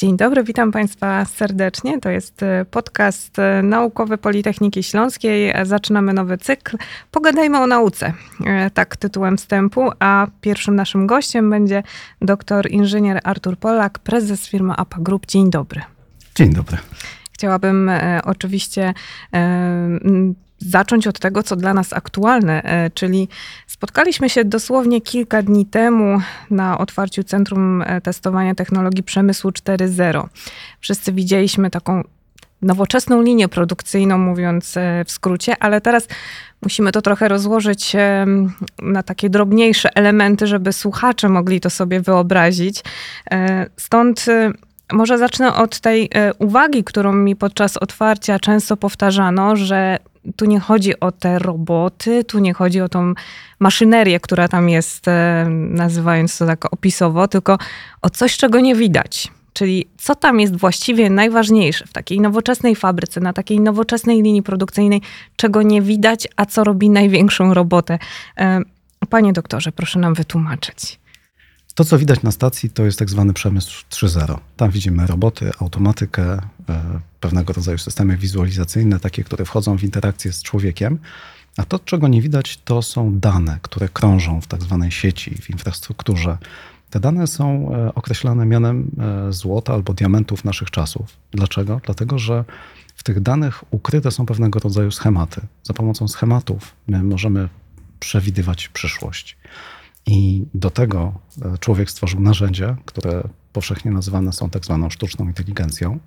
Dzień 0.00 0.16
dobry, 0.16 0.44
witam 0.44 0.72
Państwa 0.72 1.24
serdecznie. 1.24 2.00
To 2.00 2.10
jest 2.10 2.42
e, 2.42 2.64
podcast 2.70 3.38
e, 3.38 3.62
naukowy 3.62 4.18
Politechniki 4.18 4.82
Śląskiej. 4.82 5.54
Zaczynamy 5.62 6.12
nowy 6.12 6.38
cykl. 6.38 6.76
Pogadajmy 7.10 7.58
o 7.58 7.66
nauce. 7.66 8.12
E, 8.46 8.70
tak 8.70 8.96
tytułem 8.96 9.36
wstępu. 9.36 9.90
A 9.98 10.26
pierwszym 10.40 10.76
naszym 10.76 11.06
gościem 11.06 11.50
będzie 11.50 11.82
doktor 12.22 12.70
inżynier 12.70 13.20
Artur 13.24 13.56
Polak, 13.56 13.98
prezes 13.98 14.48
firmy 14.48 14.72
APA 14.76 14.96
Group. 15.00 15.26
Dzień 15.26 15.50
dobry. 15.50 15.82
Dzień 16.34 16.52
dobry. 16.54 16.76
Chciałabym 17.32 17.90
oczywiście 18.24 18.94
zacząć 20.58 21.06
od 21.06 21.18
tego, 21.18 21.42
co 21.42 21.56
dla 21.56 21.74
nas 21.74 21.92
aktualne, 21.92 22.62
e, 22.62 22.90
czyli 22.90 23.28
spotkaliśmy 23.66 24.30
się 24.30 24.44
dosłownie 24.44 25.00
kilka 25.00 25.42
dni 25.42 25.66
temu 25.66 26.20
na 26.50 26.78
otwarciu 26.78 27.24
Centrum 27.24 27.82
e, 27.82 28.00
Testowania 28.00 28.54
Technologii 28.54 29.02
Przemysłu 29.02 29.50
4.0. 29.50 30.26
Wszyscy 30.80 31.12
widzieliśmy 31.12 31.70
taką 31.70 32.02
nowoczesną 32.62 33.22
linię 33.22 33.48
produkcyjną, 33.48 34.18
mówiąc 34.18 34.76
e, 34.76 35.04
w 35.04 35.10
skrócie, 35.10 35.56
ale 35.60 35.80
teraz 35.80 36.08
musimy 36.62 36.92
to 36.92 37.02
trochę 37.02 37.28
rozłożyć 37.28 37.96
na 38.82 39.02
takie 39.02 39.30
drobniejsze 39.30 39.88
elementy, 39.94 40.46
żeby 40.46 40.72
słuchacze 40.72 41.28
mogli 41.28 41.60
to 41.60 41.70
sobie 41.70 42.00
wyobrazić. 42.00 42.84
Stąd 43.76 44.26
może 44.92 45.18
zacznę 45.18 45.54
od 45.54 45.80
tej 45.80 46.10
uwagi, 46.38 46.84
którą 46.84 47.12
mi 47.12 47.36
podczas 47.36 47.76
otwarcia 47.76 48.38
często 48.38 48.76
powtarzano, 48.76 49.56
że 49.56 49.98
tu 50.36 50.44
nie 50.44 50.60
chodzi 50.60 51.00
o 51.00 51.12
te 51.12 51.38
roboty, 51.38 52.24
tu 52.24 52.38
nie 52.38 52.54
chodzi 52.54 52.80
o 52.80 52.88
tą 52.88 53.14
maszynerię, 53.58 54.20
która 54.20 54.48
tam 54.48 54.68
jest, 54.68 55.08
e, 55.08 55.46
nazywając 55.50 56.38
to 56.38 56.46
tak 56.46 56.72
opisowo, 56.72 57.28
tylko 57.28 57.58
o 58.02 58.10
coś, 58.10 58.36
czego 58.36 58.60
nie 58.60 58.74
widać. 58.74 59.28
Czyli 59.52 59.86
co 59.98 60.14
tam 60.14 60.40
jest 60.40 60.56
właściwie 60.56 61.10
najważniejsze 61.10 61.86
w 61.86 61.92
takiej 61.92 62.20
nowoczesnej 62.20 62.76
fabryce, 62.76 63.20
na 63.20 63.32
takiej 63.32 63.60
nowoczesnej 63.60 64.22
linii 64.22 64.42
produkcyjnej, 64.42 65.02
czego 65.36 65.62
nie 65.62 65.82
widać, 65.82 66.28
a 66.36 66.46
co 66.46 66.64
robi 66.64 66.90
największą 66.90 67.54
robotę. 67.54 67.98
E, 68.38 68.60
panie 69.10 69.32
doktorze, 69.32 69.72
proszę 69.72 69.98
nam 69.98 70.14
wytłumaczyć. 70.14 70.98
To, 71.78 71.84
co 71.84 71.98
widać 71.98 72.22
na 72.22 72.32
stacji, 72.32 72.70
to 72.70 72.84
jest 72.84 72.98
tak 72.98 73.10
zwany 73.10 73.32
przemysł 73.32 73.84
3.0. 73.90 74.38
Tam 74.56 74.70
widzimy 74.70 75.06
roboty, 75.06 75.50
automatykę, 75.60 76.32
e, 76.32 76.40
pewnego 77.20 77.52
rodzaju 77.52 77.78
systemy 77.78 78.16
wizualizacyjne, 78.16 79.00
takie, 79.00 79.24
które 79.24 79.44
wchodzą 79.44 79.78
w 79.78 79.82
interakcję 79.82 80.32
z 80.32 80.42
człowiekiem. 80.42 80.98
A 81.56 81.64
to, 81.64 81.78
czego 81.78 82.08
nie 82.08 82.22
widać, 82.22 82.56
to 82.64 82.82
są 82.82 83.18
dane, 83.18 83.58
które 83.62 83.88
krążą 83.88 84.40
w 84.40 84.46
tak 84.46 84.62
zwanej 84.62 84.90
sieci, 84.90 85.34
w 85.42 85.50
infrastrukturze. 85.50 86.38
Te 86.90 87.00
dane 87.00 87.26
są 87.26 87.74
e, 87.74 87.94
określane 87.94 88.46
mianem 88.46 88.90
e, 89.28 89.32
złota 89.32 89.74
albo 89.74 89.94
diamentów 89.94 90.44
naszych 90.44 90.70
czasów. 90.70 91.16
Dlaczego? 91.32 91.80
Dlatego, 91.84 92.18
że 92.18 92.44
w 92.96 93.02
tych 93.02 93.20
danych 93.20 93.64
ukryte 93.70 94.10
są 94.10 94.26
pewnego 94.26 94.60
rodzaju 94.60 94.90
schematy. 94.90 95.40
Za 95.62 95.74
pomocą 95.74 96.08
schematów 96.08 96.74
my 96.86 97.02
możemy 97.02 97.48
przewidywać 98.00 98.68
przyszłość. 98.68 99.36
I 100.08 100.46
do 100.54 100.70
tego 100.70 101.12
e, 101.42 101.58
człowiek 101.58 101.90
stworzył 101.90 102.20
narzędzia, 102.20 102.76
które 102.84 103.22
powszechnie 103.52 103.90
nazywane 103.90 104.32
są 104.32 104.50
tak 104.50 104.64
zwaną 104.64 104.90
sztuczną 104.90 105.26
inteligencją. 105.26 105.98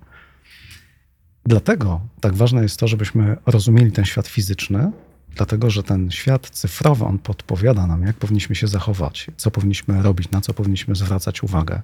Dlatego 1.46 2.00
tak 2.20 2.34
ważne 2.34 2.62
jest 2.62 2.76
to, 2.76 2.88
żebyśmy 2.88 3.36
rozumieli 3.46 3.92
ten 3.92 4.04
świat 4.04 4.28
fizyczny, 4.28 4.92
dlatego 5.36 5.70
że 5.70 5.82
ten 5.82 6.10
świat 6.10 6.50
cyfrowy, 6.50 7.04
on 7.04 7.18
podpowiada 7.18 7.86
nam, 7.86 8.02
jak 8.02 8.16
powinniśmy 8.16 8.54
się 8.54 8.66
zachować, 8.66 9.30
co 9.36 9.50
powinniśmy 9.50 10.02
robić, 10.02 10.30
na 10.30 10.40
co 10.40 10.54
powinniśmy 10.54 10.94
zwracać 10.94 11.42
uwagę. 11.42 11.82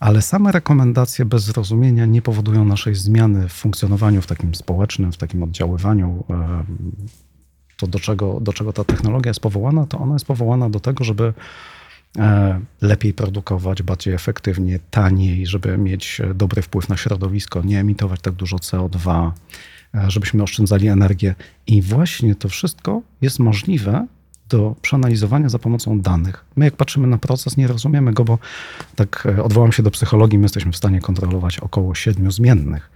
Ale 0.00 0.22
same 0.22 0.52
rekomendacje 0.52 1.24
bez 1.24 1.42
zrozumienia 1.42 2.06
nie 2.06 2.22
powodują 2.22 2.64
naszej 2.64 2.94
zmiany 2.94 3.48
w 3.48 3.52
funkcjonowaniu 3.52 4.22
w 4.22 4.26
takim 4.26 4.54
społecznym, 4.54 5.12
w 5.12 5.16
takim 5.16 5.42
oddziaływaniu 5.42 6.24
to 7.80 7.86
do 7.86 7.98
czego, 7.98 8.40
do 8.40 8.52
czego 8.52 8.72
ta 8.72 8.84
technologia 8.84 9.30
jest 9.30 9.40
powołana, 9.40 9.86
to 9.86 9.98
ona 9.98 10.12
jest 10.12 10.26
powołana 10.26 10.70
do 10.70 10.80
tego, 10.80 11.04
żeby 11.04 11.32
e, 12.18 12.60
lepiej 12.80 13.14
produkować, 13.14 13.82
bardziej 13.82 14.14
efektywnie, 14.14 14.78
taniej, 14.90 15.46
żeby 15.46 15.78
mieć 15.78 16.20
dobry 16.34 16.62
wpływ 16.62 16.88
na 16.88 16.96
środowisko, 16.96 17.62
nie 17.62 17.80
emitować 17.80 18.20
tak 18.20 18.34
dużo 18.34 18.56
CO2, 18.56 19.30
e, 19.94 20.10
żebyśmy 20.10 20.42
oszczędzali 20.42 20.88
energię. 20.88 21.34
I 21.66 21.82
właśnie 21.82 22.34
to 22.34 22.48
wszystko 22.48 23.02
jest 23.20 23.38
możliwe 23.38 24.06
do 24.48 24.74
przeanalizowania 24.82 25.48
za 25.48 25.58
pomocą 25.58 26.00
danych. 26.00 26.44
My, 26.56 26.64
jak 26.64 26.76
patrzymy 26.76 27.06
na 27.06 27.18
proces, 27.18 27.56
nie 27.56 27.66
rozumiemy 27.66 28.12
go, 28.12 28.24
bo 28.24 28.38
tak 28.96 29.28
e, 29.38 29.42
odwołam 29.42 29.72
się 29.72 29.82
do 29.82 29.90
psychologii, 29.90 30.38
my 30.38 30.44
jesteśmy 30.44 30.72
w 30.72 30.76
stanie 30.76 31.00
kontrolować 31.00 31.58
około 31.58 31.94
siedmiu 31.94 32.30
zmiennych 32.30 32.90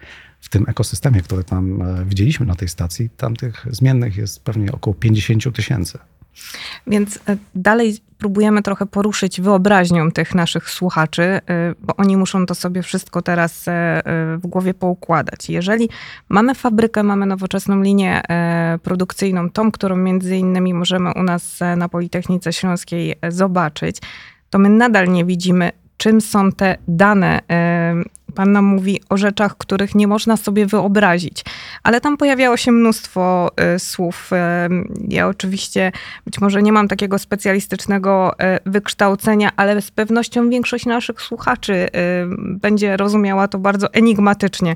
w 0.44 0.49
tym 0.49 0.65
ekosystemie, 0.69 1.22
który 1.22 1.44
tam 1.44 1.82
e, 1.82 2.05
widzieliśmy 2.05 2.47
na 2.47 2.55
tej 2.55 2.69
stacji, 2.69 3.10
tam 3.16 3.37
tych 3.37 3.66
zmiennych 3.71 4.16
jest 4.16 4.44
pewnie 4.44 4.72
około 4.72 4.94
50 4.94 5.56
tysięcy. 5.56 5.99
Więc 6.87 7.19
e, 7.28 7.37
dalej 7.55 7.99
próbujemy 8.19 8.62
trochę 8.62 8.87
poruszyć 8.87 9.41
wyobraźnią 9.41 10.12
tych 10.12 10.34
naszych 10.34 10.71
słuchaczy, 10.71 11.22
e, 11.22 11.41
bo 11.81 11.97
oni 11.97 12.16
muszą 12.16 12.47
to 12.47 12.54
sobie 12.54 12.83
wszystko 12.83 13.22
teraz 13.22 13.65
w 14.38 14.47
głowie 14.47 14.75
poukładać. 14.75 15.50
Jeżeli 15.50 15.88
mamy 16.28 16.54
fabrykę, 16.54 17.03
mamy 17.03 17.27
nowoczesną 17.27 17.83
linię 17.83 18.22
produkcyjną, 18.83 19.50
tą, 19.50 19.72
którą 19.72 19.97
między 19.97 20.37
innymi 20.37 20.75
możemy 20.75 21.12
u 21.15 21.22
nas 21.22 21.60
na 21.77 21.88
Politechnice 21.88 22.53
Śląskiej 22.53 23.15
zobaczyć, 23.28 23.97
to 24.50 24.59
my 24.59 24.69
nadal 24.69 25.09
nie 25.09 25.25
widzimy, 25.25 25.72
czym 25.97 26.21
są 26.21 26.53
te 26.53 26.77
dane 26.88 27.41
Pan 28.34 28.53
nam 28.53 28.65
mówi 28.65 29.00
o 29.09 29.17
rzeczach, 29.17 29.56
których 29.56 29.95
nie 29.95 30.06
można 30.06 30.37
sobie 30.37 30.67
wyobrazić, 30.67 31.45
ale 31.83 32.00
tam 32.00 32.17
pojawiało 32.17 32.56
się 32.56 32.72
mnóstwo 32.72 33.50
y, 33.75 33.78
słów. 33.78 34.31
Y, 34.33 34.37
ja 35.09 35.28
oczywiście 35.28 35.93
być 36.25 36.41
może 36.41 36.62
nie 36.62 36.72
mam 36.72 36.89
takiego 36.89 37.19
specjalistycznego 37.19 38.33
y, 38.33 38.71
wykształcenia, 38.71 39.50
ale 39.56 39.83
z 39.83 39.91
pewnością 39.91 40.50
większość 40.50 40.87
naszych 40.87 41.22
słuchaczy 41.22 41.89
będzie 42.39 42.97
rozumiała 42.97 43.49
to 43.49 43.59
bardzo 43.59 43.93
enigmatycznie. 43.93 44.75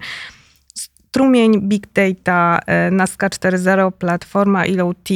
Strumień 0.75 1.61
Big 1.61 1.87
Data, 1.93 2.61
NASCA 2.91 3.29
4.0, 3.29 3.93
platforma 3.93 4.67
IoT, 4.67 5.09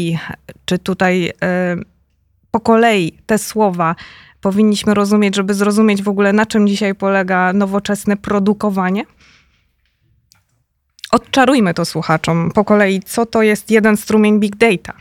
czy 0.64 0.78
tutaj 0.78 1.32
po 2.50 2.60
kolei 2.60 3.12
te 3.26 3.38
słowa 3.38 3.94
powinniśmy 4.42 4.94
rozumieć, 4.94 5.36
żeby 5.36 5.54
zrozumieć 5.54 6.02
w 6.02 6.08
ogóle, 6.08 6.32
na 6.32 6.46
czym 6.46 6.68
dzisiaj 6.68 6.94
polega 6.94 7.52
nowoczesne 7.52 8.16
produkowanie? 8.16 9.04
Odczarujmy 11.12 11.74
to 11.74 11.84
słuchaczom 11.84 12.50
po 12.54 12.64
kolei, 12.64 13.00
co 13.00 13.26
to 13.26 13.42
jest 13.42 13.70
jeden 13.70 13.96
strumień 13.96 14.40
big 14.40 14.56
data. 14.56 14.92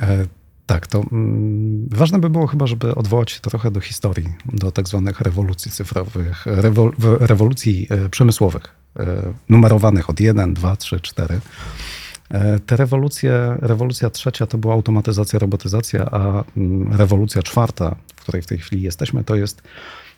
E, 0.00 0.26
tak, 0.66 0.86
to 0.86 1.04
mm, 1.12 1.88
ważne 1.90 2.18
by 2.18 2.30
było 2.30 2.46
chyba, 2.46 2.66
żeby 2.66 2.94
odwołać 2.94 3.30
się 3.30 3.40
trochę 3.40 3.70
do 3.70 3.80
historii, 3.80 4.28
do 4.44 4.72
tak 4.72 4.88
zwanych 4.88 5.20
rewolucji 5.20 5.70
cyfrowych, 5.70 6.46
rewol, 6.46 6.92
rewolucji 7.20 7.86
e, 7.90 8.08
przemysłowych, 8.08 8.62
e, 8.96 9.06
numerowanych 9.48 10.10
od 10.10 10.20
1, 10.20 10.54
2, 10.54 10.76
3, 10.76 11.00
4. 11.00 11.40
Te 12.66 12.76
rewolucje, 12.76 13.56
rewolucja 13.60 14.10
trzecia 14.10 14.46
to 14.46 14.58
była 14.58 14.74
automatyzacja, 14.74 15.38
robotyzacja, 15.38 16.10
a 16.10 16.44
mm, 16.56 16.92
rewolucja 16.92 17.42
czwarta, 17.42 17.96
w 18.16 18.22
której 18.22 18.42
w 18.42 18.46
tej 18.46 18.58
chwili 18.58 18.82
jesteśmy, 18.82 19.24
to 19.24 19.36
jest 19.36 19.62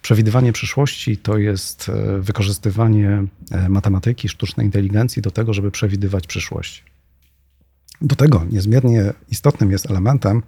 przewidywanie 0.02 0.52
przyszłości, 0.52 1.16
to 1.16 1.38
jest 1.38 1.88
e, 1.88 2.18
wykorzystywanie 2.20 3.24
e, 3.50 3.68
matematyki, 3.68 4.28
sztucznej 4.28 4.66
inteligencji 4.66 5.22
do 5.22 5.30
tego, 5.30 5.54
żeby 5.54 5.70
przewidywać 5.70 6.26
przyszłość. 6.26 6.84
Do 8.00 8.16
tego 8.16 8.44
niezmiernie 8.50 9.12
istotnym 9.30 9.70
jest 9.70 9.90
elementem 9.90 10.42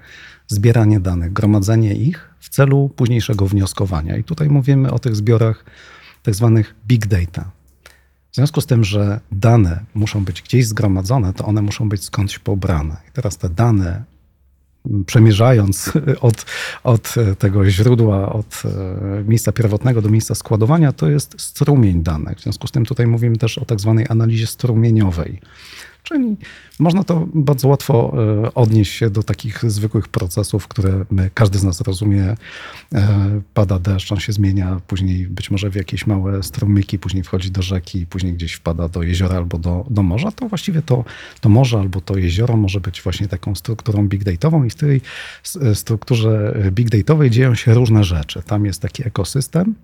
zbieranie 0.46 1.00
danych, 1.00 1.32
gromadzenie 1.32 1.94
ich 1.94 2.28
w 2.40 2.48
celu 2.48 2.90
późniejszego 2.96 3.46
wnioskowania. 3.46 4.16
I 4.16 4.24
tutaj 4.24 4.48
mówimy 4.48 4.92
o 4.92 4.98
tych 4.98 5.16
zbiorach 5.16 5.64
tak 6.22 6.34
zwanych 6.34 6.74
big 6.86 7.06
data. 7.06 7.50
W 8.34 8.36
związku 8.36 8.60
z 8.60 8.66
tym, 8.66 8.84
że 8.84 9.20
dane 9.32 9.80
muszą 9.94 10.24
być 10.24 10.42
gdzieś 10.42 10.66
zgromadzone, 10.66 11.32
to 11.32 11.44
one 11.44 11.62
muszą 11.62 11.88
być 11.88 12.04
skądś 12.04 12.38
pobrane. 12.38 12.96
I 13.08 13.12
teraz 13.12 13.38
te 13.38 13.48
dane, 13.48 14.04
przemierzając 15.06 15.92
od, 16.20 16.44
od 16.84 17.14
tego 17.38 17.70
źródła, 17.70 18.32
od 18.32 18.62
e, 18.64 19.24
miejsca 19.24 19.52
pierwotnego 19.52 20.02
do 20.02 20.10
miejsca 20.10 20.34
składowania, 20.34 20.92
to 20.92 21.10
jest 21.10 21.40
strumień 21.40 22.02
danych. 22.02 22.38
W 22.38 22.42
związku 22.42 22.66
z 22.66 22.70
tym 22.70 22.84
tutaj 22.84 23.06
mówimy 23.06 23.36
też 23.36 23.58
o 23.58 23.64
tak 23.64 23.80
zwanej 23.80 24.06
analizie 24.08 24.46
strumieniowej. 24.46 25.40
Czyli 26.04 26.36
można 26.78 27.04
to 27.04 27.28
bardzo 27.34 27.68
łatwo 27.68 28.14
e, 28.44 28.54
odnieść 28.54 28.92
się 28.92 29.10
do 29.10 29.22
takich 29.22 29.70
zwykłych 29.70 30.08
procesów, 30.08 30.68
które 30.68 31.04
my, 31.10 31.30
każdy 31.34 31.58
z 31.58 31.64
nas 31.64 31.80
rozumie. 31.80 32.36
E, 32.94 33.40
pada 33.54 33.78
deszcz, 33.78 34.12
on 34.12 34.20
się 34.20 34.32
zmienia, 34.32 34.80
później 34.86 35.26
być 35.26 35.50
może 35.50 35.70
w 35.70 35.74
jakieś 35.74 36.06
małe 36.06 36.42
strumyki, 36.42 36.98
później 36.98 37.24
wchodzi 37.24 37.50
do 37.50 37.62
rzeki, 37.62 38.06
później 38.06 38.32
gdzieś 38.32 38.52
wpada 38.52 38.88
do 38.88 39.02
jeziora 39.02 39.36
albo 39.36 39.58
do, 39.58 39.86
do 39.90 40.02
morza. 40.02 40.32
To 40.32 40.48
właściwie 40.48 40.82
to, 40.82 41.04
to 41.40 41.48
morze 41.48 41.78
albo 41.78 42.00
to 42.00 42.18
jezioro 42.18 42.56
może 42.56 42.80
być 42.80 43.02
właśnie 43.02 43.28
taką 43.28 43.54
strukturą 43.54 44.08
big 44.08 44.24
dataową 44.24 44.64
i 44.64 44.70
w 44.70 44.74
tej 44.74 45.00
strukturze 45.74 46.54
big 46.70 46.88
dataowej 46.88 47.30
dzieją 47.30 47.54
się 47.54 47.74
różne 47.74 48.04
rzeczy. 48.04 48.42
Tam 48.42 48.64
jest 48.64 48.82
taki 48.82 49.06
ekosystem, 49.06 49.74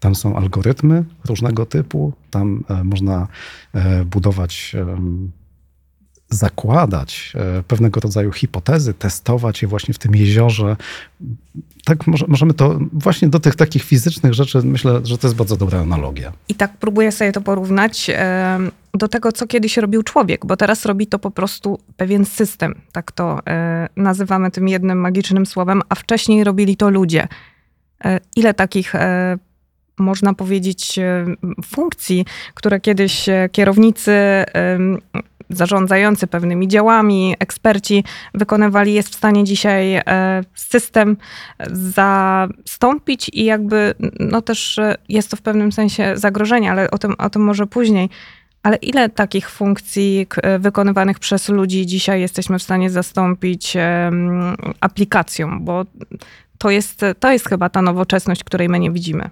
Tam 0.00 0.14
są 0.14 0.36
algorytmy 0.36 1.04
różnego 1.24 1.66
typu, 1.66 2.12
tam 2.30 2.64
e, 2.68 2.84
można 2.84 3.28
e, 3.72 4.04
budować, 4.04 4.76
zakładać 6.30 7.32
e, 7.34 7.62
pewnego 7.62 8.00
rodzaju 8.00 8.32
hipotezy, 8.32 8.94
testować 8.94 9.62
je 9.62 9.68
właśnie 9.68 9.94
w 9.94 9.98
tym 9.98 10.14
jeziorze. 10.14 10.76
Tak 11.84 11.98
możemy 12.28 12.54
to 12.54 12.78
właśnie 12.92 13.28
do 13.28 13.40
tych 13.40 13.54
takich 13.54 13.82
fizycznych 13.82 14.34
rzeczy, 14.34 14.62
myślę, 14.64 15.00
że 15.04 15.18
to 15.18 15.26
jest 15.26 15.36
bardzo 15.36 15.56
dobra 15.56 15.80
analogia. 15.80 16.32
I 16.48 16.54
tak 16.54 16.72
próbuję 16.80 17.12
sobie 17.12 17.32
to 17.32 17.40
porównać 17.40 18.10
do 18.94 19.08
tego, 19.08 19.32
co 19.32 19.46
kiedyś 19.46 19.76
robił 19.76 20.02
człowiek, 20.02 20.46
bo 20.46 20.56
teraz 20.56 20.86
robi 20.86 21.06
to 21.06 21.18
po 21.18 21.30
prostu 21.30 21.78
pewien 21.96 22.24
system. 22.24 22.74
Tak 22.92 23.12
to 23.12 23.40
nazywamy 23.96 24.50
tym 24.50 24.68
jednym 24.68 24.98
magicznym 24.98 25.46
słowem, 25.46 25.82
a 25.88 25.94
wcześniej 25.94 26.44
robili 26.44 26.76
to 26.76 26.90
ludzie. 26.90 27.28
Ile 28.36 28.54
takich 28.54 28.94
można 29.98 30.34
powiedzieć, 30.34 30.98
e, 30.98 31.26
funkcji, 31.64 32.24
które 32.54 32.80
kiedyś 32.80 33.28
e, 33.28 33.48
kierownicy 33.52 34.12
zarządzający 35.50 36.26
pewnymi 36.26 36.68
działami, 36.68 37.34
eksperci 37.38 38.04
wykonywali, 38.34 38.94
jest 38.94 39.08
w 39.08 39.14
stanie 39.14 39.44
dzisiaj 39.44 39.94
e, 39.94 40.02
system 40.54 41.16
zastąpić 41.70 43.30
i 43.32 43.44
jakby, 43.44 43.94
no 44.20 44.42
też 44.42 44.80
jest 45.08 45.30
to 45.30 45.36
w 45.36 45.42
pewnym 45.42 45.72
sensie 45.72 46.12
zagrożenie, 46.16 46.70
ale 46.70 46.90
o 46.90 46.98
tym, 46.98 47.14
o 47.18 47.30
tym 47.30 47.42
może 47.42 47.66
później. 47.66 48.10
Ale 48.62 48.76
ile 48.76 49.08
takich 49.08 49.50
funkcji 49.50 50.26
wykonywanych 50.58 51.18
przez 51.18 51.48
ludzi 51.48 51.86
dzisiaj 51.86 52.20
jesteśmy 52.20 52.58
w 52.58 52.62
stanie 52.62 52.90
zastąpić 52.90 53.76
aplikacją? 54.80 55.60
Bo 55.60 55.84
to 56.58 56.70
jest, 56.70 57.00
to 57.20 57.32
jest 57.32 57.48
chyba 57.48 57.68
ta 57.68 57.82
nowoczesność, 57.82 58.44
której 58.44 58.68
my 58.68 58.78
nie 58.78 58.90
widzimy. 58.90 59.30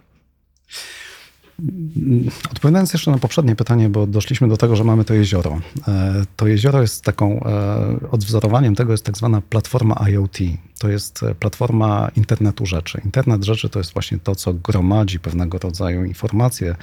Odpowiadając 2.52 2.93
jeszcze 2.93 3.10
na 3.10 3.19
poprzednie 3.19 3.56
pytanie, 3.56 3.88
bo 3.88 4.06
doszliśmy 4.06 4.49
do 4.49 4.56
tego, 4.56 4.76
że 4.76 4.84
mamy 4.84 5.04
to 5.04 5.14
jezioro. 5.14 5.60
E, 5.88 6.25
to 6.37 6.46
jezioro 6.46 6.81
jest 6.81 7.04
taką 7.04 7.40
e, 7.44 8.10
odwzorowaniem 8.10 8.75
tego 8.75 8.93
jest 8.93 9.04
tak 9.04 9.16
zwana 9.16 9.40
platforma 9.40 10.04
IoT. 10.08 10.38
To 10.78 10.88
jest 10.88 11.22
e, 11.22 11.34
platforma 11.34 12.10
internetu 12.16 12.66
rzeczy. 12.66 13.00
Internet 13.04 13.44
rzeczy 13.44 13.69
to 13.69 13.78
jest 13.78 13.93
właśnie 13.93 14.19
to, 14.19 14.34
co 14.34 14.54
gromadzi 14.54 15.20
pewnego 15.20 15.58
rodzaju 15.58 16.04
informacje, 16.04 16.76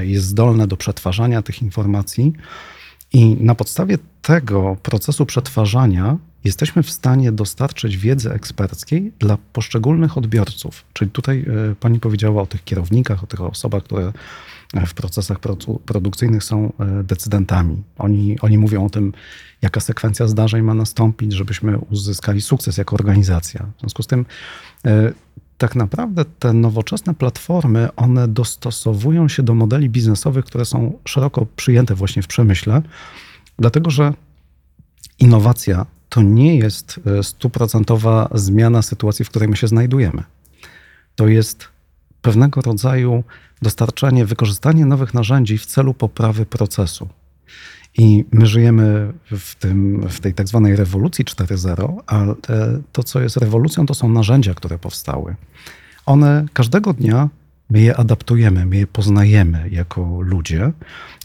jest 0.00 0.26
zdolne 0.26 0.66
do 0.66 0.76
przetwarzania 0.76 1.42
tych 1.42 1.62
informacji. 1.62 2.32
I 3.12 3.36
na 3.40 3.54
podstawie 3.54 3.98
tego 4.22 4.76
procesu 4.82 5.26
przetwarzania 5.26 6.18
jesteśmy 6.46 6.82
w 6.82 6.90
stanie 6.90 7.32
dostarczyć 7.32 7.96
wiedzy 7.96 8.32
eksperckiej 8.32 9.12
dla 9.18 9.38
poszczególnych 9.52 10.18
odbiorców. 10.18 10.84
Czyli 10.92 11.10
tutaj 11.10 11.46
e, 11.70 11.74
pani 11.74 12.00
powiedziała 12.00 12.42
o 12.42 12.46
tych 12.46 12.64
kierownikach, 12.64 13.24
o 13.24 13.26
tych 13.26 13.40
osobach, 13.40 13.82
które 13.82 14.12
w 14.86 14.94
procesach 14.94 15.38
produkcyjnych 15.86 16.44
są 16.44 16.72
e, 16.80 17.02
decydentami. 17.02 17.82
Oni, 17.98 18.40
oni 18.40 18.58
mówią 18.58 18.86
o 18.86 18.90
tym, 18.90 19.12
jaka 19.62 19.80
sekwencja 19.80 20.26
zdarzeń 20.26 20.62
ma 20.62 20.74
nastąpić, 20.74 21.32
żebyśmy 21.32 21.78
uzyskali 21.78 22.42
sukces 22.42 22.76
jako 22.76 22.94
organizacja. 22.96 23.66
W 23.76 23.80
związku 23.80 24.02
z 24.02 24.06
tym 24.06 24.26
e, 24.86 25.12
tak 25.58 25.76
naprawdę 25.76 26.24
te 26.24 26.52
nowoczesne 26.52 27.14
platformy, 27.14 27.88
one 27.96 28.28
dostosowują 28.28 29.28
się 29.28 29.42
do 29.42 29.54
modeli 29.54 29.90
biznesowych, 29.90 30.44
które 30.44 30.64
są 30.64 30.98
szeroko 31.04 31.46
przyjęte 31.56 31.94
właśnie 31.94 32.22
w 32.22 32.26
przemyśle, 32.26 32.82
dlatego 33.58 33.90
że 33.90 34.12
innowacja 35.18 35.86
to 36.08 36.22
nie 36.22 36.56
jest 36.56 37.00
e, 37.06 37.22
stuprocentowa 37.22 38.28
zmiana 38.34 38.82
sytuacji, 38.82 39.24
w 39.24 39.30
której 39.30 39.48
my 39.48 39.56
się 39.56 39.66
znajdujemy. 39.66 40.22
To 41.14 41.28
jest 41.28 41.68
pewnego 42.22 42.60
rodzaju 42.60 43.24
dostarczanie, 43.62 44.26
wykorzystanie 44.26 44.86
nowych 44.86 45.14
narzędzi 45.14 45.58
w 45.58 45.66
celu 45.66 45.94
poprawy 45.94 46.46
procesu. 46.46 47.08
I 47.98 48.24
my 48.32 48.46
żyjemy 48.46 49.12
w, 49.30 49.54
tym, 49.54 50.06
w 50.08 50.20
tej 50.20 50.34
tak 50.34 50.48
zwanej 50.48 50.76
rewolucji 50.76 51.24
4.0, 51.24 51.96
a 52.06 52.24
to, 52.92 53.02
co 53.02 53.20
jest 53.20 53.36
rewolucją, 53.36 53.86
to 53.86 53.94
są 53.94 54.08
narzędzia, 54.08 54.54
które 54.54 54.78
powstały. 54.78 55.36
One 56.06 56.46
każdego 56.52 56.92
dnia 56.92 57.28
my 57.70 57.80
je 57.80 57.96
adaptujemy, 57.96 58.66
my 58.66 58.76
je 58.76 58.86
poznajemy 58.86 59.68
jako 59.70 60.20
ludzie 60.20 60.72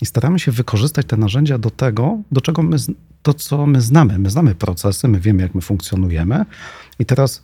i 0.01 0.05
staramy 0.05 0.39
się 0.39 0.51
wykorzystać 0.51 1.05
te 1.05 1.17
narzędzia 1.17 1.57
do 1.57 1.69
tego, 1.69 2.17
do 2.31 2.41
czego 2.41 2.63
my, 2.63 2.77
to 3.23 3.33
co 3.33 3.65
my 3.65 3.81
znamy. 3.81 4.19
My 4.19 4.29
znamy 4.29 4.55
procesy, 4.55 5.07
my 5.07 5.19
wiemy, 5.19 5.43
jak 5.43 5.55
my 5.55 5.61
funkcjonujemy. 5.61 6.45
I 6.99 7.05
teraz 7.05 7.43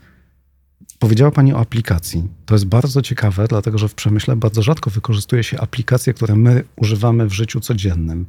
Powiedziała 1.00 1.32
Pani 1.32 1.54
o 1.54 1.60
aplikacji. 1.60 2.24
To 2.46 2.56
jest 2.56 2.66
bardzo 2.66 3.02
ciekawe, 3.02 3.48
dlatego 3.48 3.78
że 3.78 3.88
w 3.88 3.94
przemyśle 3.94 4.36
bardzo 4.36 4.62
rzadko 4.62 4.90
wykorzystuje 4.90 5.44
się 5.44 5.60
aplikacje, 5.60 6.14
które 6.14 6.36
my 6.36 6.64
używamy 6.76 7.28
w 7.28 7.34
życiu 7.34 7.60
codziennym. 7.60 8.26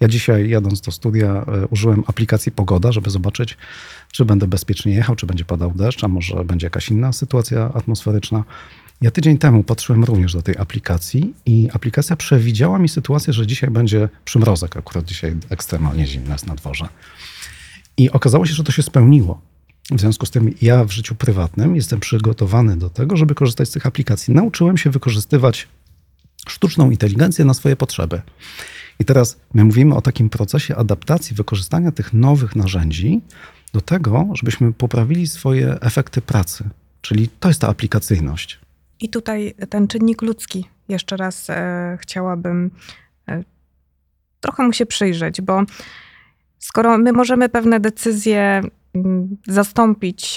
Ja 0.00 0.08
dzisiaj, 0.08 0.48
jadąc 0.48 0.80
do 0.80 0.92
studia, 0.92 1.44
e, 1.48 1.66
użyłem 1.66 2.04
aplikacji 2.06 2.52
Pogoda, 2.52 2.92
żeby 2.92 3.10
zobaczyć, 3.10 3.56
czy 4.12 4.24
będę 4.24 4.46
bezpiecznie 4.46 4.94
jechał, 4.94 5.16
czy 5.16 5.26
będzie 5.26 5.44
padał 5.44 5.72
deszcz, 5.72 6.04
a 6.04 6.08
może 6.08 6.44
będzie 6.44 6.66
jakaś 6.66 6.88
inna 6.90 7.12
sytuacja 7.12 7.72
atmosferyczna. 7.74 8.44
Ja 9.00 9.10
tydzień 9.10 9.38
temu 9.38 9.64
patrzyłem 9.64 10.04
również 10.04 10.32
do 10.32 10.42
tej 10.42 10.56
aplikacji 10.58 11.34
i 11.46 11.68
aplikacja 11.72 12.16
przewidziała 12.16 12.78
mi 12.78 12.88
sytuację, 12.88 13.32
że 13.32 13.46
dzisiaj 13.46 13.70
będzie 13.70 14.08
przymrozek, 14.24 14.76
akurat 14.76 15.04
dzisiaj 15.04 15.36
ekstremalnie 15.50 16.06
zimno 16.06 16.32
jest 16.32 16.46
na 16.46 16.54
dworze. 16.54 16.88
I 17.96 18.10
okazało 18.10 18.46
się, 18.46 18.54
że 18.54 18.64
to 18.64 18.72
się 18.72 18.82
spełniło. 18.82 19.40
W 19.90 20.00
związku 20.00 20.26
z 20.26 20.30
tym 20.30 20.54
ja 20.62 20.84
w 20.84 20.90
życiu 20.90 21.14
prywatnym 21.14 21.76
jestem 21.76 22.00
przygotowany 22.00 22.76
do 22.76 22.90
tego, 22.90 23.16
żeby 23.16 23.34
korzystać 23.34 23.68
z 23.68 23.72
tych 23.72 23.86
aplikacji. 23.86 24.34
Nauczyłem 24.34 24.76
się 24.76 24.90
wykorzystywać 24.90 25.68
sztuczną 26.48 26.90
inteligencję 26.90 27.44
na 27.44 27.54
swoje 27.54 27.76
potrzeby. 27.76 28.22
I 28.98 29.04
teraz 29.04 29.36
my 29.54 29.64
mówimy 29.64 29.94
o 29.94 30.00
takim 30.00 30.30
procesie 30.30 30.76
adaptacji, 30.76 31.36
wykorzystania 31.36 31.92
tych 31.92 32.12
nowych 32.12 32.56
narzędzi 32.56 33.20
do 33.72 33.80
tego, 33.80 34.28
żebyśmy 34.34 34.72
poprawili 34.72 35.26
swoje 35.26 35.80
efekty 35.80 36.20
pracy. 36.20 36.68
Czyli 37.02 37.28
to 37.40 37.48
jest 37.48 37.60
ta 37.60 37.68
aplikacyjność. 37.68 38.60
I 39.00 39.08
tutaj 39.08 39.54
ten 39.70 39.88
czynnik 39.88 40.22
ludzki, 40.22 40.64
jeszcze 40.88 41.16
raz 41.16 41.50
e, 41.50 41.98
chciałabym 42.00 42.70
e, 43.28 43.44
trochę 44.40 44.62
mu 44.62 44.72
się 44.72 44.86
przyjrzeć, 44.86 45.40
bo 45.40 45.62
skoro 46.58 46.98
my 46.98 47.12
możemy 47.12 47.48
pewne 47.48 47.80
decyzje 47.80 48.62
zastąpić 49.46 50.36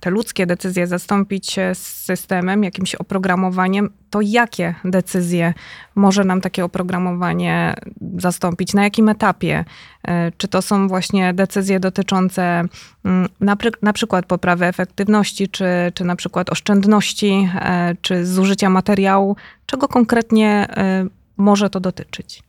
te 0.00 0.10
ludzkie 0.10 0.46
decyzje, 0.46 0.86
zastąpić 0.86 1.56
systemem, 1.74 2.64
jakimś 2.64 2.94
oprogramowaniem, 2.94 3.90
to 4.10 4.20
jakie 4.20 4.74
decyzje 4.84 5.54
może 5.94 6.24
nam 6.24 6.40
takie 6.40 6.64
oprogramowanie 6.64 7.74
zastąpić? 8.18 8.74
Na 8.74 8.84
jakim 8.84 9.08
etapie? 9.08 9.64
E, 10.08 10.32
czy 10.36 10.48
to 10.48 10.62
są 10.62 10.88
właśnie 10.88 11.34
decyzje 11.34 11.80
dotyczące 11.80 12.64
mm, 13.04 13.28
na, 13.40 13.56
na 13.82 13.92
przykład 13.92 14.26
poprawy 14.26 14.66
efektywności, 14.66 15.48
czy, 15.48 15.64
czy 15.94 16.04
na 16.04 16.16
przykład 16.16 16.50
oszczędności, 16.50 17.48
e, 17.54 17.96
czy 18.02 18.26
zużycia 18.26 18.70
materiału? 18.70 19.36
Czego 19.66 19.88
konkretnie 19.88 20.48
e, 20.76 21.06
może 21.36 21.70
to 21.70 21.80
dotyczyć? 21.80 22.42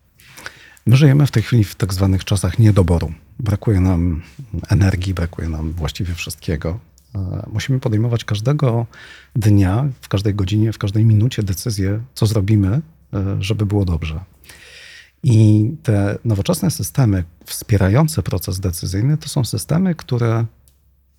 My 0.85 0.95
żyjemy 0.95 1.27
w 1.27 1.31
tej 1.31 1.43
chwili 1.43 1.63
w 1.63 1.75
tak 1.75 1.93
zwanych 1.93 2.25
czasach 2.25 2.59
niedoboru. 2.59 3.11
Brakuje 3.39 3.79
nam 3.79 4.21
energii, 4.69 5.13
brakuje 5.13 5.49
nam 5.49 5.71
właściwie 5.71 6.13
wszystkiego. 6.13 6.79
E, 7.15 7.49
musimy 7.53 7.79
podejmować 7.79 8.25
każdego 8.25 8.85
dnia, 9.35 9.89
w 10.01 10.07
każdej 10.07 10.35
godzinie, 10.35 10.73
w 10.73 10.77
każdej 10.77 11.05
minucie 11.05 11.43
decyzję, 11.43 11.99
co 12.13 12.25
zrobimy, 12.25 12.81
e, 13.13 13.37
żeby 13.39 13.65
było 13.65 13.85
dobrze. 13.85 14.19
I 15.23 15.69
te 15.83 16.17
nowoczesne 16.25 16.71
systemy 16.71 17.23
wspierające 17.45 18.23
proces 18.23 18.59
decyzyjny 18.59 19.17
to 19.17 19.29
są 19.29 19.45
systemy, 19.45 19.95
które 19.95 20.45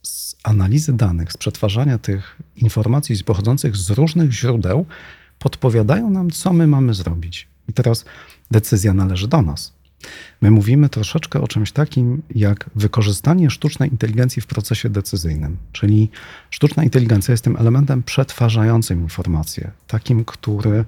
z 0.03 0.37
analizy 0.43 0.93
danych, 0.93 1.33
z 1.33 1.37
przetwarzania 1.37 1.99
tych 1.99 2.39
informacji 2.57 3.25
pochodzących 3.25 3.77
z 3.77 3.91
różnych 3.91 4.33
źródeł 4.33 4.87
podpowiadają 5.39 6.11
nam, 6.11 6.31
co 6.31 6.53
my 6.53 6.67
mamy 6.67 6.95
zrobić. 6.95 7.49
I 7.69 7.73
teraz 7.73 8.05
decyzja 8.51 8.95
należy 8.95 9.29
do 9.29 9.43
nas. 9.43 9.74
My 10.41 10.51
mówimy 10.51 10.89
troszeczkę 10.89 11.41
o 11.41 11.49
czymś 11.49 11.73
takim 11.73 12.23
jak 12.35 12.71
wykorzystanie 12.75 13.51
sztucznej 13.51 13.91
inteligencji 13.91 14.43
w 14.43 14.47
procesie 14.47 14.89
decyzyjnym. 14.89 15.57
Czyli 15.73 16.11
sztuczna 16.51 16.85
inteligencja 16.85 17.33
jest 17.33 17.45
tym 17.45 17.57
elementem 17.57 18.03
przetwarzającym 18.03 19.03
informacje, 19.03 19.71
takim, 19.87 20.25
który 20.25 20.85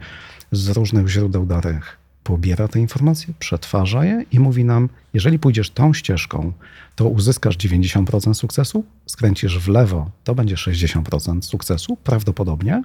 z 0.52 0.68
różnych 0.68 1.08
źródeł 1.08 1.46
danych 1.46 2.06
pobiera 2.26 2.68
te 2.68 2.80
informacje, 2.80 3.35
przetwarza 3.38 4.04
je 4.04 4.25
i 4.32 4.40
mówi 4.40 4.64
nam, 4.64 4.88
jeżeli 5.14 5.38
pójdziesz 5.38 5.70
tą 5.70 5.94
ścieżką, 5.94 6.52
to 6.96 7.08
uzyskasz 7.08 7.56
90% 7.56 8.35
sukcesu, 8.35 8.85
skręcisz 9.06 9.58
w 9.58 9.68
lewo, 9.68 10.11
to 10.25 10.35
będzie 10.35 10.54
60% 10.54 11.42
sukcesu, 11.42 11.96
prawdopodobnie. 11.96 12.82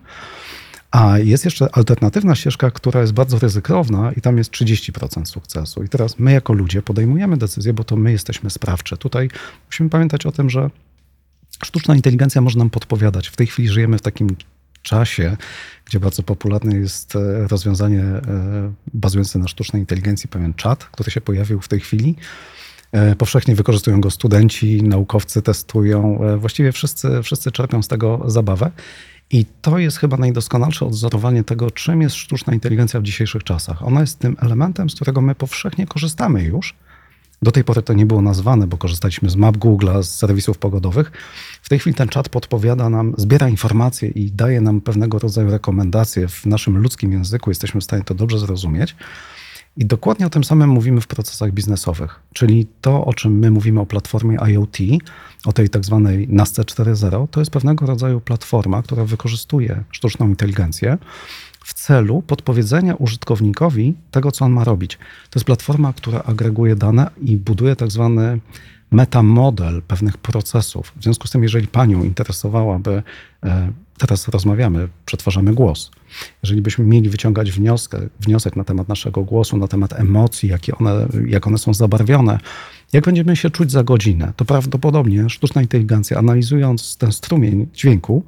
A 0.92 1.20
jest 1.20 1.46
jeszcze 1.46 1.76
alternatywna 1.76 2.36
ścieżka, 2.36 2.72
która 2.72 3.02
jest 3.02 3.14
bardzo 3.14 3.40
ryzykowna 3.40 4.12
i 4.12 4.22
tam 4.22 4.38
jest 4.38 4.52
30% 4.52 5.26
sukcesu. 5.26 5.84
I 5.84 5.90
teraz 5.90 6.20
my 6.20 6.32
jako 6.32 6.54
ludzie 6.54 6.82
podejmujemy 6.82 7.38
decyzję, 7.38 7.74
bo 7.74 7.84
to 7.84 7.96
my 7.96 8.12
jesteśmy 8.12 8.50
sprawcze. 8.50 8.98
Tutaj 8.98 9.30
musimy 9.68 9.90
pamiętać 9.90 10.26
o 10.26 10.32
tym, 10.32 10.50
że 10.50 10.70
sztuczna 11.64 11.96
inteligencja 11.96 12.42
może 12.42 12.60
nam 12.60 12.70
podpowiadać. 12.70 13.28
W 13.28 13.36
tej 13.36 13.48
chwili 13.48 13.70
żyjemy 13.70 13.98
w 13.98 14.02
takim 14.02 14.36
czasie, 14.82 15.38
gdzie 15.86 16.00
bardzo 16.00 16.24
popularne 16.24 16.76
jest 16.76 17.16
e, 17.16 17.48
rozwiązanie 17.48 18.04
e, 18.04 18.22
bazujące 18.94 19.40
na 19.40 19.48
sztucznej 19.48 19.82
inteligencji, 19.82 20.30
pewien 20.30 20.54
czat, 20.54 20.84
który 20.86 21.12
się 21.12 21.22
pojawił 21.22 21.62
w 21.62 21.68
tej 21.68 21.80
chwili. 21.80 22.16
E, 22.92 23.16
powszechnie 23.16 23.56
wykorzystują 23.56 24.02
go 24.02 24.12
studenci, 24.12 24.84
naukowcy 24.84 25.42
testują, 25.42 26.20
właściwie 26.38 26.72
wszyscy, 26.72 27.24
wszyscy 27.24 27.52
czerpią 27.52 27.84
z 27.84 27.88
tego 27.88 28.22
zabawę. 28.28 28.72
I 29.32 29.46
to 29.62 29.78
jest 29.78 29.98
chyba 29.98 30.18
najdoskonalsze 30.18 30.86
odzorowanie 30.86 31.44
tego, 31.44 31.72
czym 31.72 32.02
jest 32.02 32.16
sztuczna 32.16 32.54
inteligencja 32.54 33.00
w 33.00 33.04
dzisiejszych 33.04 33.44
czasach. 33.44 33.84
Ona 33.88 34.02
jest 34.02 34.20
tym 34.20 34.38
elementem, 34.40 34.90
z 34.90 34.96
którego 34.96 35.22
my 35.22 35.36
powszechnie 35.36 35.88
korzystamy 35.88 36.44
już. 36.44 36.76
Do 37.44 37.52
tej 37.52 37.64
pory 37.64 37.82
to 37.82 37.94
nie 37.94 38.06
było 38.06 38.22
nazwane, 38.22 38.68
bo 38.68 38.78
korzystaliśmy 38.78 39.30
z 39.30 39.36
map 39.36 39.58
Google'a, 39.58 40.04
z 40.04 40.10
serwisów 40.10 40.58
pogodowych. 40.58 41.12
W 41.62 41.70
tej 41.70 41.80
chwili 41.80 41.96
ten 41.96 42.08
czat 42.08 42.30
podpowiada 42.30 42.90
nam, 42.90 43.14
zbiera 43.18 43.50
informacje 43.50 44.10
i 44.10 44.32
daje 44.32 44.62
nam 44.62 44.82
pewnego 44.82 45.20
rodzaju 45.20 45.52
rekomendacje 45.52 46.28
w 46.28 46.46
naszym 46.46 46.78
ludzkim 46.78 47.12
języku. 47.12 47.52
Jesteśmy 47.52 47.82
w 47.82 47.84
stanie 47.84 48.04
to 48.04 48.16
dobrze 48.16 48.40
zrozumieć. 48.40 48.96
I 49.78 49.86
dokładnie 49.86 50.26
o 50.26 50.30
tym 50.30 50.44
samym 50.44 50.70
mówimy 50.70 51.02
w 51.02 51.08
procesach 51.08 51.52
biznesowych, 51.52 52.20
czyli 52.34 52.68
to, 52.82 53.06
o 53.06 53.14
czym 53.14 53.40
my 53.40 53.52
mówimy 53.52 53.80
o 53.80 53.86
platformie 53.86 54.38
IoT, 54.50 54.78
o 55.46 55.54
tej 55.54 55.70
tak 55.70 55.86
zwanej 55.86 56.28
NASCE 56.28 56.62
4.0, 56.62 57.28
to 57.32 57.40
jest 57.40 57.52
pewnego 57.52 57.86
rodzaju 57.86 58.22
platforma, 58.22 58.82
która 58.82 59.06
wykorzystuje 59.06 59.84
sztuczną 59.92 60.28
inteligencję 60.28 60.98
w 61.64 61.74
celu 61.74 62.22
podpowiedzenia 62.22 62.96
użytkownikowi 62.96 63.94
tego, 64.12 64.32
co 64.32 64.46
on 64.46 64.52
ma 64.52 64.64
robić. 64.64 64.98
To 65.30 65.40
jest 65.40 65.46
platforma, 65.46 65.94
która 65.94 66.24
agreguje 66.24 66.76
dane 66.76 67.10
i 67.22 67.38
buduje 67.38 67.76
tak 67.76 67.92
zwany 67.92 68.40
metamodel 68.92 69.82
pewnych 69.82 70.18
procesów. 70.18 70.94
W 70.98 71.04
związku 71.04 71.28
z 71.28 71.32
tym, 71.32 71.44
jeżeli 71.44 71.68
panią 71.68 72.04
interesowałaby, 72.04 73.04
e, 73.44 73.72
teraz 74.02 74.28
rozmawiamy, 74.28 74.88
przetwarzamy 75.06 75.54
głos. 75.54 75.92
Jeżeli 76.44 76.62
byśmy 76.62 76.86
mieli 76.86 77.10
wyciągać 77.10 77.52
wniosek, 77.52 78.02
wniosek 78.20 78.56
na 78.56 78.64
temat 78.64 78.88
naszego 78.88 79.24
głosu, 79.24 79.58
na 79.58 79.68
temat 79.68 79.94
emocji, 79.94 80.50
jakie 80.50 80.78
one, 80.78 81.08
jak 81.28 81.48
one 81.48 81.58
są 81.58 81.74
zabarwione, 81.74 82.40
jak 82.94 83.04
będziemy 83.04 83.36
się 83.36 83.50
czuć 83.50 83.72
za 83.72 83.84
godzinę, 83.84 84.34
to 84.36 84.46
prawdopodobnie 84.46 85.30
sztuczna 85.30 85.62
inteligencja, 85.62 86.18
analizując 86.18 86.98
ten 86.98 87.12
strumień 87.12 87.68
dźwięku, 87.74 88.24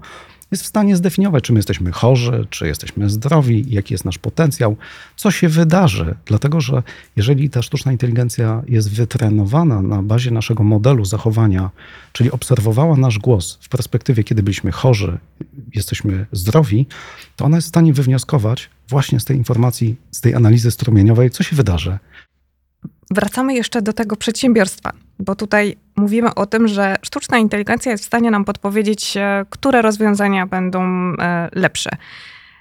jest 0.53 0.63
w 0.63 0.67
stanie 0.67 0.95
zdefiniować, 0.95 1.43
czy 1.43 1.53
my 1.53 1.59
jesteśmy 1.59 1.91
chorzy, 1.91 2.47
czy 2.49 2.67
jesteśmy 2.67 3.09
zdrowi, 3.09 3.65
jaki 3.69 3.93
jest 3.93 4.05
nasz 4.05 4.17
potencjał, 4.17 4.77
co 5.15 5.31
się 5.31 5.49
wydarzy. 5.49 6.15
Dlatego, 6.25 6.61
że 6.61 6.83
jeżeli 7.15 7.49
ta 7.49 7.61
sztuczna 7.61 7.91
inteligencja 7.91 8.63
jest 8.67 8.91
wytrenowana 8.91 9.81
na 9.81 10.03
bazie 10.03 10.31
naszego 10.31 10.63
modelu 10.63 11.05
zachowania, 11.05 11.69
czyli 12.11 12.31
obserwowała 12.31 12.97
nasz 12.97 13.19
głos 13.19 13.57
w 13.61 13.69
perspektywie, 13.69 14.23
kiedy 14.23 14.43
byliśmy 14.43 14.71
chorzy, 14.71 15.17
jesteśmy 15.75 16.25
zdrowi, 16.31 16.87
to 17.35 17.45
ona 17.45 17.57
jest 17.57 17.67
w 17.67 17.69
stanie 17.69 17.93
wywnioskować 17.93 18.69
właśnie 18.89 19.19
z 19.19 19.25
tej 19.25 19.37
informacji, 19.37 19.95
z 20.11 20.21
tej 20.21 20.35
analizy 20.35 20.71
strumieniowej, 20.71 21.29
co 21.29 21.43
się 21.43 21.55
wydarzy. 21.55 21.99
Wracamy 23.11 23.53
jeszcze 23.53 23.81
do 23.81 23.93
tego 23.93 24.15
przedsiębiorstwa, 24.15 24.93
bo 25.19 25.35
tutaj 25.35 25.77
mówimy 25.95 26.35
o 26.35 26.45
tym, 26.45 26.67
że 26.67 26.95
sztuczna 27.01 27.37
inteligencja 27.37 27.91
jest 27.91 28.03
w 28.03 28.07
stanie 28.07 28.31
nam 28.31 28.45
podpowiedzieć, 28.45 29.17
e, 29.17 29.45
które 29.49 29.81
rozwiązania 29.81 30.47
będą 30.47 30.81
e, 30.83 31.49
lepsze. 31.51 31.89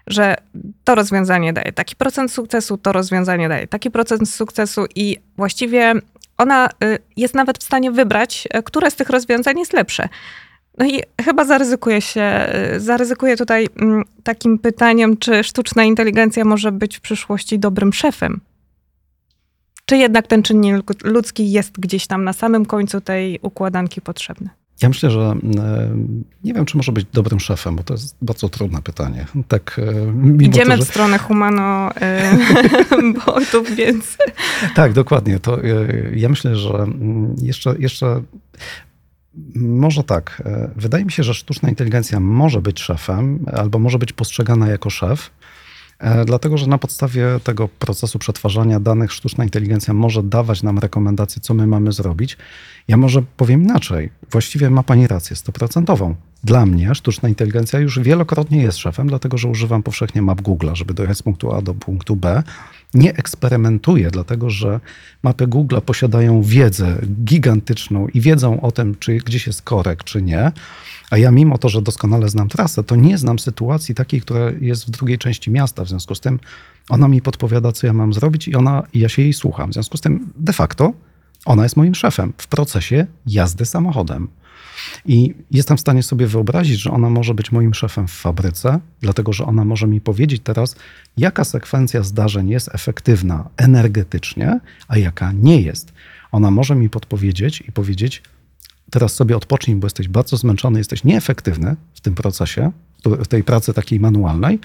Że 0.07 0.37
to 0.85 0.95
rozwiązanie 0.95 1.53
daje 1.53 1.73
taki 1.73 1.97
procent 1.97 2.33
sukcesu, 2.33 2.77
to 2.77 2.93
rozwiązanie 2.93 3.49
daje 3.49 3.67
taki 3.67 3.91
procent 3.91 4.29
sukcesu, 4.29 4.85
i 4.95 5.17
właściwie 5.37 5.95
ona 6.39 6.67
e, 6.67 6.99
jest 7.17 7.35
nawet 7.35 7.59
w 7.59 7.63
stanie 7.63 7.91
wybrać, 7.91 8.49
które 8.65 8.91
z 8.91 8.95
tych 8.95 9.11
rozwiązań 9.11 9.59
jest 9.59 9.73
lepsze. 9.73 10.09
No 10.79 10.87
i 10.87 11.01
chyba 11.25 11.45
zaryzykuję 11.45 12.01
się, 12.01 12.53
zaryzykuję 12.77 13.37
tutaj 13.37 13.69
mm, 13.81 14.05
takim 14.23 14.59
pytaniem, 14.59 15.17
czy 15.17 15.45
sztuczna 15.45 15.85
inteligencja 15.85 16.45
może 16.45 16.73
być 16.73 16.99
w 16.99 17.01
przyszłości 17.01 17.59
dobrym 17.59 17.93
szefem 17.93 18.41
czy 19.93 19.97
jednak 19.99 20.27
ten 20.27 20.43
czynnik 20.43 21.05
ludzki 21.05 21.53
jest 21.53 21.81
gdzieś 21.81 22.07
tam 22.07 22.25
na 22.25 22.33
samym 22.33 22.67
końcu 22.67 23.01
tej 23.01 23.39
układanki 23.43 24.01
potrzebny? 24.01 24.49
Ja 24.83 24.89
myślę, 24.89 25.11
że 25.11 25.21
e, 25.21 25.35
nie 26.45 26.55
wiem, 26.55 26.65
czy 26.65 26.77
może 26.77 26.93
być 26.93 27.07
dobrym 27.13 27.41
szefem, 27.41 27.77
bo 27.77 27.83
to 27.83 27.95
jest 27.95 28.17
bardzo 28.23 28.49
trudne 28.49 28.83
pytanie. 28.83 29.27
Tak, 29.49 29.81
e, 30.41 30.45
Idziemy 30.45 30.71
to, 30.71 30.77
że... 30.77 30.83
w 30.83 30.89
stronę 30.89 31.19
humano-botów, 31.19 32.01
e, 33.71 33.75
więc... 33.81 34.17
Tak, 34.75 34.93
dokładnie. 34.93 35.39
To 35.39 35.59
ja 36.15 36.29
myślę, 36.29 36.57
że 36.57 36.75
mm, 36.75 37.35
jeszcze, 37.39 37.75
jeszcze 37.79 38.23
może 39.55 40.05
tak. 40.05 40.43
Wydaje 40.77 41.05
mi 41.05 41.13
się, 41.13 41.23
że 41.23 41.35
sztuczna 41.35 41.69
inteligencja 41.69 42.21
może 42.21 42.63
być 42.63 42.81
szefem 42.81 43.47
albo 43.53 43.79
może 43.79 43.99
być 43.99 44.13
postrzegana 44.13 44.69
jako 44.69 44.91
szef, 44.91 45.31
dlatego, 46.27 46.59
że 46.59 46.67
na 46.67 46.79
podstawie 46.79 47.27
tego 47.45 47.69
procesu 47.69 48.19
przetwarzania 48.19 48.81
danych 48.81 49.13
sztuczna 49.13 49.45
inteligencja 49.45 49.95
może 49.95 50.23
dawać 50.23 50.63
nam 50.63 50.79
rekomendacje, 50.79 51.43
co 51.43 51.55
my 51.55 51.67
mamy 51.67 51.93
zrobić. 51.93 52.37
Ja 52.89 52.97
może 52.97 53.23
powiem 53.37 53.63
inaczej. 53.63 54.11
Właściwie 54.31 54.71
ma 54.71 54.83
Pani 54.83 55.07
rację 55.07 55.37
stuprocentową. 55.37 56.15
Dla 56.45 56.67
mnie 56.67 56.95
sztuczna 56.95 57.29
inteligencja 57.29 57.79
już 57.79 58.01
wielokrotnie 58.01 58.63
jest 58.63 58.79
szefem, 58.79 59.09
dlatego 59.09 59.39
że 59.39 59.49
używam 59.49 59.83
powszechnie 59.83 60.23
map 60.23 60.43
Google'a, 60.43 60.75
żeby 60.75 60.95
dojechać 60.95 61.19
z 61.19 61.23
punktu 61.23 61.53
A 61.55 61.63
do 61.63 61.75
punktu 61.75 62.17
B. 62.17 62.43
Nie 62.95 63.15
eksperymentuję, 63.15 64.11
dlatego 64.11 64.51
że 64.51 64.81
mapy 65.23 65.47
Google'a 65.47 65.81
posiadają 65.81 66.43
wiedzę 66.43 66.99
gigantyczną 67.25 68.09
i 68.09 68.21
wiedzą 68.21 68.61
o 68.61 68.73
tym, 68.73 68.95
czy 68.99 69.17
gdzieś 69.17 69.47
jest 69.47 69.63
korek, 69.63 70.05
czy 70.05 70.23
nie. 70.23 70.53
A 71.13 71.19
ja 71.19 71.31
mimo 71.31 71.59
to, 71.59 71.69
że 71.69 71.83
doskonale 71.83 72.29
znam 72.29 72.49
trasę, 72.49 72.85
to 72.85 72.97
nie 72.97 73.19
znam 73.19 73.39
sytuacji 73.39 73.95
takiej, 73.95 74.21
która 74.21 74.51
jest 74.61 74.87
w 74.87 74.91
drugiej 74.91 75.19
części 75.19 75.51
miasta. 75.51 75.85
W 75.85 75.89
związku 75.89 76.15
z 76.15 76.21
tym 76.21 76.41
ona 76.89 77.09
mi 77.09 77.23
podpowiada, 77.23 77.73
co 77.73 77.87
ja 77.87 77.93
mam 77.93 78.13
zrobić 78.13 78.49
i, 78.49 78.55
ona, 78.57 78.83
ja 78.95 79.09
się 79.09 79.23
jej 79.23 79.33
słucham. 79.33 79.71
W 79.71 79.73
związku 79.73 79.97
z 79.97 80.01
tym 80.01 80.33
de 80.37 80.53
facto 80.53 80.93
ona 81.45 81.63
jest 81.63 81.77
moim 81.77 81.95
szefem 81.95 82.33
w 82.39 82.47
procesie 82.47 83.07
jazdy 83.27 83.65
samochodem. 83.65 84.29
I 85.07 85.35
jestem 85.51 85.77
w 85.77 85.81
stanie 85.81 86.03
sobie 86.03 86.27
wyobrazić, 86.27 86.81
że 86.81 86.91
ona 86.91 87.11
może 87.11 87.35
być 87.35 87.53
moim 87.53 87.75
szefem 87.75 88.09
w 88.09 88.13
fabryce, 88.13 88.81
dlatego 89.01 89.33
że 89.33 89.45
ona 89.45 89.65
może 89.65 89.87
mi 89.87 90.01
powiedzieć 90.01 90.43
teraz, 90.45 90.77
jaka 91.17 91.45
sekwencja 91.45 92.03
zdarzeń 92.03 92.49
jest 92.49 92.75
efektywna 92.75 93.49
energetycznie, 93.57 94.61
a 94.89 94.99
jaka 94.99 95.33
nie 95.33 95.61
jest. 95.61 95.93
Ona 96.33 96.51
może 96.51 96.75
mi 96.75 96.91
podpowiedzieć 96.91 97.61
i 97.61 97.73
powiedzieć, 97.73 98.23
teraz 98.93 99.15
sobie 99.15 99.37
odpocznij, 99.37 99.77
bo 99.77 99.87
jesteś 99.87 100.09
bardzo 100.09 100.37
zmęczony, 100.37 100.79
jesteś 100.79 101.05
nieefektywny 101.05 101.77
w 101.95 102.01
tym 102.01 102.15
procesie, 102.15 102.73
w 103.05 103.29
tej 103.29 103.45
pracy 103.45 103.75
takiej 103.75 104.01
manualnej. 104.01 104.59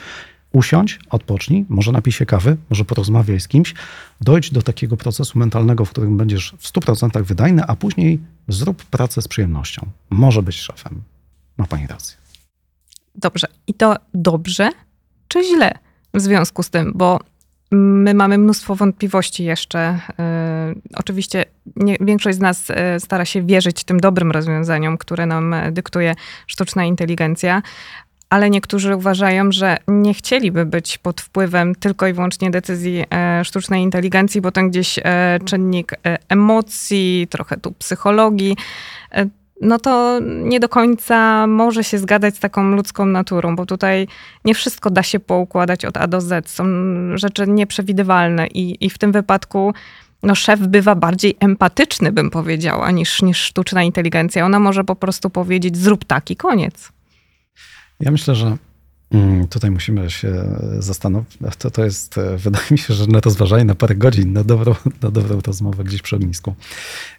Usiądź, 0.51 0.99
odpocznij, 1.09 1.65
może 1.69 1.91
napij 1.91 2.13
się 2.13 2.25
kawy, 2.25 2.57
może 2.69 2.85
porozmawiaj 2.85 3.39
z 3.39 3.47
kimś, 3.47 3.73
dojdź 4.21 4.51
do 4.51 4.61
takiego 4.61 4.97
procesu 4.97 5.39
mentalnego, 5.39 5.85
w 5.85 5.89
którym 5.89 6.17
będziesz 6.17 6.55
w 6.59 6.71
100% 6.73 7.23
wydajny, 7.23 7.63
a 7.63 7.75
później 7.75 8.19
zrób 8.47 8.83
pracę 8.83 9.21
z 9.21 9.27
przyjemnością. 9.27 9.87
Może 10.09 10.43
być 10.43 10.55
szefem. 10.55 11.01
Ma 11.57 11.67
pani 11.67 11.87
rację. 11.87 12.17
Dobrze. 13.15 13.47
I 13.67 13.73
to 13.73 13.95
dobrze 14.13 14.69
czy 15.27 15.43
źle 15.43 15.71
w 16.13 16.21
związku 16.21 16.63
z 16.63 16.69
tym? 16.69 16.91
Bo 16.95 17.19
My 17.71 18.13
mamy 18.13 18.37
mnóstwo 18.37 18.75
wątpliwości 18.75 19.43
jeszcze. 19.43 19.99
E, 20.19 20.73
oczywiście 20.95 21.45
nie, 21.75 21.97
większość 22.01 22.37
z 22.37 22.41
nas 22.41 22.69
e, 22.69 22.99
stara 22.99 23.25
się 23.25 23.41
wierzyć 23.41 23.83
tym 23.83 23.99
dobrym 23.99 24.31
rozwiązaniom, 24.31 24.97
które 24.97 25.25
nam 25.25 25.55
dyktuje 25.71 26.15
sztuczna 26.47 26.85
inteligencja, 26.85 27.61
ale 28.29 28.49
niektórzy 28.49 28.95
uważają, 28.95 29.51
że 29.51 29.77
nie 29.87 30.13
chcieliby 30.13 30.65
być 30.65 30.97
pod 30.97 31.21
wpływem 31.21 31.75
tylko 31.75 32.07
i 32.07 32.13
wyłącznie 32.13 32.51
decyzji 32.51 33.05
e, 33.13 33.45
sztucznej 33.45 33.83
inteligencji, 33.83 34.41
bo 34.41 34.51
ten 34.51 34.69
gdzieś 34.69 34.99
czynnik 35.45 35.91
emocji, 36.29 37.27
trochę 37.29 37.57
tu 37.57 37.71
psychologii 37.71 38.55
no 39.61 39.79
to 39.79 40.19
nie 40.21 40.59
do 40.59 40.69
końca 40.69 41.47
może 41.47 41.83
się 41.83 41.97
zgadzać 41.97 42.35
z 42.35 42.39
taką 42.39 42.71
ludzką 42.71 43.05
naturą, 43.05 43.55
bo 43.55 43.65
tutaj 43.65 44.07
nie 44.45 44.53
wszystko 44.53 44.89
da 44.89 45.03
się 45.03 45.19
poukładać 45.19 45.85
od 45.85 45.97
A 45.97 46.07
do 46.07 46.21
Z. 46.21 46.49
Są 46.49 46.65
rzeczy 47.15 47.47
nieprzewidywalne 47.47 48.47
i, 48.47 48.85
i 48.85 48.89
w 48.89 48.97
tym 48.97 49.11
wypadku 49.11 49.73
no, 50.23 50.35
szef 50.35 50.59
bywa 50.59 50.95
bardziej 50.95 51.37
empatyczny, 51.39 52.11
bym 52.11 52.29
powiedziała, 52.29 52.91
niż, 52.91 53.21
niż 53.21 53.37
sztuczna 53.37 53.83
inteligencja. 53.83 54.45
Ona 54.45 54.59
może 54.59 54.83
po 54.83 54.95
prostu 54.95 55.29
powiedzieć: 55.29 55.77
zrób 55.77 56.05
tak 56.05 56.31
i 56.31 56.35
koniec. 56.35 56.91
Ja 57.99 58.11
myślę, 58.11 58.35
że 58.35 58.57
tutaj 59.49 59.71
musimy 59.71 60.09
się 60.09 60.59
zastanowić. 60.79 61.37
To, 61.57 61.71
to 61.71 61.85
jest, 61.85 62.17
e, 62.17 62.37
wydaje 62.37 62.65
mi 62.71 62.77
się, 62.77 62.93
że 62.93 63.07
na 63.07 63.19
rozważanie 63.19 63.65
na 63.65 63.75
parę 63.75 63.95
godzin, 63.95 64.33
na 64.33 64.43
dobrą, 64.43 64.75
na 65.03 65.11
dobrą 65.11 65.39
rozmowę 65.45 65.83
gdzieś 65.83 66.01
przy 66.01 66.15
ognisku. 66.15 66.55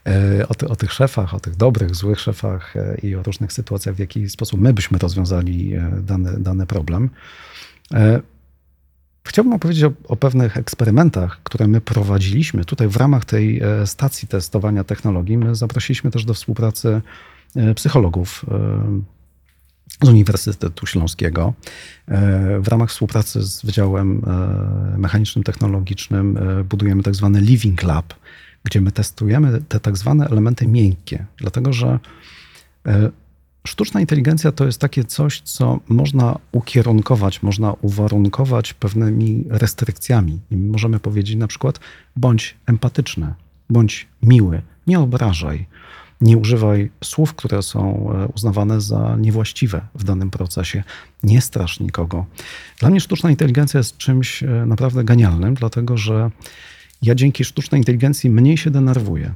E, 0.06 0.48
o, 0.48 0.54
ty, 0.54 0.68
o 0.68 0.76
tych 0.76 0.92
szefach, 0.92 1.34
o 1.34 1.40
tych 1.40 1.56
dobrych, 1.56 1.94
złych 1.94 2.20
szefach 2.20 2.76
e, 2.76 2.98
i 3.02 3.14
o 3.14 3.22
różnych 3.22 3.52
sytuacjach, 3.52 3.94
w 3.94 3.98
jaki 3.98 4.28
sposób 4.28 4.60
my 4.60 4.72
byśmy 4.72 4.98
rozwiązali 4.98 5.72
dany, 6.00 6.40
dany 6.40 6.66
problem. 6.66 7.10
Chciałbym 9.26 9.52
opowiedzieć 9.52 9.84
o, 9.84 9.92
o 10.08 10.16
pewnych 10.16 10.56
eksperymentach, 10.56 11.40
które 11.42 11.68
my 11.68 11.80
prowadziliśmy 11.80 12.64
tutaj 12.64 12.88
w 12.88 12.96
ramach 12.96 13.24
tej 13.24 13.62
stacji 13.84 14.28
testowania 14.28 14.84
technologii. 14.84 15.38
My 15.38 15.54
zaprosiliśmy 15.54 16.10
też 16.10 16.24
do 16.24 16.34
współpracy 16.34 17.00
psychologów 17.74 18.44
z 20.02 20.08
Uniwersytetu 20.08 20.86
Śląskiego 20.86 21.54
w 22.60 22.68
ramach 22.68 22.90
współpracy 22.90 23.42
z 23.42 23.62
Wydziałem 23.64 24.22
Mechanicznym 24.96 25.44
Technologicznym 25.44 26.38
budujemy 26.68 27.02
tak 27.02 27.14
zwany 27.14 27.40
Living 27.40 27.82
Lab, 27.82 28.14
gdzie 28.64 28.80
my 28.80 28.92
testujemy 28.92 29.62
te 29.68 29.80
tak 29.80 29.96
zwane 29.96 30.26
elementy 30.26 30.66
miękkie, 30.66 31.24
dlatego 31.36 31.72
że 31.72 31.98
Sztuczna 33.66 34.00
inteligencja 34.00 34.52
to 34.52 34.66
jest 34.66 34.80
takie 34.80 35.04
coś, 35.04 35.40
co 35.40 35.80
można 35.88 36.38
ukierunkować, 36.52 37.42
można 37.42 37.72
uwarunkować 37.72 38.74
pewnymi 38.74 39.44
restrykcjami. 39.48 40.40
I 40.50 40.56
możemy 40.56 41.00
powiedzieć 41.00 41.36
na 41.36 41.46
przykład: 41.46 41.80
bądź 42.16 42.56
empatyczny, 42.66 43.34
bądź 43.70 44.08
miły, 44.22 44.62
nie 44.86 45.00
obrażaj, 45.00 45.66
nie 46.20 46.38
używaj 46.38 46.90
słów, 47.04 47.34
które 47.34 47.62
są 47.62 48.10
e, 48.12 48.28
uznawane 48.28 48.80
za 48.80 49.16
niewłaściwe 49.16 49.80
w 49.94 50.04
danym 50.04 50.30
procesie, 50.30 50.82
nie 51.22 51.40
strasz 51.40 51.80
nikogo. 51.80 52.26
Dla 52.78 52.90
mnie 52.90 53.00
sztuczna 53.00 53.30
inteligencja 53.30 53.78
jest 53.78 53.96
czymś 53.96 54.42
e, 54.42 54.46
naprawdę 54.66 55.04
genialnym, 55.04 55.54
dlatego 55.54 55.96
że 55.96 56.30
ja 57.02 57.14
dzięki 57.14 57.44
sztucznej 57.44 57.80
inteligencji 57.80 58.30
mniej 58.30 58.56
się 58.56 58.70
denerwuję. 58.70 59.34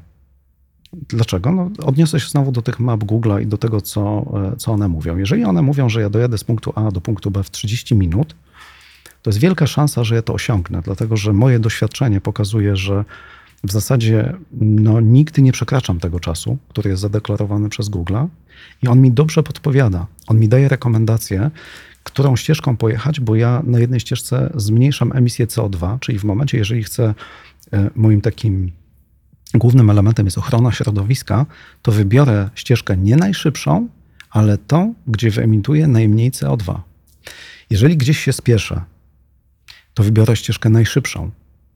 Dlaczego? 1.08 1.52
No, 1.52 1.70
odniosę 1.82 2.20
się 2.20 2.28
znowu 2.28 2.52
do 2.52 2.62
tych 2.62 2.80
map 2.80 3.00
Google'a 3.00 3.42
i 3.42 3.46
do 3.46 3.58
tego, 3.58 3.80
co, 3.80 4.24
e, 4.52 4.56
co 4.56 4.72
one 4.72 4.88
mówią. 4.88 5.16
Jeżeli 5.16 5.44
one 5.44 5.62
mówią, 5.62 5.88
że 5.88 6.00
ja 6.00 6.10
dojadę 6.10 6.38
z 6.38 6.44
punktu 6.44 6.72
A 6.74 6.90
do 6.90 7.00
punktu 7.00 7.30
B 7.30 7.42
w 7.42 7.50
30 7.50 7.94
minut, 7.94 8.34
to 9.22 9.30
jest 9.30 9.38
wielka 9.38 9.66
szansa, 9.66 10.04
że 10.04 10.14
ja 10.14 10.22
to 10.22 10.34
osiągnę, 10.34 10.80
dlatego 10.84 11.16
że 11.16 11.32
moje 11.32 11.58
doświadczenie 11.58 12.20
pokazuje, 12.20 12.76
że 12.76 13.04
w 13.64 13.72
zasadzie 13.72 14.34
no, 14.60 15.00
nigdy 15.00 15.42
nie 15.42 15.52
przekraczam 15.52 16.00
tego 16.00 16.20
czasu, 16.20 16.58
który 16.68 16.90
jest 16.90 17.02
zadeklarowany 17.02 17.68
przez 17.68 17.90
Google'a 17.90 18.26
i 18.82 18.88
on 18.88 19.00
mi 19.00 19.12
dobrze 19.12 19.42
podpowiada. 19.42 20.06
On 20.26 20.38
mi 20.38 20.48
daje 20.48 20.68
rekomendację, 20.68 21.50
którą 22.02 22.36
ścieżką 22.36 22.76
pojechać, 22.76 23.20
bo 23.20 23.36
ja 23.36 23.62
na 23.66 23.78
jednej 23.78 24.00
ścieżce 24.00 24.52
zmniejszam 24.54 25.16
emisję 25.16 25.46
CO2, 25.46 25.98
czyli 26.00 26.18
w 26.18 26.24
momencie, 26.24 26.58
jeżeli 26.58 26.84
chcę 26.84 27.14
e, 27.72 27.90
moim 27.94 28.20
takim 28.20 28.72
głównym 29.54 29.90
elementem 29.90 30.26
jest 30.26 30.38
ochrona 30.38 30.72
środowiska, 30.72 31.46
to 31.82 31.92
wybiorę 31.92 32.50
ścieżkę 32.54 32.96
nie 32.96 33.16
najszybszą, 33.16 33.88
ale 34.30 34.58
tą, 34.58 34.94
gdzie 35.06 35.30
wyemituję 35.30 35.88
najmniej 35.88 36.30
CO2. 36.30 36.80
Jeżeli 37.70 37.96
gdzieś 37.96 38.18
się 38.18 38.32
spieszę, 38.32 38.82
to 39.94 40.02
wybiorę 40.02 40.36
ścieżkę 40.36 40.70
najszybszą. 40.70 41.30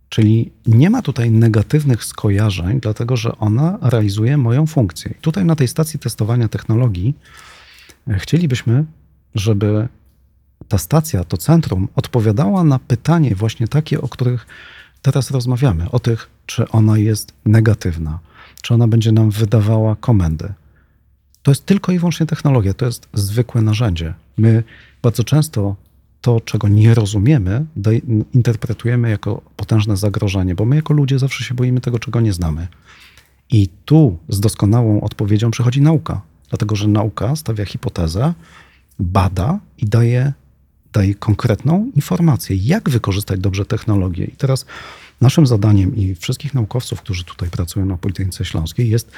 Czyli 0.08 0.52
nie 0.66 0.90
ma 0.90 1.02
tutaj 1.02 1.30
negatywnych 1.30 2.04
skojarzeń, 2.04 2.80
dlatego 2.80 3.16
że 3.16 3.38
ona 3.38 3.78
realizuje 3.82 4.36
moją 4.36 4.66
funkcję. 4.66 5.14
Tutaj 5.20 5.44
na 5.44 5.56
tej 5.56 5.68
stacji 5.68 5.98
testowania 5.98 6.48
technologii 6.48 7.14
e, 8.08 8.18
chcielibyśmy, 8.18 8.84
żeby 9.34 9.88
ta 10.68 10.78
stacja, 10.78 11.24
to 11.24 11.36
centrum 11.36 11.88
odpowiadała 11.96 12.64
na 12.64 12.78
pytanie 12.78 13.34
właśnie 13.34 13.68
takie, 13.68 14.00
o 14.00 14.08
których 14.08 14.46
teraz 15.02 15.30
rozmawiamy, 15.30 15.90
o 15.90 15.98
tych, 15.98 16.30
czy 16.46 16.68
ona 16.68 16.98
jest 16.98 17.32
negatywna, 17.44 18.18
czy 18.62 18.74
ona 18.74 18.88
będzie 18.88 19.12
nam 19.12 19.30
wydawała 19.30 19.96
komendy. 19.96 20.52
To 21.42 21.50
jest 21.50 21.66
tylko 21.66 21.92
i 21.92 21.98
wyłącznie 21.98 22.26
technologia, 22.26 22.74
to 22.74 22.86
jest 22.86 23.08
zwykłe 23.12 23.62
narzędzie. 23.62 24.14
My 24.38 24.64
bardzo 25.02 25.24
często 25.24 25.76
to, 26.20 26.40
czego 26.40 26.68
nie 26.68 26.94
rozumiemy, 26.94 27.66
interpretujemy 28.34 29.10
jako 29.10 29.42
potężne 29.56 29.96
zagrożenie, 29.96 30.54
bo 30.54 30.64
my 30.64 30.76
jako 30.76 30.94
ludzie 30.94 31.18
zawsze 31.18 31.44
się 31.44 31.54
boimy 31.54 31.80
tego, 31.80 31.98
czego 31.98 32.20
nie 32.20 32.32
znamy. 32.32 32.68
I 33.50 33.68
tu 33.84 34.18
z 34.28 34.40
doskonałą 34.40 35.00
odpowiedzią 35.00 35.50
przychodzi 35.50 35.80
nauka, 35.80 36.22
dlatego 36.48 36.76
że 36.76 36.88
nauka 36.88 37.36
stawia 37.36 37.64
hipotezę, 37.64 38.34
bada 38.98 39.60
i 39.78 39.86
daje 39.86 40.32
daje 40.96 41.14
konkretną 41.14 41.90
informację, 41.94 42.56
jak 42.56 42.90
wykorzystać 42.90 43.40
dobrze 43.40 43.64
technologię. 43.64 44.24
I 44.24 44.36
teraz 44.36 44.66
naszym 45.20 45.46
zadaniem 45.46 45.96
i 45.96 46.14
wszystkich 46.14 46.54
naukowców, 46.54 47.00
którzy 47.00 47.24
tutaj 47.24 47.50
pracują 47.50 47.86
na 47.86 47.96
Politechnice 47.96 48.44
Śląskiej, 48.44 48.90
jest 48.90 49.10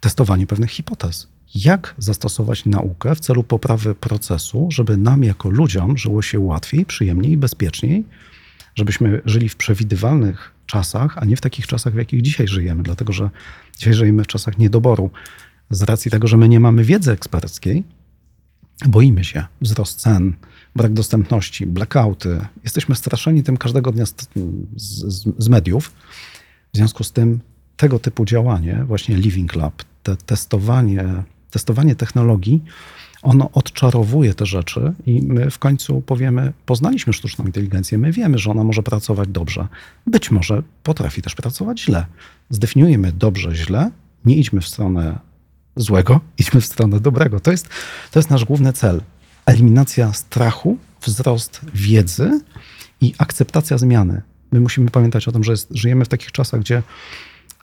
testowanie 0.00 0.46
pewnych 0.46 0.70
hipotez. 0.70 1.28
Jak 1.54 1.94
zastosować 1.98 2.66
naukę 2.66 3.14
w 3.14 3.20
celu 3.20 3.42
poprawy 3.42 3.94
procesu, 3.94 4.68
żeby 4.70 4.96
nam 4.96 5.24
jako 5.24 5.50
ludziom 5.50 5.98
żyło 5.98 6.22
się 6.22 6.40
łatwiej, 6.40 6.86
przyjemniej 6.86 7.32
i 7.32 7.36
bezpieczniej, 7.36 8.04
żebyśmy 8.74 9.20
żyli 9.24 9.48
w 9.48 9.56
przewidywalnych 9.56 10.52
czasach, 10.66 11.18
a 11.18 11.24
nie 11.24 11.36
w 11.36 11.40
takich 11.40 11.66
czasach, 11.66 11.92
w 11.92 11.96
jakich 11.96 12.22
dzisiaj 12.22 12.48
żyjemy, 12.48 12.82
dlatego 12.82 13.12
że 13.12 13.30
dzisiaj 13.78 13.94
żyjemy 13.94 14.24
w 14.24 14.26
czasach 14.26 14.58
niedoboru. 14.58 15.10
Z 15.70 15.82
racji 15.82 16.10
tego, 16.10 16.28
że 16.28 16.36
my 16.36 16.48
nie 16.48 16.60
mamy 16.60 16.84
wiedzy 16.84 17.12
eksperckiej, 17.12 17.84
boimy 18.86 19.24
się 19.24 19.44
wzrost 19.60 20.00
cen, 20.00 20.34
brak 20.76 20.92
dostępności, 20.92 21.66
blackouty. 21.66 22.40
Jesteśmy 22.64 22.94
straszeni 22.94 23.42
tym 23.42 23.56
każdego 23.56 23.92
dnia 23.92 24.06
z, 24.06 24.14
z, 24.76 25.28
z 25.38 25.48
mediów. 25.48 25.92
W 26.72 26.76
związku 26.76 27.04
z 27.04 27.12
tym 27.12 27.40
tego 27.76 27.98
typu 27.98 28.24
działanie, 28.24 28.84
właśnie 28.86 29.16
Living 29.16 29.54
Lab, 29.56 29.82
te 30.02 30.16
testowanie, 30.16 31.04
testowanie 31.50 31.94
technologii, 31.94 32.62
ono 33.22 33.50
odczarowuje 33.52 34.34
te 34.34 34.46
rzeczy 34.46 34.92
i 35.06 35.22
my 35.22 35.50
w 35.50 35.58
końcu 35.58 36.00
powiemy, 36.00 36.52
poznaliśmy 36.66 37.12
sztuczną 37.12 37.44
inteligencję, 37.44 37.98
my 37.98 38.12
wiemy, 38.12 38.38
że 38.38 38.50
ona 38.50 38.64
może 38.64 38.82
pracować 38.82 39.28
dobrze. 39.28 39.66
Być 40.06 40.30
może 40.30 40.62
potrafi 40.82 41.22
też 41.22 41.34
pracować 41.34 41.80
źle. 41.80 42.06
Zdefiniujemy 42.50 43.12
dobrze, 43.12 43.54
źle, 43.54 43.90
nie 44.24 44.36
idźmy 44.36 44.60
w 44.60 44.68
stronę 44.68 45.18
złego, 45.76 46.20
idźmy 46.38 46.60
w 46.60 46.66
stronę 46.66 47.00
dobrego. 47.00 47.40
To 47.40 47.50
jest, 47.50 47.68
to 48.10 48.18
jest 48.18 48.30
nasz 48.30 48.44
główny 48.44 48.72
cel 48.72 49.02
eliminacja 49.46 50.12
strachu, 50.12 50.78
wzrost 51.02 51.60
wiedzy 51.74 52.40
i 53.00 53.14
akceptacja 53.18 53.78
zmiany. 53.78 54.22
My 54.52 54.60
musimy 54.60 54.90
pamiętać 54.90 55.28
o 55.28 55.32
tym, 55.32 55.44
że 55.44 55.52
jest, 55.52 55.68
żyjemy 55.70 56.04
w 56.04 56.08
takich 56.08 56.32
czasach, 56.32 56.60
gdzie 56.60 56.82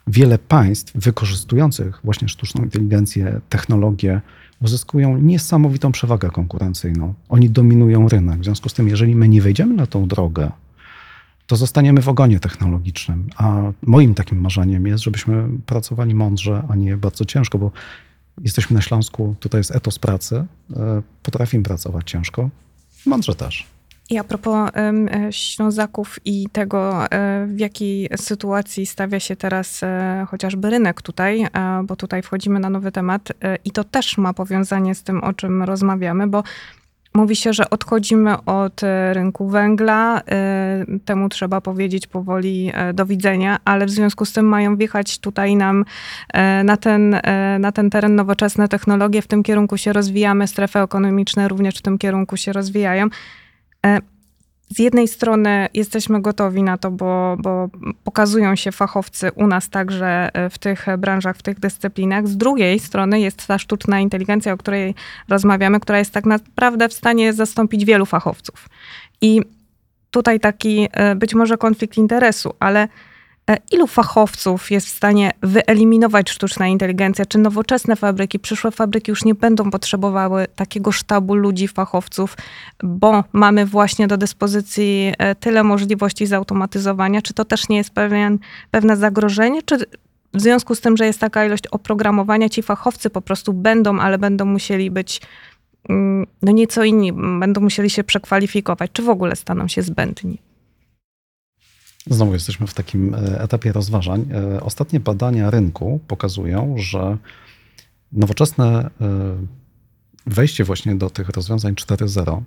wiele 0.08 0.38
państw 0.38 0.92
wykorzystujących 0.94 2.00
właśnie 2.04 2.28
sztuczną 2.28 2.64
inteligencję, 2.64 3.40
technologię, 3.48 4.20
uzyskują 4.62 5.18
niesamowitą 5.18 5.92
przewagę 5.92 6.30
konkurencyjną. 6.30 7.14
Oni 7.28 7.50
dominują 7.50 8.08
rynek. 8.08 8.40
W 8.40 8.44
związku 8.44 8.68
z 8.68 8.74
tym, 8.74 8.88
jeżeli 8.88 9.16
my 9.16 9.28
nie 9.28 9.42
wejdziemy 9.42 9.74
na 9.74 9.86
tą 9.86 10.08
drogę, 10.08 10.50
to 11.46 11.56
zostaniemy 11.56 12.02
w 12.02 12.08
ogonie 12.08 12.40
technologicznym. 12.40 13.28
A 13.36 13.72
moim 13.82 14.14
takim 14.14 14.40
marzeniem 14.40 14.86
jest, 14.86 15.04
żebyśmy 15.04 15.48
pracowali 15.66 16.14
mądrze, 16.14 16.62
a 16.68 16.76
nie 16.76 16.96
bardzo 16.96 17.24
ciężko, 17.24 17.58
bo 17.58 17.72
Jesteśmy 18.44 18.74
na 18.74 18.80
Śląsku, 18.80 19.34
tutaj 19.40 19.58
jest 19.58 19.76
etos 19.76 19.98
pracy, 19.98 20.36
e, 20.76 21.02
potrafimy 21.22 21.64
pracować 21.64 22.10
ciężko, 22.10 22.50
mądrze 23.06 23.34
też. 23.34 23.66
I 24.10 24.18
a 24.18 24.24
propos 24.24 24.70
y, 24.70 25.32
Ślązaków 25.32 26.18
i 26.24 26.48
tego, 26.52 27.04
y, 27.04 27.08
w 27.46 27.58
jakiej 27.58 28.08
sytuacji 28.16 28.86
stawia 28.86 29.20
się 29.20 29.36
teraz 29.36 29.82
y, 29.82 29.86
chociażby 30.26 30.70
rynek 30.70 31.02
tutaj, 31.02 31.46
bo 31.84 31.96
tutaj 31.96 32.22
wchodzimy 32.22 32.60
na 32.60 32.70
nowy 32.70 32.92
temat 32.92 33.32
i 33.64 33.70
to 33.70 33.84
też 33.84 34.18
ma 34.18 34.34
powiązanie 34.34 34.94
z 34.94 35.02
tym, 35.02 35.24
o 35.24 35.32
czym 35.32 35.62
rozmawiamy, 35.62 36.26
bo 36.26 36.42
Mówi 37.14 37.36
się, 37.36 37.52
że 37.52 37.70
odchodzimy 37.70 38.44
od 38.44 38.82
e, 38.82 39.14
rynku 39.14 39.48
węgla. 39.48 40.20
E, 40.30 40.84
temu 41.04 41.28
trzeba 41.28 41.60
powiedzieć 41.60 42.06
powoli 42.06 42.70
e, 42.74 42.92
do 42.92 43.06
widzenia, 43.06 43.58
ale 43.64 43.86
w 43.86 43.90
związku 43.90 44.24
z 44.24 44.32
tym 44.32 44.46
mają 44.46 44.76
wjechać 44.76 45.18
tutaj 45.18 45.56
nam 45.56 45.84
na 46.64 46.76
ten, 46.76 47.20
na 47.58 47.72
ten 47.72 47.90
teren 47.90 48.14
nowoczesne 48.14 48.68
technologie. 48.68 49.22
W 49.22 49.26
tym 49.26 49.42
kierunku 49.42 49.76
się 49.76 49.92
rozwijamy, 49.92 50.46
strefy 50.46 50.78
ekonomiczne 50.78 51.48
również 51.48 51.78
w 51.78 51.82
tym 51.82 51.98
kierunku 51.98 52.36
się 52.36 52.52
rozwijają 52.52 53.08
z 54.70 54.78
jednej 54.78 55.08
strony 55.08 55.68
jesteśmy 55.74 56.22
gotowi 56.22 56.62
na 56.62 56.78
to, 56.78 56.90
bo, 56.90 57.36
bo, 57.38 57.68
pokazują 58.04 58.56
się 58.56 58.72
fachowcy 58.72 59.32
u 59.32 59.46
nas 59.46 59.68
także 59.68 60.30
e, 60.32 60.50
w 60.50 60.58
tych 60.58 60.86
branżach, 60.98 61.36
w 61.36 61.42
tych 61.42 61.60
dyscyplinach. 61.60 62.28
Z 62.28 62.36
drugiej 62.36 62.78
strony 62.78 63.20
jest 63.20 63.46
ta 63.46 63.58
sztuczna 63.58 64.00
inteligencja, 64.00 64.52
o 64.52 64.56
której 64.56 64.94
rozmawiamy, 65.28 65.80
która 65.80 65.98
jest 65.98 66.12
tak 66.12 66.24
naprawdę 66.26 66.88
w 66.88 66.92
stanie 66.92 67.32
zastąpić 67.32 67.84
wielu 67.84 68.06
fachowców. 68.06 68.68
I 69.20 69.40
tutaj 70.10 70.40
taki 70.40 70.88
e, 70.92 71.14
być 71.14 71.34
może 71.34 71.58
konflikt 71.58 71.96
interesu, 71.96 72.54
ale 72.60 72.80
E, 72.82 72.88
ilu 73.72 73.86
fachowców 73.86 74.70
jest 74.70 74.86
w 74.86 74.90
stanie 74.90 75.30
wyeliminować 75.42 76.30
sztuczna 76.30 76.66
inteligencja? 76.66 77.26
Czy 77.26 77.38
nowoczesne 77.38 77.96
fabryki, 77.96 78.38
przyszłe 78.38 78.70
fabryki 78.70 79.10
już 79.10 79.24
nie 79.24 79.34
będą 79.34 79.70
potrzebowały 79.70 80.46
takiego 80.56 80.92
sztabu 80.92 81.34
ludzi, 81.34 81.68
fachowców, 81.68 82.36
bo 82.82 83.24
mamy 83.32 83.66
właśnie 83.66 84.06
do 84.06 84.16
dyspozycji 84.16 85.12
e, 85.18 85.34
tyle 85.34 85.64
możliwości 85.64 86.26
zautomatyzowania? 86.26 87.22
Czy 87.22 87.34
to 87.34 87.44
też 87.44 87.68
nie 87.68 87.76
jest 87.76 87.90
pewien, 87.90 88.38
pewne 88.70 88.96
zagrożenie? 88.96 89.62
Czy 89.62 89.78
w 90.34 90.40
związku 90.40 90.74
z 90.74 90.80
tym, 90.80 90.96
że 90.96 91.06
jest 91.06 91.20
taka 91.20 91.44
ilość 91.44 91.66
oprogramowania, 91.66 92.48
ci 92.48 92.62
fachowcy 92.62 93.10
po 93.10 93.20
prostu 93.20 93.52
będą, 93.52 93.98
ale 93.98 94.18
będą 94.18 94.44
musieli 94.44 94.90
być 94.90 95.20
mm, 95.88 96.26
no 96.42 96.52
nieco 96.52 96.84
inni, 96.84 97.12
będą 97.12 97.60
musieli 97.60 97.90
się 97.90 98.04
przekwalifikować, 98.04 98.90
czy 98.92 99.02
w 99.02 99.08
ogóle 99.08 99.36
staną 99.36 99.68
się 99.68 99.82
zbędni? 99.82 100.47
Znowu 102.10 102.32
jesteśmy 102.32 102.66
w 102.66 102.74
takim 102.74 103.14
e, 103.14 103.40
etapie 103.40 103.72
rozważań. 103.72 104.26
E, 104.32 104.60
ostatnie 104.60 105.00
badania 105.00 105.50
rynku 105.50 106.00
pokazują, 106.08 106.74
że 106.78 107.16
nowoczesne 108.12 108.90
e, 109.00 109.36
wejście 110.26 110.64
właśnie 110.64 110.96
do 110.96 111.10
tych 111.10 111.28
rozwiązań 111.28 111.74
4.0. 111.74 112.42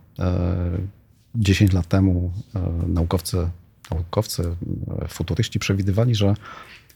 10 1.36 1.74
lat 1.74 1.88
temu 1.88 2.32
naukowcy, 2.88 3.50
naukowcy, 3.92 4.56
futuryści 5.08 5.60
przewidywali, 5.60 6.16
że 6.16 6.34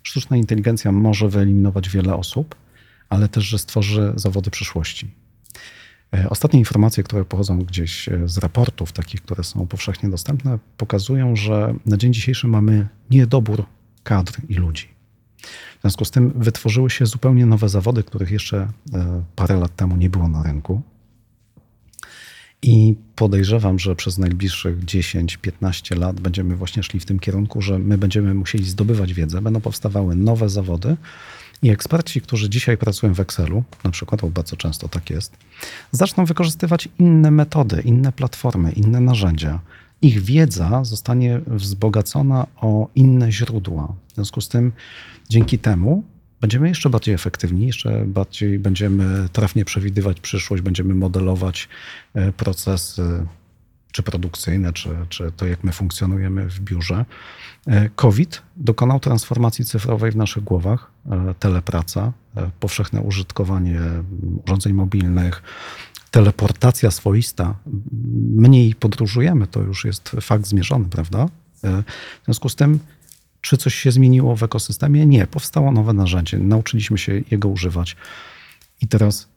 sztuczna 0.04 0.38
inteligencja 0.38 0.92
może 0.92 1.30
wyeliminować 1.30 1.90
wiele 1.90 2.16
osób, 2.16 2.56
ale 3.10 3.28
też, 3.28 3.44
że 3.44 3.60
stworzy 3.60 4.14
zawody 4.16 4.52
przyszłości. 4.52 5.12
E, 6.16 6.30
ostatnie 6.30 6.60
informacje, 6.60 7.04
które 7.04 7.26
pochodzą 7.26 7.60
gdzieś 7.60 8.10
e, 8.10 8.28
z 8.28 8.38
raportów, 8.38 8.92
takich, 8.92 9.22
które 9.22 9.44
są 9.44 9.68
powszechnie 9.68 10.10
dostępne, 10.10 10.60
pokazują, 10.78 11.36
że 11.36 11.76
na 11.86 11.98
dzień 11.98 12.14
dzisiejszy 12.14 12.48
mamy 12.48 12.88
niedobór 13.12 13.66
kadr 14.04 14.34
i 14.50 14.54
ludzi. 14.54 14.88
W 15.78 15.82
związku 15.82 16.06
z 16.06 16.12
tym 16.12 16.34
wytworzyły 16.36 16.90
się 16.90 17.06
zupełnie 17.06 17.46
nowe 17.46 17.70
zawody, 17.70 18.04
których 18.04 18.32
jeszcze 18.32 18.58
e, 18.94 19.24
parę 19.36 19.56
lat 19.58 19.76
temu 19.76 19.98
nie 19.98 20.10
było 20.10 20.28
na 20.28 20.44
rynku. 20.44 20.82
I 22.62 22.96
podejrzewam, 23.16 23.80
że 23.80 23.96
przez 23.96 24.18
najbliższych 24.18 24.86
10-15 24.86 25.98
lat 25.98 26.20
będziemy 26.20 26.56
właśnie 26.56 26.84
szli 26.84 27.00
w 27.00 27.06
tym 27.06 27.20
kierunku, 27.20 27.62
że 27.62 27.80
my 27.80 27.98
będziemy 27.98 28.34
musieli 28.34 28.66
zdobywać 28.66 29.14
wiedzę, 29.14 29.42
będą 29.42 29.62
powstawały 29.62 30.16
nowe 30.16 30.50
zawody, 30.50 30.98
i 31.66 31.70
eksperci, 31.70 32.22
którzy 32.22 32.50
dzisiaj 32.50 32.78
pracują 32.78 33.14
w 33.14 33.20
Excelu, 33.20 33.64
na 33.84 33.92
przykład, 33.92 34.22
bo 34.22 34.30
bardzo 34.30 34.56
często 34.56 34.90
tak 34.90 35.10
jest, 35.10 35.38
zaczną 35.92 36.26
wykorzystywać 36.26 36.90
inne 37.00 37.32
metody, 37.32 37.82
inne 37.86 38.12
platformy, 38.12 38.72
inne 38.72 39.00
narzędzia. 39.00 39.60
Ich 40.02 40.22
wiedza 40.22 40.84
zostanie 40.84 41.42
wzbogacona 41.48 42.48
o 42.56 42.88
inne 42.96 43.32
źródła. 43.32 43.96
W 44.08 44.16
związku 44.16 44.42
z 44.42 44.50
tym, 44.50 44.72
dzięki 45.30 45.60
temu 45.60 46.04
będziemy 46.42 46.68
jeszcze 46.68 46.90
bardziej 46.90 47.16
efektywni, 47.16 47.68
jeszcze 47.68 48.06
bardziej 48.06 48.60
będziemy 48.60 49.30
trafnie 49.30 49.66
przewidywać 49.66 50.20
przyszłość, 50.22 50.64
będziemy 50.64 50.96
modelować 50.96 51.70
e, 52.14 52.32
procesy 52.32 53.26
czy 53.96 54.04
produkcyjne, 54.04 54.74
czy, 54.74 54.90
czy 55.10 55.32
to, 55.32 55.46
jak 55.46 55.64
my 55.64 55.72
funkcjonujemy 55.72 56.50
w 56.50 56.60
biurze. 56.60 57.06
E, 57.68 57.90
COVID 57.90 58.42
dokonał 58.58 59.00
transformacji 59.00 59.66
cyfrowej 59.66 60.12
w 60.12 60.16
naszych 60.16 60.44
głowach. 60.44 60.92
E, 61.12 61.34
telepraca, 61.40 62.12
e, 62.38 62.50
powszechne 62.60 63.02
użytkowanie 63.02 63.80
urządzeń 64.46 64.74
mobilnych, 64.74 65.44
teleportacja 66.12 66.92
swoista. 66.92 67.56
Mniej 68.36 68.76
podróżujemy, 68.76 69.48
to 69.48 69.62
już 69.62 69.86
jest 69.86 70.10
fakt 70.22 70.48
zmierzony, 70.48 70.86
prawda? 70.86 71.30
W 72.22 72.26
związku 72.26 72.50
z 72.50 72.56
tym, 72.56 72.80
czy 73.42 73.58
coś 73.58 73.76
się 73.76 73.92
zmieniło 73.92 74.36
w 74.36 74.44
ekosystemie? 74.44 75.06
Nie. 75.06 75.28
Powstało 75.28 75.72
nowe 75.72 75.94
narzędzie, 75.94 76.38
nauczyliśmy 76.38 76.98
się 76.98 77.22
jego 77.32 77.50
używać 77.50 77.96
i 78.82 78.88
teraz 78.88 79.28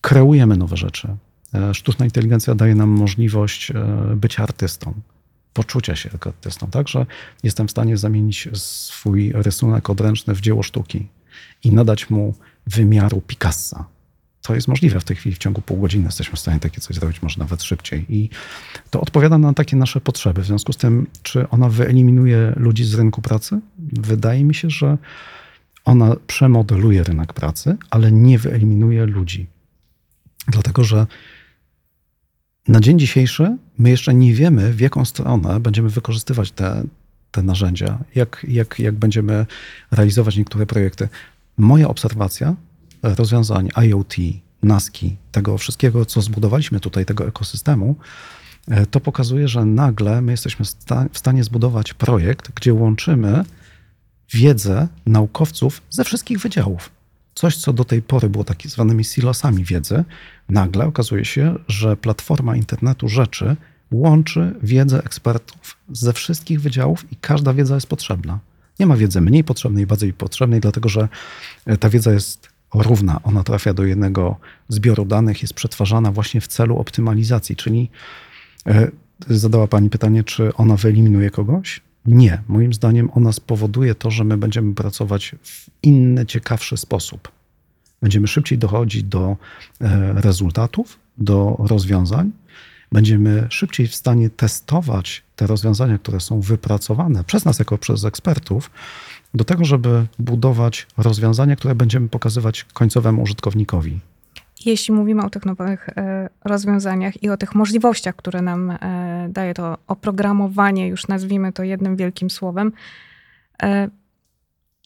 kreujemy 0.00 0.56
nowe 0.56 0.76
rzeczy. 0.76 1.16
E, 1.54 1.74
sztuczna 1.74 2.04
inteligencja 2.04 2.54
daje 2.54 2.74
nam 2.74 2.88
możliwość 2.88 3.70
e, 3.70 3.74
bycia 4.16 4.42
artystą, 4.42 4.94
poczucia 5.52 5.96
się 5.96 6.10
jako 6.12 6.30
artystą. 6.30 6.66
Także 6.66 7.06
jestem 7.42 7.68
w 7.68 7.70
stanie 7.70 7.96
zamienić 7.96 8.48
swój 8.54 9.32
rysunek 9.34 9.90
odręczny 9.90 10.34
w 10.34 10.40
dzieło 10.40 10.62
sztuki 10.62 11.06
i 11.64 11.72
nadać 11.72 12.10
mu 12.10 12.34
wymiaru 12.66 13.20
Picassa. 13.20 13.84
To 14.42 14.54
jest 14.54 14.68
możliwe 14.68 15.00
w 15.00 15.04
tej 15.04 15.16
chwili, 15.16 15.36
w 15.36 15.38
ciągu 15.38 15.62
pół 15.62 15.80
godziny 15.80 16.04
jesteśmy 16.04 16.36
w 16.36 16.40
stanie 16.40 16.60
takie 16.60 16.80
coś 16.80 16.96
zrobić, 16.96 17.22
może 17.22 17.38
nawet 17.38 17.62
szybciej. 17.62 18.06
I 18.08 18.30
to 18.90 19.00
odpowiada 19.00 19.38
na 19.38 19.52
takie 19.52 19.76
nasze 19.76 20.00
potrzeby. 20.00 20.42
W 20.42 20.46
związku 20.46 20.72
z 20.72 20.76
tym, 20.76 21.06
czy 21.22 21.48
ona 21.48 21.68
wyeliminuje 21.68 22.52
ludzi 22.56 22.84
z 22.84 22.94
rynku 22.94 23.22
pracy? 23.22 23.60
Wydaje 23.92 24.44
mi 24.44 24.54
się, 24.54 24.70
że 24.70 24.98
ona 25.84 26.16
przemodeluje 26.26 27.04
rynek 27.04 27.32
pracy, 27.32 27.76
ale 27.90 28.12
nie 28.12 28.38
wyeliminuje 28.38 29.06
ludzi. 29.06 29.46
Dlatego, 30.48 30.84
że 30.84 31.06
na 32.68 32.80
dzień 32.80 32.98
dzisiejszy 32.98 33.56
my 33.78 33.90
jeszcze 33.90 34.14
nie 34.14 34.34
wiemy, 34.34 34.72
w 34.72 34.80
jaką 34.80 35.04
stronę 35.04 35.60
będziemy 35.60 35.88
wykorzystywać 35.88 36.50
te, 36.50 36.84
te 37.30 37.42
narzędzia, 37.42 37.98
jak, 38.14 38.46
jak, 38.48 38.78
jak 38.78 38.94
będziemy 38.94 39.46
realizować 39.90 40.36
niektóre 40.36 40.66
projekty. 40.66 41.08
Moja 41.58 41.88
obserwacja 41.88 42.54
rozwiązań 43.02 43.68
IoT, 43.76 44.14
NASKI, 44.62 45.16
tego 45.32 45.58
wszystkiego, 45.58 46.06
co 46.06 46.22
zbudowaliśmy 46.22 46.80
tutaj, 46.80 47.06
tego 47.06 47.26
ekosystemu, 47.26 47.96
e, 48.68 48.86
to 48.86 49.00
pokazuje, 49.00 49.48
że 49.48 49.64
nagle 49.64 50.22
my 50.22 50.32
jesteśmy 50.32 50.64
w 51.12 51.18
stanie 51.18 51.44
zbudować 51.44 51.94
projekt, 51.94 52.50
gdzie 52.54 52.74
łączymy 52.74 53.44
wiedzę 54.32 54.88
naukowców 55.06 55.82
ze 55.90 56.04
wszystkich 56.04 56.38
wydziałów. 56.38 56.90
Coś, 57.34 57.56
co 57.56 57.72
do 57.72 57.84
tej 57.84 58.02
pory 58.02 58.28
było 58.28 58.44
tak 58.44 58.58
zwanymi 58.64 59.04
silosami 59.04 59.64
wiedzy, 59.64 60.04
nagle 60.48 60.86
okazuje 60.86 61.24
się, 61.24 61.54
że 61.68 61.96
platforma 61.96 62.56
internetu 62.56 63.08
rzeczy 63.08 63.56
łączy 63.90 64.54
wiedzę 64.62 65.04
ekspertów 65.04 65.76
ze 65.92 66.12
wszystkich 66.12 66.60
wydziałów 66.60 67.12
i 67.12 67.16
każda 67.16 67.54
wiedza 67.54 67.74
jest 67.74 67.86
potrzebna. 67.86 68.38
Nie 68.80 68.86
ma 68.86 68.96
wiedzy 68.96 69.20
mniej 69.20 69.44
potrzebnej, 69.44 69.86
bardziej 69.86 70.12
potrzebnej, 70.12 70.60
dlatego 70.60 70.88
że 70.88 71.08
e, 71.66 71.76
ta 71.76 71.88
wiedza 71.88 72.12
jest 72.12 72.48
równa. 72.74 73.20
Ona 73.22 73.42
trafia 73.42 73.74
do 73.74 73.84
jednego 73.84 74.36
zbioru 74.68 75.04
danych, 75.04 75.42
jest 75.42 75.54
przetwarzana 75.54 76.12
właśnie 76.12 76.40
w 76.40 76.46
celu 76.46 76.78
optymalizacji, 76.78 77.56
czyli 77.56 77.90
e, 78.66 78.90
zadała 79.28 79.66
Pani 79.66 79.90
pytanie, 79.90 80.24
czy 80.24 80.54
ona 80.54 80.76
wyeliminuje 80.76 81.30
kogoś? 81.30 81.80
Nie. 82.06 82.42
Moim 82.48 82.72
zdaniem 82.72 83.10
ona 83.14 83.32
spowoduje 83.32 83.94
to, 83.94 84.10
że 84.10 84.24
my 84.24 84.36
będziemy 84.36 84.74
pracować 84.74 85.34
w 85.42 85.66
inny, 85.82 86.26
ciekawszy 86.26 86.76
sposób. 86.76 87.28
Będziemy 88.02 88.28
szybciej 88.28 88.58
dochodzić 88.58 89.02
do 89.02 89.36
e, 89.80 90.12
rezultatów, 90.12 90.98
do 91.18 91.56
rozwiązań. 91.58 92.30
Będziemy 92.92 93.46
szybciej 93.50 93.86
w 93.86 93.94
stanie 93.94 94.30
testować 94.30 95.22
te 95.36 95.46
rozwiązania, 95.46 95.98
które 95.98 96.20
są 96.20 96.40
wypracowane 96.40 97.24
przez 97.24 97.44
nas, 97.44 97.58
jako 97.58 97.78
przez 97.78 98.04
ekspertów, 98.04 98.70
do 99.34 99.44
tego, 99.44 99.64
żeby 99.64 100.06
budować 100.18 100.86
rozwiązania, 100.96 101.56
które 101.56 101.74
będziemy 101.74 102.08
pokazywać 102.08 102.64
końcowemu 102.64 103.22
użytkownikowi. 103.22 104.00
Jeśli 104.66 104.94
mówimy 104.94 105.22
o 105.24 105.30
tych 105.30 105.46
nowych 105.46 105.88
e, 105.88 106.28
rozwiązaniach 106.44 107.22
i 107.22 107.30
o 107.30 107.36
tych 107.36 107.54
możliwościach, 107.54 108.16
które 108.16 108.42
nam 108.42 108.70
e, 108.70 109.26
daje 109.28 109.54
to 109.54 109.78
oprogramowanie, 109.86 110.88
już 110.88 111.08
nazwijmy 111.08 111.52
to 111.52 111.62
jednym 111.62 111.96
wielkim 111.96 112.30
słowem, 112.30 112.72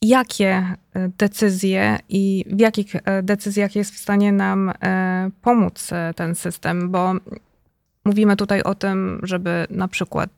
jakie 0.02 0.48
e, 0.48 0.76
decyzje 1.18 1.98
i 2.08 2.44
w 2.50 2.60
jakich 2.60 2.92
decyzjach 3.22 3.76
jest 3.76 3.94
w 3.94 3.98
stanie 3.98 4.32
nam 4.32 4.72
pomóc 5.42 5.90
ten 6.16 6.34
system, 6.34 6.90
bo 6.90 7.14
mówimy 8.04 8.36
tutaj 8.36 8.62
o 8.62 8.74
tym, 8.74 9.20
żeby 9.22 9.66
na 9.70 9.88
przykład 9.88 10.30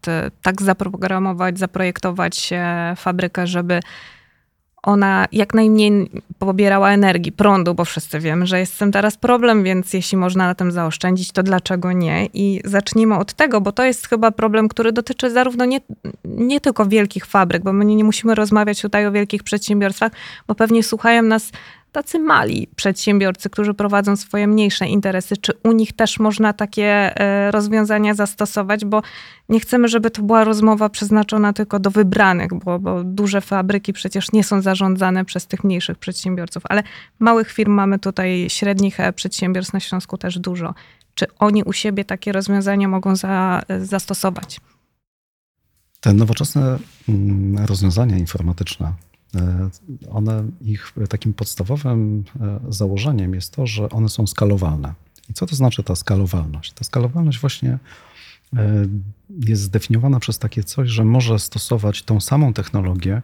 tak 0.42 0.62
zaprogramować, 0.62 1.58
zaprojektować 1.58 2.50
fabrykę, 2.96 3.46
żeby 3.46 3.80
ona 4.82 5.26
jak 5.32 5.54
najmniej 5.54 6.10
pobierała 6.38 6.90
energii, 6.90 7.32
prądu, 7.32 7.74
bo 7.74 7.84
wszyscy 7.84 8.20
wiemy, 8.20 8.46
że 8.46 8.60
jest 8.60 8.74
z 8.74 8.78
tym 8.78 8.92
teraz 8.92 9.16
problem, 9.16 9.62
więc 9.62 9.92
jeśli 9.92 10.18
można 10.18 10.46
na 10.46 10.54
tym 10.54 10.72
zaoszczędzić, 10.72 11.32
to 11.32 11.42
dlaczego 11.42 11.92
nie? 11.92 12.26
I 12.34 12.60
zacznijmy 12.64 13.16
od 13.16 13.32
tego, 13.32 13.60
bo 13.60 13.72
to 13.72 13.84
jest 13.84 14.08
chyba 14.08 14.30
problem, 14.30 14.68
który 14.68 14.92
dotyczy 14.92 15.30
zarówno 15.30 15.64
nie, 15.64 15.80
nie 16.24 16.60
tylko 16.60 16.86
wielkich 16.86 17.26
fabryk, 17.26 17.62
bo 17.62 17.72
my 17.72 17.84
nie, 17.84 17.96
nie 17.96 18.04
musimy 18.04 18.34
rozmawiać 18.34 18.82
tutaj 18.82 19.06
o 19.06 19.12
wielkich 19.12 19.42
przedsiębiorstwach, 19.42 20.12
bo 20.46 20.54
pewnie 20.54 20.82
słuchają 20.82 21.22
nas 21.22 21.52
tacy 21.92 22.18
mali 22.18 22.68
przedsiębiorcy, 22.76 23.50
którzy 23.50 23.74
prowadzą 23.74 24.16
swoje 24.16 24.46
mniejsze 24.46 24.86
interesy, 24.86 25.36
czy 25.36 25.52
u 25.64 25.72
nich 25.72 25.92
też 25.92 26.18
można 26.18 26.52
takie 26.52 26.86
e, 26.86 27.50
rozwiązania 27.50 28.14
zastosować, 28.14 28.84
bo 28.84 29.02
nie 29.48 29.60
chcemy, 29.60 29.88
żeby 29.88 30.10
to 30.10 30.22
była 30.22 30.44
rozmowa 30.44 30.88
przeznaczona 30.88 31.52
tylko 31.52 31.78
do 31.78 31.90
wybranych, 31.90 32.50
bo, 32.64 32.78
bo 32.78 33.04
duże 33.04 33.40
fabryki 33.40 33.92
przecież 33.92 34.32
nie 34.32 34.44
są 34.44 34.62
zarządzane 34.62 35.24
przez 35.24 35.46
tych 35.46 35.64
mniejszych 35.64 35.98
przedsiębiorców, 35.98 36.62
ale 36.68 36.82
małych 37.18 37.50
firm 37.52 37.72
mamy 37.72 37.98
tutaj, 37.98 38.46
średnich 38.48 39.00
e, 39.00 39.12
przedsiębiorstw 39.12 39.72
na 39.72 39.80
Śląsku 39.80 40.18
też 40.18 40.38
dużo. 40.38 40.74
Czy 41.14 41.26
oni 41.38 41.62
u 41.62 41.72
siebie 41.72 42.04
takie 42.04 42.32
rozwiązania 42.32 42.88
mogą 42.88 43.16
za, 43.16 43.62
e, 43.68 43.84
zastosować? 43.84 44.60
Te 46.00 46.12
nowoczesne 46.12 46.78
mm, 47.08 47.66
rozwiązania 47.66 48.18
informatyczne 48.18 48.92
one, 50.10 50.44
ich 50.60 50.92
takim 51.08 51.34
podstawowym 51.34 52.24
e, 52.40 52.60
założeniem 52.68 53.34
jest 53.34 53.52
to, 53.52 53.66
że 53.66 53.90
one 53.90 54.08
są 54.08 54.26
skalowalne. 54.26 54.94
I 55.30 55.34
co 55.34 55.46
to 55.46 55.56
znaczy 55.56 55.82
ta 55.82 55.96
skalowalność? 55.96 56.72
Ta 56.72 56.84
skalowalność 56.84 57.40
właśnie 57.40 57.78
e, 58.56 58.86
jest 59.46 59.62
zdefiniowana 59.62 60.20
przez 60.20 60.38
takie 60.38 60.64
coś, 60.64 60.88
że 60.88 61.04
może 61.04 61.38
stosować 61.38 62.02
tą 62.02 62.20
samą 62.20 62.52
technologię 62.52 63.22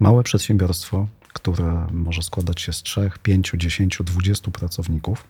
małe 0.00 0.22
przedsiębiorstwo, 0.22 1.08
które 1.32 1.86
może 1.92 2.22
składać 2.22 2.60
się 2.60 2.72
z 2.72 2.82
3, 2.82 3.10
5, 3.22 3.52
10, 3.56 3.98
20 4.04 4.50
pracowników. 4.50 5.24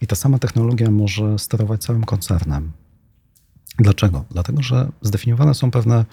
I 0.00 0.06
ta 0.06 0.16
sama 0.16 0.38
technologia 0.38 0.90
może 0.90 1.38
sterować 1.38 1.82
całym 1.82 2.04
koncernem. 2.04 2.72
Dlaczego? 3.78 4.24
Dlatego, 4.30 4.62
że 4.62 4.88
zdefiniowane 5.02 5.54
są 5.54 5.70
pewne 5.70 6.04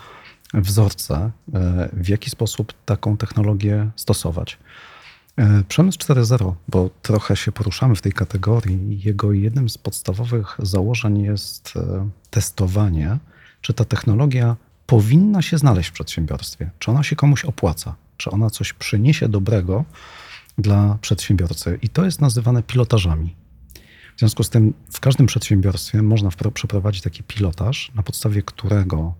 wzorce, 0.53 1.31
e, 1.53 1.89
w 1.93 2.09
jaki 2.09 2.29
sposób 2.29 2.73
taką 2.85 3.17
technologię 3.17 3.89
stosować. 3.95 4.57
E, 5.37 5.63
przemysł 5.67 5.99
4.0, 5.99 6.53
bo 6.67 6.89
trochę 7.01 7.35
się 7.35 7.51
poruszamy 7.51 7.95
w 7.95 8.01
tej 8.01 8.13
kategorii. 8.13 9.01
Jego 9.03 9.33
jednym 9.33 9.69
z 9.69 9.77
podstawowych 9.77 10.57
założeń 10.59 11.21
jest 11.21 11.73
e, 11.75 12.09
testowanie, 12.29 13.17
czy 13.61 13.73
ta 13.73 13.85
technologia 13.85 14.55
powinna 14.87 15.41
się 15.41 15.57
znaleźć 15.57 15.89
w 15.89 15.93
przedsiębiorstwie, 15.93 16.69
czy 16.79 16.91
ona 16.91 17.03
się 17.03 17.15
komuś 17.15 17.45
opłaca, 17.45 17.95
czy 18.17 18.31
ona 18.31 18.49
coś 18.49 18.73
przyniesie 18.73 19.29
dobrego 19.29 19.85
dla 20.57 20.97
przedsiębiorcy. 21.01 21.79
I 21.81 21.89
to 21.89 22.05
jest 22.05 22.21
nazywane 22.21 22.63
pilotażami. 22.63 23.35
W 24.15 24.19
związku 24.19 24.43
z 24.43 24.49
tym 24.49 24.73
w 24.91 24.99
każdym 24.99 25.25
przedsiębiorstwie 25.25 26.01
można 26.01 26.29
przeprowadzić 26.53 27.01
taki 27.01 27.23
pilotaż, 27.23 27.91
na 27.95 28.03
podstawie 28.03 28.43
którego 28.43 29.13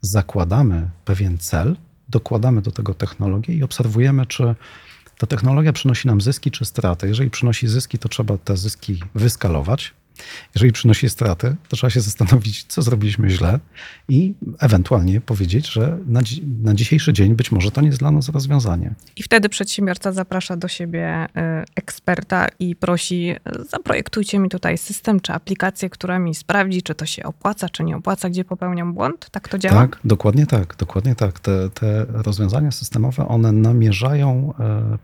zakładamy 0.00 0.90
pewien 1.04 1.38
cel, 1.38 1.76
dokładamy 2.08 2.62
do 2.62 2.70
tego 2.70 2.94
technologię 2.94 3.54
i 3.54 3.62
obserwujemy, 3.62 4.26
czy 4.26 4.54
ta 5.18 5.26
technologia 5.26 5.72
przynosi 5.72 6.08
nam 6.08 6.20
zyski 6.20 6.50
czy 6.50 6.64
straty. 6.64 7.08
Jeżeli 7.08 7.30
przynosi 7.30 7.68
zyski, 7.68 7.98
to 7.98 8.08
trzeba 8.08 8.38
te 8.38 8.56
zyski 8.56 9.02
wyskalować. 9.14 9.94
Jeżeli 10.54 10.72
przynosi 10.72 11.08
straty, 11.08 11.56
to 11.68 11.76
trzeba 11.76 11.90
się 11.90 12.00
zastanowić, 12.00 12.64
co 12.64 12.82
zrobiliśmy 12.82 13.30
źle 13.30 13.58
i 14.08 14.34
ewentualnie 14.58 15.20
powiedzieć, 15.20 15.68
że 15.72 15.98
na, 16.06 16.20
na, 16.62 16.74
dzisiejszy 16.74 17.12
dzień 17.12 17.34
być 17.34 17.52
może 17.52 17.70
to 17.70 17.80
nie 17.80 17.86
jest 17.86 17.98
dla 17.98 18.10
nas 18.10 18.28
rozwiązanie. 18.28 18.94
I 19.16 19.22
wtedy 19.22 19.48
przedsiębiorca 19.48 20.12
zaprasza 20.12 20.56
do 20.56 20.68
siebie 20.68 21.24
y, 21.24 21.28
eksperta 21.76 22.46
i 22.58 22.76
prosi, 22.76 23.34
zaprojektujcie 23.70 24.38
mi 24.38 24.48
tutaj 24.48 24.78
system 24.78 25.20
czy 25.20 25.32
aplikację, 25.32 25.90
która 25.90 26.18
mi 26.18 26.34
sprawdzi, 26.34 26.82
czy 26.82 26.94
to 26.94 27.06
się 27.06 27.22
opłaca, 27.22 27.68
czy 27.68 27.84
nie 27.84 27.96
opłaca, 27.96 28.30
gdzie 28.30 28.44
popełniam 28.44 28.94
błąd. 28.94 29.30
Tak 29.30 29.48
to 29.48 29.58
działa? 29.58 29.80
Tak, 29.80 30.00
dokładnie 30.04 30.46
tak, 30.46 30.76
dokładnie 30.76 31.14
tak. 31.14 31.40
Te, 31.40 31.70
te 31.70 32.06
rozwiązania 32.08 32.70
systemowe, 32.70 33.28
one 33.28 33.52
namierzają 33.52 34.54
e, 34.60 34.98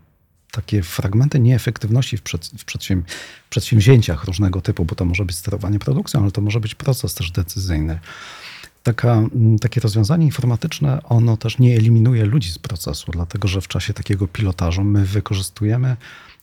takie 0.55 0.83
fragmenty 0.83 1.39
nieefektywności 1.39 2.17
w, 2.17 2.21
przed, 2.21 2.45
w 2.45 2.65
przedsięw 2.65 3.05
przedsięwzięciach 3.49 4.23
różnego 4.23 4.61
typu, 4.61 4.85
bo 4.85 4.95
to 4.95 5.05
może 5.05 5.25
być 5.25 5.35
sterowanie 5.35 5.79
produkcją, 5.79 6.21
ale 6.21 6.31
to 6.31 6.41
może 6.41 6.59
być 6.59 6.75
proces 6.75 7.13
też 7.13 7.31
decyzyjny. 7.31 7.99
Taka, 8.83 9.21
takie 9.61 9.81
rozwiązanie 9.81 10.25
informatyczne, 10.25 11.03
ono 11.03 11.37
też 11.37 11.59
nie 11.59 11.75
eliminuje 11.75 12.25
ludzi 12.25 12.51
z 12.51 12.59
procesu, 12.59 13.11
dlatego 13.11 13.47
że 13.47 13.61
w 13.61 13.67
czasie 13.67 13.93
takiego 13.93 14.27
pilotażu 14.27 14.83
my 14.83 15.05
wykorzystujemy 15.05 15.97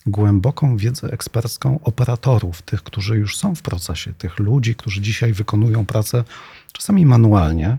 głęboką 0.07 0.77
wiedzę 0.77 1.13
ekspercką 1.13 1.81
operatorów, 1.83 2.63
tych, 2.63 2.83
którzy 2.83 3.17
już 3.17 3.37
są 3.37 3.55
w 3.55 3.63
procesie, 3.63 4.13
tych 4.13 4.39
ludzi, 4.39 4.75
którzy 4.75 5.01
dzisiaj 5.01 5.33
wykonują 5.33 5.87
pracę 5.87 6.25
czasami 6.73 7.07
manualnie, 7.07 7.77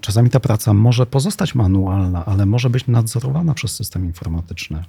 czasami 0.00 0.30
ta 0.30 0.40
praca 0.40 0.74
może 0.74 1.06
pozostać 1.06 1.54
manualna, 1.54 2.24
ale 2.24 2.46
może 2.46 2.70
być 2.70 2.86
nadzorowana 2.86 3.54
przez 3.54 3.76
system 3.76 4.04
informatyczny. 4.04 4.84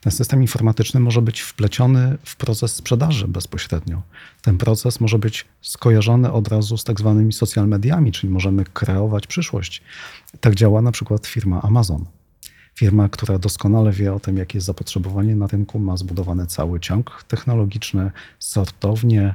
Ten 0.00 0.12
system 0.12 0.42
informatyczny 0.42 1.00
może 1.00 1.22
być 1.22 1.40
wpleciony 1.40 2.18
w 2.24 2.36
proces 2.36 2.74
sprzedaży 2.74 3.28
bezpośrednio. 3.28 4.02
Ten 4.42 4.58
proces 4.58 5.00
może 5.00 5.18
być 5.18 5.46
skojarzony 5.60 6.32
od 6.32 6.48
razu 6.48 6.76
z 6.76 6.84
tak 6.84 6.98
zwanymi 6.98 7.32
social 7.32 7.68
mediami, 7.68 8.12
czyli 8.12 8.32
możemy 8.32 8.64
kreować 8.64 9.26
przyszłość. 9.26 9.82
Tak 10.40 10.54
działa 10.54 10.82
na 10.82 10.92
przykład 10.92 11.26
firma 11.26 11.62
Amazon. 11.62 12.04
Firma, 12.74 13.08
która 13.08 13.38
doskonale 13.38 13.92
wie 13.92 14.14
o 14.14 14.20
tym, 14.20 14.36
jakie 14.36 14.56
jest 14.56 14.66
zapotrzebowanie 14.66 15.36
na 15.36 15.46
rynku, 15.46 15.78
ma 15.78 15.96
zbudowany 15.96 16.46
cały 16.46 16.80
ciąg 16.80 17.24
technologiczny, 17.28 18.10
sortownie, 18.38 19.34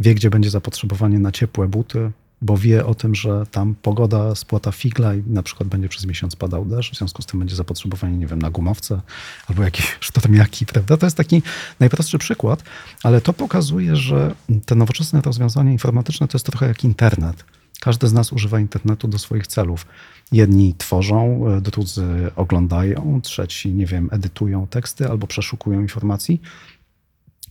wie, 0.00 0.14
gdzie 0.14 0.30
będzie 0.30 0.50
zapotrzebowanie 0.50 1.18
na 1.18 1.32
ciepłe 1.32 1.68
buty, 1.68 2.12
bo 2.42 2.56
wie 2.56 2.86
o 2.86 2.94
tym, 2.94 3.14
że 3.14 3.46
tam 3.50 3.74
pogoda 3.74 4.34
spłata 4.34 4.72
figla 4.72 5.14
i 5.14 5.22
na 5.26 5.42
przykład 5.42 5.68
będzie 5.68 5.88
przez 5.88 6.06
miesiąc 6.06 6.36
padał 6.36 6.64
deszcz, 6.64 6.94
w 6.94 6.98
związku 6.98 7.22
z 7.22 7.26
tym 7.26 7.38
będzie 7.38 7.56
zapotrzebowanie, 7.56 8.16
nie 8.16 8.26
wiem, 8.26 8.42
na 8.42 8.50
gumowce 8.50 9.00
albo 9.46 9.62
jakieś 9.62 9.96
sztormiaki, 10.00 10.66
prawda? 10.66 10.96
To 10.96 11.06
jest 11.06 11.16
taki 11.16 11.42
najprostszy 11.80 12.18
przykład, 12.18 12.62
ale 13.02 13.20
to 13.20 13.32
pokazuje, 13.32 13.96
że 13.96 14.34
te 14.66 14.74
nowoczesne 14.74 15.20
rozwiązania 15.20 15.72
informatyczne 15.72 16.28
to 16.28 16.36
jest 16.38 16.46
trochę 16.46 16.68
jak 16.68 16.84
internet. 16.84 17.44
Każdy 17.80 18.08
z 18.08 18.12
nas 18.12 18.32
używa 18.32 18.60
internetu 18.60 19.08
do 19.08 19.18
swoich 19.18 19.46
celów. 19.46 19.86
Jedni 20.32 20.74
tworzą, 20.78 21.44
drudzy 21.60 22.30
oglądają, 22.36 23.20
trzeci, 23.22 23.72
nie 23.72 23.86
wiem, 23.86 24.08
edytują 24.12 24.66
teksty 24.66 25.08
albo 25.08 25.26
przeszukują 25.26 25.80
informacji. 25.80 26.40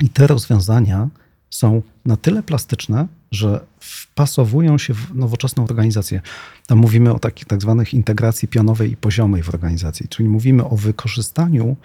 I 0.02 0.10
te 0.10 0.28
rozwiązania 0.28 1.08
są 1.50 1.82
na 2.06 2.18
tyle 2.18 2.44
plastyczne, 2.44 3.08
że 3.32 3.66
wpasowują 3.80 4.78
się 4.78 4.94
w 4.94 5.16
nowoczesną 5.16 5.64
organizację. 5.64 6.22
Tam 6.68 6.78
mówimy 6.78 7.14
o 7.14 7.20
takich 7.20 7.46
tak 7.46 7.62
zwanych 7.62 7.94
integracji 7.94 8.48
pionowej 8.48 8.92
i 8.92 8.98
poziomej 8.98 9.44
w 9.44 9.50
organizacji, 9.50 10.08
czyli 10.08 10.30
mówimy 10.30 10.66
o 10.66 10.76
wykorzystaniu 10.78 11.76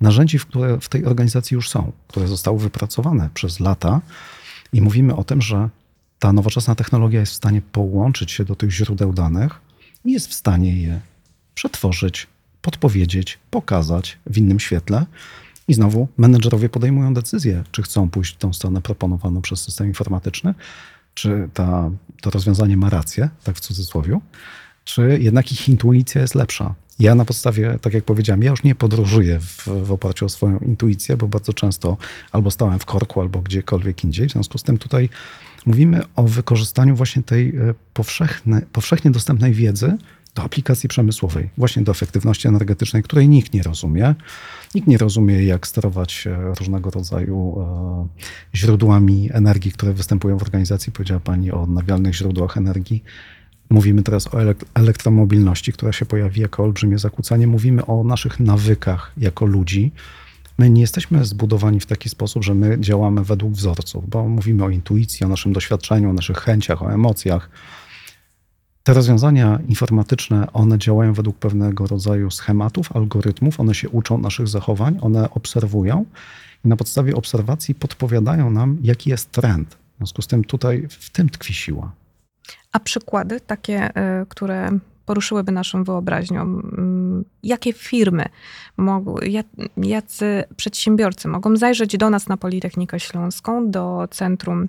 narzędzi, 0.00 0.38
które 0.38 0.80
w 0.80 0.88
tej 0.88 1.04
organizacji 1.04 1.54
już 1.54 1.70
są, 1.70 1.92
które 2.08 2.28
zostały 2.28 2.58
wypracowane 2.58 3.30
przez 3.34 3.60
lata 3.60 4.00
i 4.72 4.82
mówimy 4.82 5.16
o 5.16 5.24
tym, 5.24 5.42
że 5.42 5.68
ta 6.18 6.32
nowoczesna 6.32 6.74
technologia 6.74 7.20
jest 7.20 7.32
w 7.32 7.36
stanie 7.36 7.62
połączyć 7.62 8.32
się 8.32 8.44
do 8.44 8.56
tych 8.56 8.70
źródeł 8.70 9.12
danych 9.12 9.60
i 10.04 10.12
jest 10.12 10.28
w 10.28 10.34
stanie 10.34 10.82
je 10.82 11.00
przetworzyć, 11.54 12.26
podpowiedzieć, 12.62 13.38
pokazać 13.50 14.18
w 14.26 14.38
innym 14.38 14.60
świetle, 14.60 15.06
i 15.68 15.74
znowu 15.74 16.08
menedżerowie 16.16 16.68
podejmują 16.68 17.14
decyzję, 17.14 17.64
czy 17.70 17.82
chcą 17.82 18.10
pójść 18.10 18.34
w 18.34 18.38
tą 18.38 18.52
stronę 18.52 18.82
proponowaną 18.82 19.42
przez 19.42 19.60
system 19.60 19.86
informatyczny, 19.86 20.54
czy 21.14 21.48
ta, 21.54 21.90
to 22.20 22.30
rozwiązanie 22.30 22.76
ma 22.76 22.90
rację, 22.90 23.28
tak 23.44 23.56
w 23.56 23.60
cudzysłowie, 23.60 24.20
czy 24.84 25.18
jednak 25.20 25.52
ich 25.52 25.68
intuicja 25.68 26.20
jest 26.20 26.34
lepsza. 26.34 26.74
Ja 26.98 27.14
na 27.14 27.24
podstawie, 27.24 27.78
tak 27.82 27.94
jak 27.94 28.04
powiedziałem, 28.04 28.42
ja 28.42 28.50
już 28.50 28.62
nie 28.62 28.74
podróżuję 28.74 29.40
w, 29.40 29.68
w 29.82 29.92
oparciu 29.92 30.26
o 30.26 30.28
swoją 30.28 30.58
intuicję, 30.58 31.16
bo 31.16 31.28
bardzo 31.28 31.52
często 31.52 31.96
albo 32.32 32.50
stałem 32.50 32.78
w 32.78 32.84
korku, 32.84 33.20
albo 33.20 33.40
gdziekolwiek 33.40 34.04
indziej. 34.04 34.28
W 34.28 34.32
związku 34.32 34.58
z 34.58 34.62
tym 34.62 34.78
tutaj 34.78 35.08
mówimy 35.66 36.02
o 36.16 36.22
wykorzystaniu 36.22 36.96
właśnie 36.96 37.22
tej 37.22 37.48
e, 37.48 37.74
powszechne, 37.94 38.62
powszechnie 38.72 39.10
dostępnej 39.10 39.52
wiedzy 39.52 39.96
do 40.36 40.42
aplikacji 40.42 40.88
przemysłowej, 40.88 41.50
właśnie 41.58 41.82
do 41.82 41.92
efektywności 41.92 42.48
energetycznej, 42.48 43.02
której 43.02 43.28
nikt 43.28 43.54
nie 43.54 43.62
rozumie. 43.62 44.14
Nikt 44.74 44.88
nie 44.88 44.98
rozumie, 44.98 45.44
jak 45.44 45.66
sterować 45.66 46.26
e, 46.26 46.54
różnego 46.58 46.90
rodzaju 46.90 47.60
e, 47.60 48.56
źródłami 48.56 49.28
energii, 49.32 49.72
które 49.72 49.92
występują 49.92 50.38
w 50.38 50.42
organizacji. 50.42 50.92
Powiedziała 50.92 51.20
Pani 51.20 51.52
o 51.52 51.62
odnawialnych 51.62 52.14
źródłach 52.14 52.56
energii. 52.56 53.04
Mówimy 53.70 54.02
teraz 54.02 54.34
o 54.34 54.38
elektromobilności, 54.74 55.72
która 55.72 55.92
się 55.92 56.06
pojawi 56.06 56.40
jako 56.40 56.64
olbrzymie 56.64 56.98
zakłócenie. 56.98 57.46
Mówimy 57.46 57.86
o 57.86 58.04
naszych 58.04 58.40
nawykach 58.40 59.12
jako 59.16 59.46
ludzi. 59.46 59.92
My 60.58 60.70
nie 60.70 60.80
jesteśmy 60.80 61.24
zbudowani 61.24 61.80
w 61.80 61.86
taki 61.86 62.08
sposób, 62.08 62.44
że 62.44 62.54
my 62.54 62.80
działamy 62.80 63.24
według 63.24 63.52
wzorców, 63.52 64.08
bo 64.08 64.28
mówimy 64.28 64.64
o 64.64 64.70
intuicji, 64.70 65.26
o 65.26 65.28
naszym 65.28 65.52
doświadczeniu, 65.52 66.10
o 66.10 66.12
naszych 66.12 66.38
chęciach, 66.38 66.82
o 66.82 66.92
emocjach 66.92 67.50
te 68.86 68.94
rozwiązania 68.94 69.58
informatyczne, 69.68 70.46
one 70.52 70.78
działają 70.78 71.12
według 71.12 71.36
pewnego 71.38 71.86
rodzaju 71.86 72.30
schematów, 72.30 72.96
algorytmów, 72.96 73.60
one 73.60 73.74
się 73.74 73.88
uczą 73.88 74.18
naszych 74.18 74.48
zachowań, 74.48 74.98
one 75.00 75.30
obserwują 75.30 76.04
i 76.64 76.68
na 76.68 76.76
podstawie 76.76 77.14
obserwacji 77.14 77.74
podpowiadają 77.74 78.50
nam, 78.50 78.78
jaki 78.82 79.10
jest 79.10 79.30
trend. 79.30 79.74
W 79.74 79.96
związku 79.96 80.22
z 80.22 80.26
tym 80.26 80.44
tutaj 80.44 80.86
w 80.90 81.10
tym 81.10 81.28
tkwi 81.28 81.54
siła. 81.54 81.92
A 82.72 82.80
przykłady 82.80 83.40
takie, 83.40 83.90
y, 83.90 83.92
które 84.28 84.78
poruszyłyby 85.06 85.52
naszą 85.52 85.84
wyobraźnią. 85.84 86.40
Mm, 86.42 87.24
jakie 87.42 87.72
firmy, 87.72 88.24
mogą, 88.76 89.14
jacy 89.76 90.44
przedsiębiorcy 90.56 91.28
mogą 91.28 91.56
zajrzeć 91.56 91.96
do 91.96 92.10
nas 92.10 92.28
na 92.28 92.36
Politechnikę 92.36 93.00
Śląską, 93.00 93.70
do 93.70 94.08
centrum, 94.10 94.68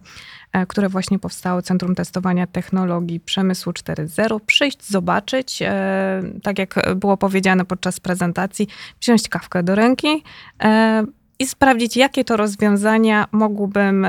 e, 0.53 0.65
które 0.65 0.89
właśnie 0.89 1.19
powstało, 1.19 1.61
Centrum 1.61 1.95
Testowania 1.95 2.47
Technologii 2.47 3.19
Przemysłu 3.19 3.73
4.0, 3.73 4.39
przyjść, 4.39 4.89
zobaczyć, 4.89 5.61
e, 5.61 6.23
tak 6.43 6.59
jak 6.59 6.95
było 6.95 7.17
powiedziane 7.17 7.65
podczas 7.65 7.99
prezentacji, 7.99 8.67
wziąć 9.01 9.29
kawkę 9.29 9.63
do 9.63 9.75
ręki 9.75 10.23
e, 10.63 11.05
i 11.39 11.47
sprawdzić, 11.47 11.97
jakie 11.97 12.23
to 12.25 12.37
rozwiązania 12.37 13.27
mógłbym 13.31 14.07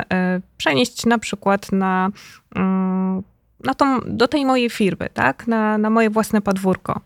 przenieść 0.56 1.06
na 1.06 1.18
przykład 1.18 1.72
na 1.72 2.10
mm, 2.56 3.22
na 3.64 3.74
tą, 3.74 4.00
do 4.06 4.28
tej 4.28 4.46
mojej 4.46 4.70
firmy, 4.70 5.08
tak? 5.14 5.46
Na, 5.46 5.78
na 5.78 5.90
moje 5.90 6.10
własne 6.10 6.40
podwórko. 6.40 7.00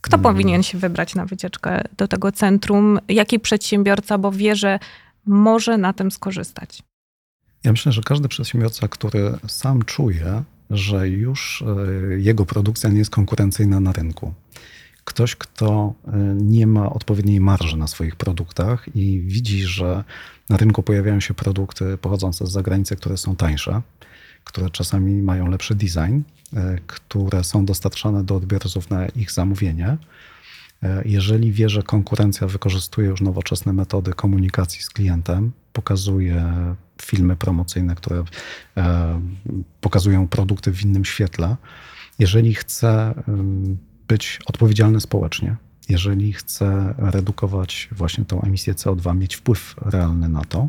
Kto 0.00 0.16
hmm. 0.16 0.34
powinien 0.34 0.62
się 0.62 0.78
wybrać 0.78 1.14
na 1.14 1.26
wycieczkę 1.26 1.84
do 1.96 2.08
tego 2.08 2.32
centrum? 2.32 2.98
Jaki 3.08 3.40
przedsiębiorca, 3.40 4.18
bo 4.18 4.32
wie, 4.32 4.56
że 4.56 4.78
może 5.26 5.78
na 5.78 5.92
tym 5.92 6.10
skorzystać? 6.10 6.82
Ja 7.64 7.70
myślę, 7.70 7.92
że 7.92 8.02
każdy 8.02 8.28
przedsiębiorca, 8.28 8.88
który 8.88 9.32
sam 9.48 9.82
czuje, 9.82 10.42
że 10.70 11.08
już 11.08 11.64
e, 11.66 12.20
jego 12.20 12.46
produkcja 12.46 12.90
nie 12.90 12.98
jest 12.98 13.10
konkurencyjna 13.10 13.80
na 13.80 13.92
rynku. 13.92 14.34
Ktoś, 15.04 15.36
kto 15.36 15.94
e, 16.06 16.16
nie 16.34 16.66
ma 16.66 16.90
odpowiedniej 16.90 17.40
marży 17.40 17.76
na 17.76 17.86
swoich 17.86 18.16
produktach 18.16 18.96
i 18.96 19.20
widzi, 19.20 19.62
że 19.62 20.04
na 20.48 20.56
rynku 20.56 20.82
pojawiają 20.82 21.20
się 21.20 21.34
produkty 21.34 21.98
pochodzące 21.98 22.46
z 22.46 22.50
zagranicy, 22.50 22.96
które 22.96 23.16
są 23.16 23.36
tańsze, 23.36 23.82
które 24.44 24.70
czasami 24.70 25.22
mają 25.22 25.48
lepszy 25.50 25.74
design, 25.74 26.20
e, 26.54 26.78
które 26.86 27.44
są 27.44 27.64
dostarczane 27.64 28.24
do 28.24 28.36
odbiorców 28.36 28.90
na 28.90 29.06
ich 29.06 29.32
zamówienie. 29.32 29.96
E, 30.82 31.02
jeżeli 31.04 31.52
wie, 31.52 31.68
że 31.68 31.82
konkurencja 31.82 32.46
wykorzystuje 32.46 33.08
już 33.08 33.20
nowoczesne 33.20 33.72
metody 33.72 34.12
komunikacji 34.12 34.82
z 34.82 34.90
klientem, 34.90 35.52
pokazuje 35.72 36.52
filmy 37.02 37.36
promocyjne, 37.36 37.94
które 37.94 38.24
e, 38.76 39.20
pokazują 39.80 40.28
produkty 40.28 40.72
w 40.72 40.82
innym 40.84 41.04
świetle, 41.04 41.56
jeżeli 42.18 42.54
chce 42.54 43.14
być 44.08 44.38
odpowiedzialny 44.46 45.00
społecznie, 45.00 45.56
jeżeli 45.88 46.32
chce 46.32 46.94
redukować 46.98 47.88
właśnie 47.92 48.24
tą 48.24 48.42
emisję 48.42 48.74
CO2, 48.74 49.16
mieć 49.16 49.36
wpływ 49.36 49.74
realny 49.82 50.28
na 50.28 50.44
to, 50.44 50.68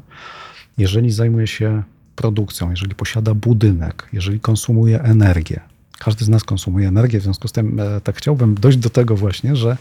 jeżeli 0.78 1.12
zajmuje 1.12 1.48
się 1.48 1.84
produkcją, 2.16 2.70
jeżeli 2.72 2.96
posiada 2.96 3.34
budynek, 3.34 4.10
jeżeli 4.14 4.40
konsumuje 4.40 5.02
energię, 5.02 5.60
każdy 6.00 6.26
z 6.26 6.30
nas 6.30 6.44
konsumuje 6.44 6.88
energię, 6.88 7.20
w 7.20 7.24
związku 7.24 7.48
z 7.48 7.52
tym 7.52 7.80
e, 7.80 8.02
tak 8.02 8.18
chciałbym 8.18 8.56
dojść 8.56 8.78
do 8.78 8.90
tego 8.90 9.16
właśnie, 9.16 9.56
że 9.56 9.78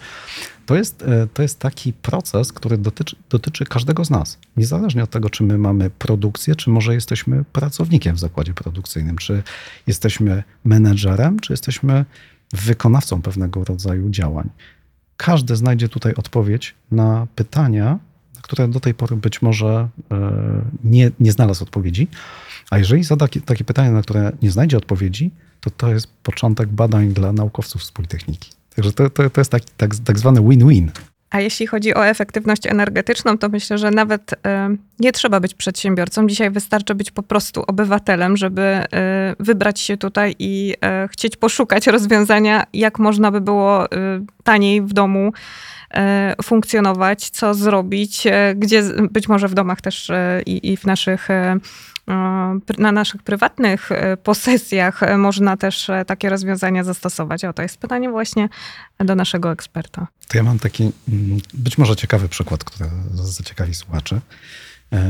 to 0.66 0.76
jest, 0.76 1.02
e, 1.02 1.26
to 1.34 1.42
jest 1.42 1.58
taki 1.58 1.92
proces, 1.92 2.52
który 2.52 2.78
dotyczy, 2.78 3.16
dotyczy 3.30 3.64
każdego 3.64 4.04
z 4.04 4.10
nas. 4.10 4.38
Niezależnie 4.56 5.02
od 5.02 5.10
tego, 5.10 5.30
czy 5.30 5.44
my 5.44 5.58
mamy 5.58 5.90
produkcję, 5.90 6.56
czy 6.56 6.70
może 6.70 6.94
jesteśmy 6.94 7.44
pracownikiem 7.44 8.16
w 8.16 8.18
zakładzie 8.18 8.54
produkcyjnym, 8.54 9.16
czy 9.16 9.42
jesteśmy 9.86 10.42
menedżerem, 10.64 11.40
czy 11.40 11.52
jesteśmy 11.52 12.04
wykonawcą 12.52 13.22
pewnego 13.22 13.64
rodzaju 13.64 14.10
działań. 14.10 14.50
Każdy 15.16 15.56
znajdzie 15.56 15.88
tutaj 15.88 16.14
odpowiedź 16.14 16.74
na 16.90 17.26
pytania, 17.34 17.98
które 18.42 18.68
do 18.68 18.80
tej 18.80 18.94
pory 18.94 19.16
być 19.16 19.42
może 19.42 19.88
e, 20.10 20.30
nie, 20.84 21.10
nie 21.20 21.32
znalazł 21.32 21.64
odpowiedzi. 21.64 22.08
A 22.70 22.78
jeżeli 22.78 23.04
zada 23.04 23.26
takie 23.44 23.64
pytania, 23.64 23.90
na 23.90 24.02
które 24.02 24.32
nie 24.42 24.50
znajdzie 24.50 24.76
odpowiedzi, 24.76 25.30
to 25.60 25.70
to 25.70 25.88
jest 25.88 26.06
początek 26.22 26.68
badań 26.68 27.08
dla 27.08 27.32
naukowców 27.32 27.84
z 27.84 27.92
Politechniki. 27.92 28.50
Także 28.74 28.92
to, 28.92 29.10
to, 29.10 29.30
to 29.30 29.40
jest 29.40 29.50
taki, 29.50 29.66
tak, 29.76 29.96
tak 29.96 30.18
zwany 30.18 30.40
win-win. 30.40 30.90
A 31.30 31.40
jeśli 31.40 31.66
chodzi 31.66 31.94
o 31.94 32.06
efektywność 32.06 32.66
energetyczną, 32.66 33.38
to 33.38 33.48
myślę, 33.48 33.78
że 33.78 33.90
nawet 33.90 34.32
y, 34.32 34.36
nie 34.98 35.12
trzeba 35.12 35.40
być 35.40 35.54
przedsiębiorcą. 35.54 36.26
Dzisiaj 36.26 36.50
wystarczy 36.50 36.94
być 36.94 37.10
po 37.10 37.22
prostu 37.22 37.62
obywatelem, 37.66 38.36
żeby 38.36 38.62
y, 38.62 38.86
wybrać 39.40 39.80
się 39.80 39.96
tutaj 39.96 40.34
i 40.38 40.74
y, 41.04 41.08
chcieć 41.08 41.36
poszukać 41.36 41.86
rozwiązania, 41.86 42.64
jak 42.72 42.98
można 42.98 43.30
by 43.30 43.40
było 43.40 43.86
taniej 44.44 44.82
w 44.82 44.92
domu 44.92 45.32
funkcjonować, 46.42 47.30
co 47.30 47.54
zrobić, 47.54 48.24
gdzie 48.56 48.82
być 49.10 49.28
może 49.28 49.48
w 49.48 49.54
domach 49.54 49.80
też 49.80 50.10
i, 50.46 50.72
i 50.72 50.76
w 50.76 50.84
naszych 50.84 51.28
na 52.78 52.92
naszych 52.92 53.22
prywatnych 53.22 53.92
e, 53.92 54.16
posesjach 54.16 55.02
e, 55.02 55.16
można 55.16 55.56
też 55.56 55.90
e, 55.90 56.04
takie 56.04 56.30
rozwiązania 56.30 56.84
zastosować? 56.84 57.44
O, 57.44 57.52
to 57.52 57.62
jest 57.62 57.76
pytanie 57.76 58.10
właśnie 58.10 58.48
do 58.98 59.14
naszego 59.14 59.52
eksperta. 59.52 60.06
To 60.28 60.38
ja 60.38 60.42
mam 60.42 60.58
taki 60.58 60.92
mm, 61.08 61.40
być 61.54 61.78
może 61.78 61.96
ciekawy 61.96 62.28
przykład, 62.28 62.64
który 62.64 62.90
zaciekawi 63.14 63.74
słuchaczy. 63.74 64.20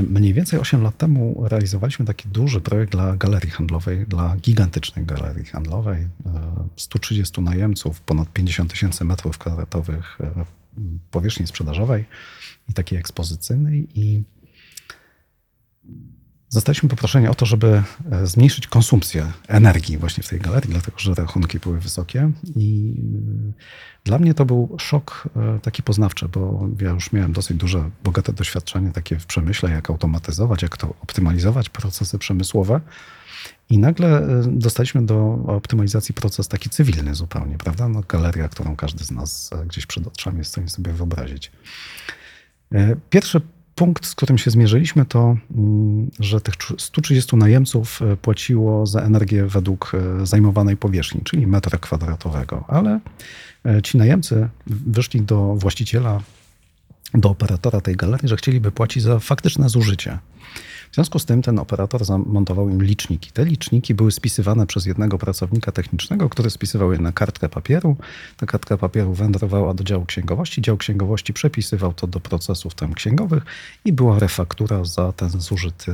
Mniej 0.09 0.35
więcej 0.35 0.61
8 0.61 0.83
lat 0.83 0.97
temu 0.97 1.45
realizowaliśmy 1.49 2.05
taki 2.05 2.29
duży 2.29 2.61
projekt 2.61 2.93
dla 2.93 3.17
galerii 3.17 3.51
handlowej, 3.51 4.07
dla 4.07 4.37
gigantycznej 4.37 5.07
galerii 5.07 5.45
handlowej. 5.45 6.09
130 6.77 7.41
najemców, 7.41 8.01
ponad 8.01 8.33
50 8.33 8.71
tysięcy 8.71 9.05
metrów 9.05 9.39
kwadratowych 9.39 10.19
powierzchni 11.11 11.47
sprzedażowej 11.47 12.05
i 12.69 12.73
takiej 12.73 12.99
ekspozycyjnej. 12.99 13.89
I 13.95 14.23
Zostaliśmy 16.53 16.89
poproszeni 16.89 17.29
o 17.29 17.35
to, 17.35 17.47
żeby 17.47 17.83
e, 18.13 18.27
zmniejszyć 18.27 18.67
konsumpcję 18.67 19.33
energii 19.49 19.99
właśnie 19.99 20.23
w 20.23 20.29
tej 20.29 20.41
galerii, 20.41 20.71
dlatego 20.71 20.99
że 20.99 21.15
rachunki 21.15 21.59
były 21.59 21.81
wysokie. 21.81 22.31
I 22.57 22.95
e, 23.49 23.53
dla 24.05 24.19
mnie 24.19 24.35
to 24.35 24.45
był 24.45 24.77
szok 24.79 25.29
e, 25.37 25.59
taki 25.59 25.83
poznawczy, 25.83 26.29
bo 26.29 26.69
ja 26.81 26.91
już 26.91 27.13
miałem 27.13 27.33
dosyć 27.33 27.57
duże, 27.57 27.91
bogate 28.05 28.33
doświadczenie 28.33 28.93
takie 28.93 29.19
w 29.19 29.27
przemyśle, 29.27 29.71
jak 29.71 29.91
automatyzować, 29.91 30.63
jak 30.63 30.77
to 30.77 30.89
optymalizować 31.03 31.69
procesy 31.69 32.19
przemysłowe. 32.19 32.81
I 33.71 33.79
nagle 33.79 34.29
dostaliśmy 34.47 35.07
do 35.07 35.45
optymalizacji 35.47 36.15
proces 36.15 36.49
taki 36.49 36.71
cywilny 36.71 37.15
zupełnie, 37.15 37.59
prawda? 37.59 37.89
No, 37.89 38.03
galeria, 38.09 38.49
którą 38.49 38.77
każdy 38.77 39.05
z 39.05 39.11
nas 39.11 39.51
gdzieś 39.67 39.87
przed 39.87 40.07
oczami 40.07 40.39
jest 40.39 40.51
w 40.51 40.53
stanie 40.53 40.69
sobie 40.69 40.93
wyobrazić. 40.93 41.53
Pierwsze 43.11 43.41
punkt, 43.81 44.07
z 44.07 44.15
którym 44.15 44.39
się 44.39 44.51
zmierzyliśmy, 44.51 45.05
to, 45.05 45.37
mm, 45.57 46.11
że 46.19 46.41
tych 46.41 46.55
130 46.79 47.37
najemców 47.37 48.03
e, 48.03 48.17
płaciło 48.17 48.87
za 48.87 49.01
energię 49.01 49.47
według 49.47 49.93
e, 49.95 50.27
zajmowanej 50.27 50.77
powierzchni, 50.77 51.21
czyli 51.25 51.47
metra 51.47 51.79
kwadratowego, 51.79 52.65
ale 52.69 53.01
e, 53.67 53.83
ci 53.83 53.99
najemcy 53.99 54.49
wyszli 54.67 55.23
do 55.23 55.55
właściciela, 55.55 56.21
do 57.15 57.31
operatora 57.31 57.81
tej 57.81 57.97
galerii, 57.97 58.29
że 58.29 58.37
chcieliby 58.37 58.71
płacić 58.71 59.03
za 59.03 59.19
faktyczne 59.19 59.69
zużycie. 59.69 60.19
W 60.91 60.95
związku 60.95 61.19
z 61.19 61.25
tym 61.25 61.43
ten 61.43 61.59
operator 61.59 62.05
zamontował 62.05 62.69
im 62.69 62.83
liczniki. 62.83 63.33
Te 63.33 63.45
liczniki 63.45 63.95
były 63.95 64.13
spisywane 64.13 64.67
przez 64.67 64.87
jednego 64.87 65.19
pracownika 65.19 65.73
technicznego, 65.73 66.29
który 66.29 66.51
spisywał 66.51 66.93
je 66.93 66.99
na 66.99 67.13
kartkę 67.13 67.49
papieru. 67.49 67.97
Ta 68.37 68.47
kartka 68.47 68.77
papieru 68.77 69.15
wędrowała 69.15 69.75
do 69.75 69.85
działu 69.85 70.05
księgowości. 70.05 70.63
Dział 70.63 70.77
księgowości 70.77 71.33
przepisywał 71.33 71.93
to 71.93 72.07
do 72.07 72.21
procesów 72.21 72.75
tam 72.75 72.95
księgowych 72.95 73.45
i 73.85 73.93
była 73.93 74.19
refaktura 74.19 74.85
za 74.85 75.13
ten 75.13 75.29
zużyty, 75.29 75.93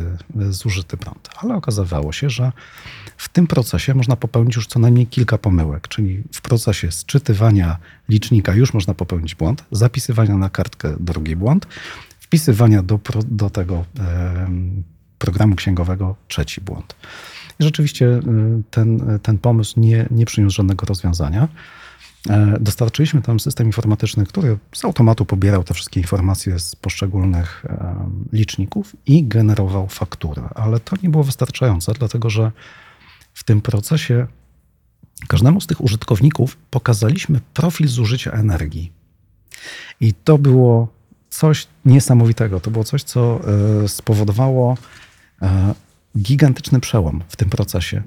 zużyty 0.50 0.96
prąd. 0.96 1.28
Ale 1.36 1.54
okazywało 1.54 2.12
się, 2.12 2.30
że 2.30 2.52
w 3.16 3.28
tym 3.28 3.46
procesie 3.46 3.94
można 3.94 4.16
popełnić 4.16 4.56
już 4.56 4.66
co 4.66 4.78
najmniej 4.78 5.06
kilka 5.06 5.38
pomyłek, 5.38 5.88
czyli 5.88 6.22
w 6.32 6.40
procesie 6.40 6.92
sczytywania 6.92 7.76
licznika 8.08 8.54
już 8.54 8.74
można 8.74 8.94
popełnić 8.94 9.34
błąd, 9.34 9.64
zapisywania 9.70 10.36
na 10.36 10.50
kartkę 10.50 10.96
drugi 11.00 11.36
błąd, 11.36 11.66
wpisywania 12.26 12.82
do, 12.82 13.00
do 13.28 13.50
tego 13.50 13.84
programu 15.18 15.56
księgowego 15.56 16.16
trzeci 16.28 16.60
błąd. 16.60 16.96
I 17.60 17.64
rzeczywiście 17.64 18.06
y, 18.06 18.20
ten, 18.70 19.18
ten 19.22 19.38
pomysł 19.38 19.80
nie, 19.80 20.06
nie 20.10 20.26
przyniósł 20.26 20.56
żadnego 20.56 20.86
rozwiązania. 20.86 21.48
E, 22.28 22.56
dostarczyliśmy 22.60 23.22
tam 23.22 23.40
system 23.40 23.66
informatyczny, 23.66 24.26
który 24.26 24.58
z 24.74 24.84
automatu 24.84 25.26
pobierał 25.26 25.64
te 25.64 25.74
wszystkie 25.74 26.00
informacje 26.00 26.58
z 26.58 26.76
poszczególnych 26.76 27.64
liczników 28.32 28.96
i 29.06 29.24
generował 29.24 29.88
fakturę. 29.88 30.42
Ale 30.54 30.80
to 30.80 30.96
nie 31.02 31.08
było 31.08 31.24
wystarczające, 31.24 31.92
dlatego 31.92 32.30
że 32.30 32.52
w 33.34 33.44
tym 33.44 33.60
procesie 33.60 34.26
każdemu 35.28 35.60
z 35.60 35.66
tych 35.66 35.84
użytkowników 35.84 36.56
pokazaliśmy 36.70 37.40
profil 37.54 37.88
zużycia 37.88 38.30
energii. 38.30 38.92
I 40.00 40.14
to 40.14 40.38
było 40.38 40.95
coś 41.36 41.66
niesamowitego. 41.84 42.60
To 42.60 42.70
było 42.70 42.84
coś, 42.84 43.02
co 43.02 43.40
e, 43.84 43.88
spowodowało 43.88 44.76
e, 45.42 45.74
gigantyczny 46.18 46.80
przełom 46.80 47.22
w 47.28 47.36
tym 47.36 47.50
procesie. 47.50 48.02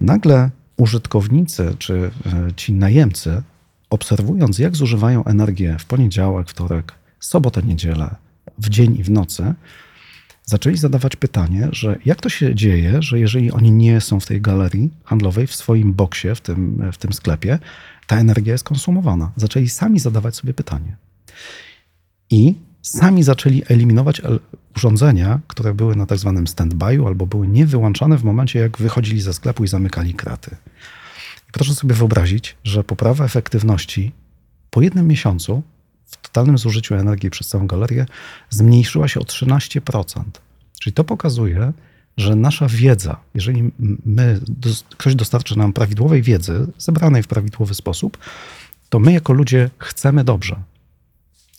Nagle 0.00 0.50
użytkownicy 0.76 1.76
czy 1.78 2.10
e, 2.26 2.52
ci 2.56 2.72
najemcy, 2.72 3.42
obserwując, 3.90 4.58
jak 4.58 4.76
zużywają 4.76 5.24
energię 5.24 5.76
w 5.78 5.84
poniedziałek, 5.84 6.50
wtorek, 6.50 6.94
sobotę, 7.20 7.62
niedzielę, 7.62 8.14
w 8.58 8.68
dzień 8.68 8.96
i 8.96 9.02
w 9.02 9.10
nocy, 9.10 9.54
zaczęli 10.44 10.76
zadawać 10.76 11.16
pytanie, 11.16 11.68
że 11.72 11.98
jak 12.04 12.20
to 12.20 12.28
się 12.28 12.54
dzieje, 12.54 13.02
że 13.02 13.18
jeżeli 13.18 13.50
oni 13.52 13.72
nie 13.72 14.00
są 14.00 14.20
w 14.20 14.26
tej 14.26 14.40
galerii 14.40 14.90
handlowej, 15.04 15.46
w 15.46 15.54
swoim 15.54 15.92
boksie, 15.92 16.34
w 16.34 16.40
tym, 16.40 16.90
w 16.92 16.96
tym 16.96 17.12
sklepie, 17.12 17.58
ta 18.06 18.18
energia 18.18 18.52
jest 18.52 18.64
konsumowana. 18.64 19.32
Zaczęli 19.36 19.68
sami 19.68 19.98
zadawać 19.98 20.36
sobie 20.36 20.54
pytanie. 20.54 20.96
I 22.30 22.67
sami 22.82 23.22
zaczęli 23.22 23.62
eliminować 23.68 24.22
urządzenia, 24.76 25.40
które 25.46 25.74
były 25.74 25.96
na 25.96 26.06
tak 26.06 26.18
zwanym 26.18 26.44
stand-by'u 26.44 27.06
albo 27.06 27.26
były 27.26 27.48
niewyłączane 27.48 28.18
w 28.18 28.24
momencie, 28.24 28.58
jak 28.58 28.78
wychodzili 28.78 29.20
ze 29.20 29.34
sklepu 29.34 29.64
i 29.64 29.68
zamykali 29.68 30.14
kraty. 30.14 30.56
I 31.48 31.52
proszę 31.52 31.74
sobie 31.74 31.94
wyobrazić, 31.94 32.56
że 32.64 32.84
poprawa 32.84 33.24
efektywności 33.24 34.12
po 34.70 34.82
jednym 34.82 35.06
miesiącu 35.06 35.62
w 36.06 36.16
totalnym 36.16 36.58
zużyciu 36.58 36.94
energii 36.94 37.30
przez 37.30 37.48
całą 37.48 37.66
galerię 37.66 38.06
zmniejszyła 38.50 39.08
się 39.08 39.20
o 39.20 39.22
13%. 39.22 40.22
Czyli 40.80 40.94
to 40.94 41.04
pokazuje, 41.04 41.72
że 42.16 42.36
nasza 42.36 42.66
wiedza, 42.68 43.16
jeżeli 43.34 43.70
my, 44.04 44.40
ktoś 44.96 45.14
dostarczy 45.14 45.58
nam 45.58 45.72
prawidłowej 45.72 46.22
wiedzy, 46.22 46.66
zebranej 46.78 47.22
w 47.22 47.26
prawidłowy 47.26 47.74
sposób, 47.74 48.18
to 48.88 48.98
my 48.98 49.12
jako 49.12 49.32
ludzie 49.32 49.70
chcemy 49.78 50.24
dobrze. 50.24 50.56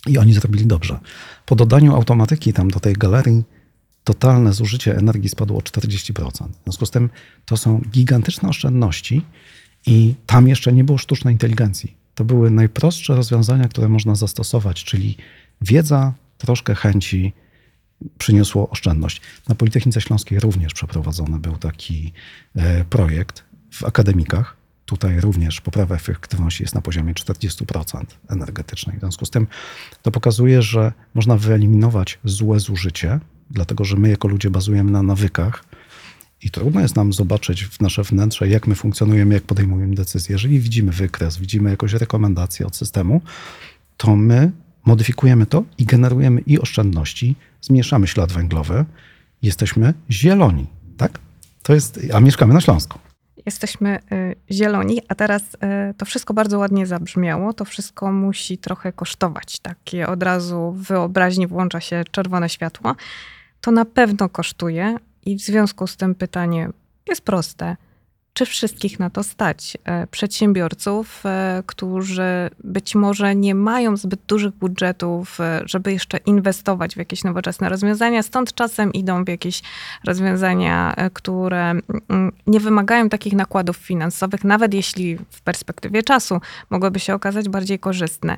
I 0.07 0.17
oni 0.17 0.33
zrobili 0.33 0.65
dobrze. 0.65 0.99
Po 1.45 1.55
dodaniu 1.55 1.95
automatyki 1.95 2.53
tam 2.53 2.71
do 2.71 2.79
tej 2.79 2.93
galerii 2.93 3.43
totalne 4.03 4.53
zużycie 4.53 4.97
energii 4.97 5.29
spadło 5.29 5.57
o 5.57 5.61
40%. 5.61 6.31
W 6.31 6.63
związku 6.63 6.85
z 6.85 6.91
tym 6.91 7.09
to 7.45 7.57
są 7.57 7.81
gigantyczne 7.91 8.49
oszczędności 8.49 9.21
i 9.85 10.15
tam 10.25 10.47
jeszcze 10.47 10.73
nie 10.73 10.83
było 10.83 10.97
sztucznej 10.97 11.33
inteligencji. 11.33 11.97
To 12.15 12.25
były 12.25 12.51
najprostsze 12.51 13.15
rozwiązania, 13.15 13.67
które 13.67 13.89
można 13.89 14.15
zastosować, 14.15 14.83
czyli 14.83 15.17
wiedza, 15.61 16.13
troszkę 16.37 16.75
chęci 16.75 17.33
przyniosło 18.17 18.69
oszczędność. 18.69 19.21
Na 19.47 19.55
Politechnice 19.55 20.01
Śląskiej 20.01 20.39
również 20.39 20.73
przeprowadzony 20.73 21.39
był 21.39 21.57
taki 21.57 22.13
e, 22.55 22.85
projekt 22.85 23.43
w 23.71 23.83
akademikach 23.83 24.58
Tutaj 24.89 25.21
również 25.21 25.61
poprawa 25.61 25.95
efektywności 25.95 26.63
jest 26.63 26.75
na 26.75 26.81
poziomie 26.81 27.13
40% 27.13 28.03
energetycznej. 28.29 28.97
W 28.97 28.99
związku 28.99 29.25
z 29.25 29.29
tym 29.29 29.47
to 30.01 30.11
pokazuje, 30.11 30.61
że 30.61 30.93
można 31.15 31.37
wyeliminować 31.37 32.19
złe 32.23 32.59
zużycie, 32.59 33.19
dlatego 33.51 33.85
że 33.85 33.95
my 33.95 34.09
jako 34.09 34.27
ludzie 34.27 34.49
bazujemy 34.49 34.91
na 34.91 35.03
nawykach 35.03 35.63
i 36.41 36.49
trudno 36.51 36.81
jest 36.81 36.95
nam 36.95 37.13
zobaczyć 37.13 37.65
w 37.65 37.79
nasze 37.79 38.03
wnętrze, 38.03 38.47
jak 38.47 38.67
my 38.67 38.75
funkcjonujemy, 38.75 39.33
jak 39.33 39.43
podejmujemy 39.43 39.95
decyzje. 39.95 40.33
Jeżeli 40.33 40.59
widzimy 40.59 40.91
wykres, 40.91 41.37
widzimy 41.37 41.69
jakąś 41.69 41.93
rekomendację 41.93 42.67
od 42.67 42.75
systemu, 42.75 43.21
to 43.97 44.15
my 44.15 44.51
modyfikujemy 44.85 45.45
to 45.45 45.63
i 45.77 45.85
generujemy 45.85 46.41
i 46.41 46.59
oszczędności, 46.59 47.35
zmniejszamy 47.61 48.07
ślad 48.07 48.31
węglowy, 48.31 48.85
jesteśmy 49.41 49.93
zieloni, 50.11 50.67
tak? 50.97 51.19
To 51.63 51.73
jest, 51.73 51.99
a 52.13 52.19
mieszkamy 52.19 52.53
na 52.53 52.61
Śląsku. 52.61 52.99
Jesteśmy 53.49 53.99
y, 54.11 54.35
zieloni, 54.51 55.01
a 55.07 55.15
teraz 55.15 55.43
y, 55.43 55.57
to 55.97 56.05
wszystko 56.05 56.33
bardzo 56.33 56.59
ładnie 56.59 56.87
zabrzmiało. 56.87 57.53
To 57.53 57.65
wszystko 57.65 58.11
musi 58.11 58.57
trochę 58.57 58.93
kosztować. 58.93 59.59
Takie 59.59 60.07
od 60.07 60.23
razu 60.23 60.71
w 60.71 60.87
wyobraźni 60.87 61.47
włącza 61.47 61.79
się 61.79 62.03
czerwone 62.11 62.49
światło. 62.49 62.95
To 63.61 63.71
na 63.71 63.85
pewno 63.85 64.29
kosztuje 64.29 64.97
i 65.25 65.35
w 65.35 65.41
związku 65.41 65.87
z 65.87 65.97
tym 65.97 66.15
pytanie 66.15 66.69
jest 67.07 67.21
proste 67.21 67.75
czy 68.33 68.45
wszystkich 68.45 68.99
na 68.99 69.09
to 69.09 69.23
stać. 69.23 69.77
E, 69.85 70.07
przedsiębiorców, 70.07 71.25
e, 71.25 71.63
którzy 71.65 72.49
być 72.63 72.95
może 72.95 73.35
nie 73.35 73.55
mają 73.55 73.97
zbyt 73.97 74.19
dużych 74.27 74.51
budżetów, 74.51 75.41
e, 75.41 75.61
żeby 75.65 75.93
jeszcze 75.93 76.17
inwestować 76.17 76.93
w 76.93 76.97
jakieś 76.97 77.23
nowoczesne 77.23 77.69
rozwiązania, 77.69 78.23
stąd 78.23 78.53
czasem 78.53 78.93
idą 78.93 79.23
w 79.23 79.27
jakieś 79.27 79.61
rozwiązania, 80.05 80.95
które 81.13 81.69
mm, 81.69 82.31
nie 82.47 82.59
wymagają 82.59 83.09
takich 83.09 83.33
nakładów 83.33 83.77
finansowych, 83.77 84.43
nawet 84.43 84.73
jeśli 84.73 85.17
w 85.29 85.41
perspektywie 85.41 86.03
czasu 86.03 86.41
mogłyby 86.69 86.99
się 86.99 87.13
okazać 87.13 87.49
bardziej 87.49 87.79
korzystne 87.79 88.37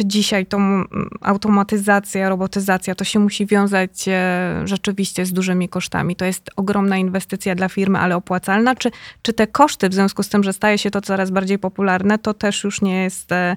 czy 0.00 0.06
dzisiaj 0.06 0.46
tą 0.46 0.84
automatyzacja, 1.20 2.28
robotyzacja 2.28 2.94
to 2.94 3.04
się 3.04 3.18
musi 3.18 3.46
wiązać 3.46 4.08
e, 4.08 4.62
rzeczywiście 4.64 5.26
z 5.26 5.32
dużymi 5.32 5.68
kosztami? 5.68 6.16
To 6.16 6.24
jest 6.24 6.50
ogromna 6.56 6.96
inwestycja 6.96 7.54
dla 7.54 7.68
firmy, 7.68 7.98
ale 7.98 8.16
opłacalna? 8.16 8.74
Czy, 8.74 8.90
czy 9.22 9.32
te 9.32 9.46
koszty, 9.46 9.88
w 9.88 9.94
związku 9.94 10.22
z 10.22 10.28
tym, 10.28 10.44
że 10.44 10.52
staje 10.52 10.78
się 10.78 10.90
to 10.90 11.00
coraz 11.00 11.30
bardziej 11.30 11.58
popularne, 11.58 12.18
to 12.18 12.34
też 12.34 12.64
już 12.64 12.82
nie 12.82 13.02
jest 13.02 13.32
e, 13.32 13.56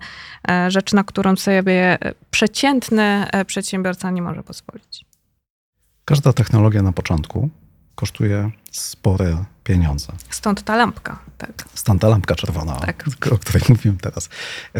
e, 0.49 0.71
rzecz, 0.71 0.93
na 0.93 1.03
którą 1.03 1.35
sobie 1.35 1.97
przeciętny 2.31 3.25
przedsiębiorca 3.47 4.11
nie 4.11 4.21
może 4.21 4.43
pozwolić? 4.43 5.05
Każda 6.05 6.33
technologia 6.33 6.81
na 6.81 6.91
początku 6.91 7.49
kosztuje 7.95 8.51
spore 8.71 9.45
pieniądze. 9.63 10.13
Stąd 10.29 10.63
ta 10.63 10.75
lampka, 10.75 11.19
tak. 11.37 11.65
Stąd 11.73 12.01
ta 12.01 12.07
lampka 12.07 12.35
czerwona, 12.35 12.75
tak. 12.75 13.05
o 13.31 13.37
której 13.37 13.63
mówiłem 13.69 13.97
teraz. 13.97 14.29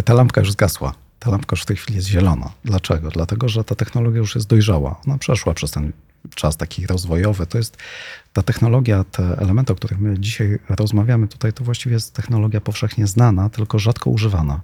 Ta 0.05 0.13
lampka 0.13 0.41
już 0.41 0.51
zgasła 0.51 0.93
ta 1.23 1.31
lampka 1.31 1.53
już 1.53 1.61
w 1.61 1.65
tej 1.65 1.77
chwili 1.77 1.95
jest 1.95 2.07
zielona. 2.07 2.51
Dlaczego? 2.65 3.09
Dlatego, 3.09 3.49
że 3.49 3.63
ta 3.63 3.75
technologia 3.75 4.17
już 4.19 4.35
jest 4.35 4.47
dojrzała. 4.47 5.01
Ona 5.07 5.17
przeszła 5.17 5.53
przez 5.53 5.71
ten 5.71 5.91
czas 6.35 6.57
taki 6.57 6.87
rozwojowy. 6.87 7.45
To 7.45 7.57
jest 7.57 7.77
ta 8.33 8.41
technologia, 8.41 9.03
te 9.03 9.37
elementy, 9.37 9.73
o 9.73 9.75
których 9.75 9.99
my 9.99 10.19
dzisiaj 10.19 10.59
rozmawiamy 10.69 11.27
tutaj, 11.27 11.53
to 11.53 11.63
właściwie 11.63 11.93
jest 11.93 12.13
technologia 12.13 12.61
powszechnie 12.61 13.07
znana, 13.07 13.49
tylko 13.49 13.79
rzadko 13.79 14.09
używana. 14.09 14.61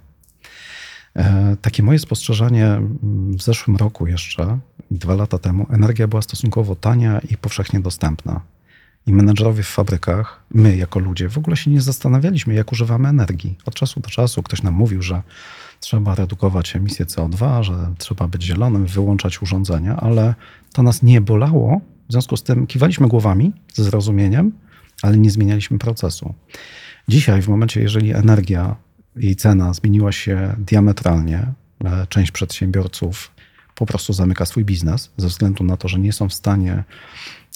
E, 1.16 1.56
takie 1.62 1.82
moje 1.82 1.98
spostrzeżenie 1.98 2.66
mm, 2.66 3.36
w 3.38 3.42
zeszłym 3.42 3.76
roku 3.76 4.06
jeszcze, 4.06 4.58
dwa 4.90 5.14
lata 5.14 5.38
temu, 5.38 5.66
energia 5.70 6.08
była 6.08 6.22
stosunkowo 6.22 6.76
tania 6.76 7.20
i 7.30 7.36
powszechnie 7.36 7.80
dostępna. 7.80 8.40
I 9.06 9.12
menedżerowie 9.12 9.62
w 9.62 9.68
fabrykach, 9.68 10.42
my 10.50 10.76
jako 10.76 11.00
ludzie, 11.00 11.28
w 11.28 11.38
ogóle 11.38 11.56
się 11.56 11.70
nie 11.70 11.80
zastanawialiśmy, 11.80 12.54
jak 12.54 12.72
używamy 12.72 13.08
energii. 13.08 13.58
Od 13.66 13.74
czasu 13.74 14.00
do 14.00 14.10
czasu 14.10 14.42
ktoś 14.42 14.62
nam 14.62 14.74
mówił, 14.74 15.02
że 15.02 15.22
trzeba 15.80 16.14
redukować 16.14 16.76
emisję 16.76 17.06
CO2, 17.06 17.62
że 17.62 17.94
trzeba 17.98 18.28
być 18.28 18.42
zielonym, 18.42 18.86
wyłączać 18.86 19.42
urządzenia, 19.42 19.96
ale 19.96 20.34
to 20.72 20.82
nas 20.82 21.02
nie 21.02 21.20
bolało. 21.20 21.80
W 22.08 22.12
związku 22.12 22.36
z 22.36 22.42
tym 22.42 22.66
kiwaliśmy 22.66 23.08
głowami 23.08 23.52
ze 23.74 23.84
zrozumieniem, 23.84 24.52
ale 25.02 25.18
nie 25.18 25.30
zmienialiśmy 25.30 25.78
procesu. 25.78 26.34
Dzisiaj, 27.08 27.42
w 27.42 27.48
momencie, 27.48 27.80
jeżeli 27.80 28.12
energia, 28.12 28.76
jej 29.16 29.36
cena 29.36 29.74
zmieniła 29.74 30.12
się 30.12 30.54
diametralnie, 30.58 31.52
e, 31.84 32.06
część 32.08 32.30
przedsiębiorców 32.30 33.30
po 33.74 33.86
prostu 33.86 34.12
zamyka 34.12 34.46
swój 34.46 34.64
biznes 34.64 35.10
ze 35.16 35.28
względu 35.28 35.64
na 35.64 35.76
to, 35.76 35.88
że 35.88 35.98
nie 35.98 36.12
są 36.12 36.28
w 36.28 36.34
stanie 36.34 36.84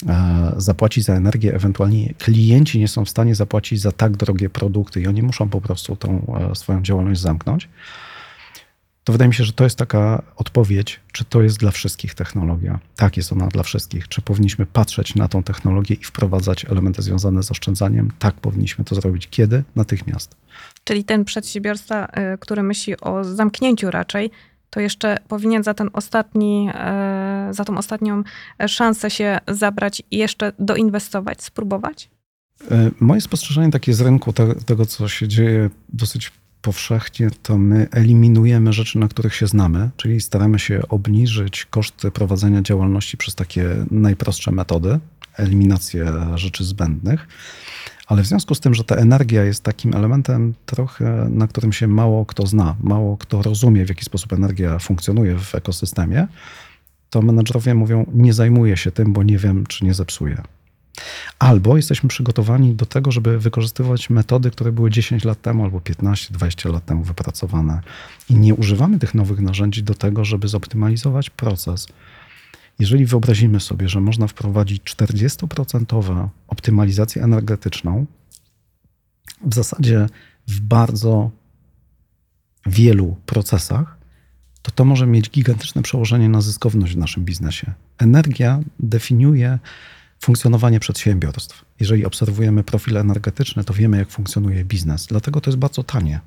e, 0.07 0.53
zapłacić 0.57 1.03
za 1.03 1.13
energię, 1.13 1.55
ewentualnie 1.55 2.13
klienci 2.13 2.79
nie 2.79 2.87
są 2.87 3.05
w 3.05 3.09
stanie 3.09 3.35
zapłacić 3.35 3.81
za 3.81 3.91
tak 3.91 4.17
drogie 4.17 4.49
produkty 4.49 5.01
i 5.01 5.07
oni 5.07 5.21
muszą 5.21 5.49
po 5.49 5.61
prostu 5.61 5.95
tą 5.95 6.37
e, 6.51 6.55
swoją 6.55 6.81
działalność 6.81 7.21
zamknąć 7.21 7.69
to 9.05 9.13
wydaje 9.13 9.27
mi 9.27 9.33
się, 9.33 9.43
że 9.43 9.53
to 9.53 9.63
jest 9.63 9.77
taka 9.77 10.21
odpowiedź, 10.35 10.99
czy 11.11 11.25
to 11.25 11.41
jest 11.41 11.59
dla 11.59 11.71
wszystkich 11.71 12.13
technologia. 12.13 12.79
Tak, 12.95 13.17
jest 13.17 13.31
ona 13.31 13.47
dla 13.47 13.63
wszystkich. 13.63 14.07
Czy 14.07 14.21
powinniśmy 14.21 14.65
patrzeć 14.65 15.15
na 15.15 15.27
tą 15.27 15.43
technologię 15.43 15.95
i 15.95 16.03
wprowadzać 16.03 16.65
elementy 16.65 17.01
związane 17.01 17.43
z 17.43 17.51
oszczędzaniem? 17.51 18.11
Tak, 18.19 18.35
powinniśmy 18.35 18.85
to 18.85 18.95
zrobić. 18.95 19.27
Kiedy? 19.27 19.63
Natychmiast. 19.75 20.35
Czyli 20.83 21.03
ten 21.03 21.25
przedsiębiorca, 21.25 22.05
y, 22.05 22.37
który 22.37 22.63
myśli 22.63 22.99
o 23.01 23.23
zamknięciu 23.23 23.91
raczej, 23.91 24.31
to 24.69 24.79
jeszcze 24.79 25.17
powinien 25.27 25.63
za 25.63 25.73
ten 25.73 25.89
ostatni, 25.93 26.69
y, 27.49 27.53
za 27.53 27.65
tą 27.65 27.77
ostatnią 27.77 28.23
szansę 28.67 29.09
się 29.09 29.39
zabrać 29.47 30.03
i 30.11 30.17
jeszcze 30.17 30.51
doinwestować, 30.59 31.43
spróbować? 31.43 32.09
Y, 32.61 32.91
moje 32.99 33.21
spostrzeżenie 33.21 33.71
takie 33.71 33.93
z 33.93 34.01
rynku, 34.01 34.33
tego 34.65 34.85
co 34.85 35.07
się 35.07 35.27
dzieje 35.27 35.69
dosyć 35.89 36.31
powszechnie, 36.65 37.29
to 37.43 37.57
my 37.57 37.87
eliminujemy 37.91 38.73
rzeczy, 38.73 38.99
na 38.99 39.07
których 39.07 39.35
się 39.35 39.47
znamy, 39.47 39.89
czyli 39.97 40.21
staramy 40.21 40.59
się 40.59 40.81
obniżyć 40.89 41.65
koszty 41.65 42.11
prowadzenia 42.11 42.61
działalności 42.61 43.17
przez 43.17 43.35
takie 43.35 43.69
najprostsze 43.91 44.51
metody, 44.51 44.99
eliminację 45.37 46.13
rzeczy 46.35 46.63
zbędnych. 46.63 47.27
Ale 48.07 48.23
w 48.23 48.25
związku 48.25 48.55
z 48.55 48.59
tym, 48.59 48.73
że 48.73 48.83
ta 48.83 48.95
energia 48.95 49.43
jest 49.43 49.63
takim 49.63 49.95
elementem 49.95 50.53
trochę, 50.65 51.27
na 51.29 51.47
którym 51.47 51.73
się 51.73 51.87
mało 51.87 52.25
kto 52.25 52.47
zna, 52.47 52.75
mało 52.83 53.17
kto 53.17 53.41
rozumie, 53.41 53.85
w 53.85 53.89
jaki 53.89 54.05
sposób 54.05 54.33
energia 54.33 54.79
funkcjonuje 54.79 55.39
w 55.39 55.55
ekosystemie, 55.55 56.27
to 57.09 57.21
menedżerowie 57.21 57.75
mówią, 57.75 58.05
nie 58.13 58.33
zajmuję 58.33 58.77
się 58.77 58.91
tym, 58.91 59.13
bo 59.13 59.23
nie 59.23 59.37
wiem, 59.37 59.65
czy 59.65 59.85
nie 59.85 59.93
zepsuję. 59.93 60.41
Albo 61.39 61.77
jesteśmy 61.77 62.09
przygotowani 62.09 62.75
do 62.75 62.85
tego, 62.85 63.11
żeby 63.11 63.39
wykorzystywać 63.39 64.09
metody, 64.09 64.51
które 64.51 64.71
były 64.71 64.91
10 64.91 65.23
lat 65.23 65.41
temu 65.41 65.63
albo 65.63 65.79
15-20 65.79 66.73
lat 66.73 66.85
temu 66.85 67.03
wypracowane 67.03 67.81
i 68.29 68.35
nie 68.35 68.55
używamy 68.55 68.99
tych 68.99 69.13
nowych 69.13 69.39
narzędzi 69.39 69.83
do 69.83 69.93
tego, 69.93 70.25
żeby 70.25 70.47
zoptymalizować 70.47 71.29
proces. 71.29 71.87
Jeżeli 72.79 73.05
wyobrazimy 73.05 73.59
sobie, 73.59 73.89
że 73.89 74.01
można 74.01 74.27
wprowadzić 74.27 74.95
40% 74.95 76.29
optymalizację 76.47 77.23
energetyczną, 77.23 78.05
w 79.45 79.55
zasadzie 79.55 80.07
w 80.47 80.59
bardzo 80.59 81.31
wielu 82.65 83.15
procesach, 83.25 83.97
to 84.61 84.71
to 84.71 84.85
może 84.85 85.07
mieć 85.07 85.29
gigantyczne 85.29 85.81
przełożenie 85.81 86.29
na 86.29 86.41
zyskowność 86.41 86.93
w 86.93 86.97
naszym 86.97 87.25
biznesie. 87.25 87.73
Energia 87.97 88.59
definiuje 88.79 89.59
funkcjonowanie 90.19 90.79
przedsiębiorstw. 90.79 91.65
Jeżeli 91.79 92.05
obserwujemy 92.05 92.63
profil 92.63 92.97
energetyczny, 92.97 93.63
to 93.63 93.73
wiemy, 93.73 93.97
jak 93.97 94.09
funkcjonuje 94.09 94.65
biznes. 94.65 95.05
Dlatego 95.05 95.41
to 95.41 95.49
jest 95.49 95.59
bardzo 95.59 95.83
tanie. 95.83 96.19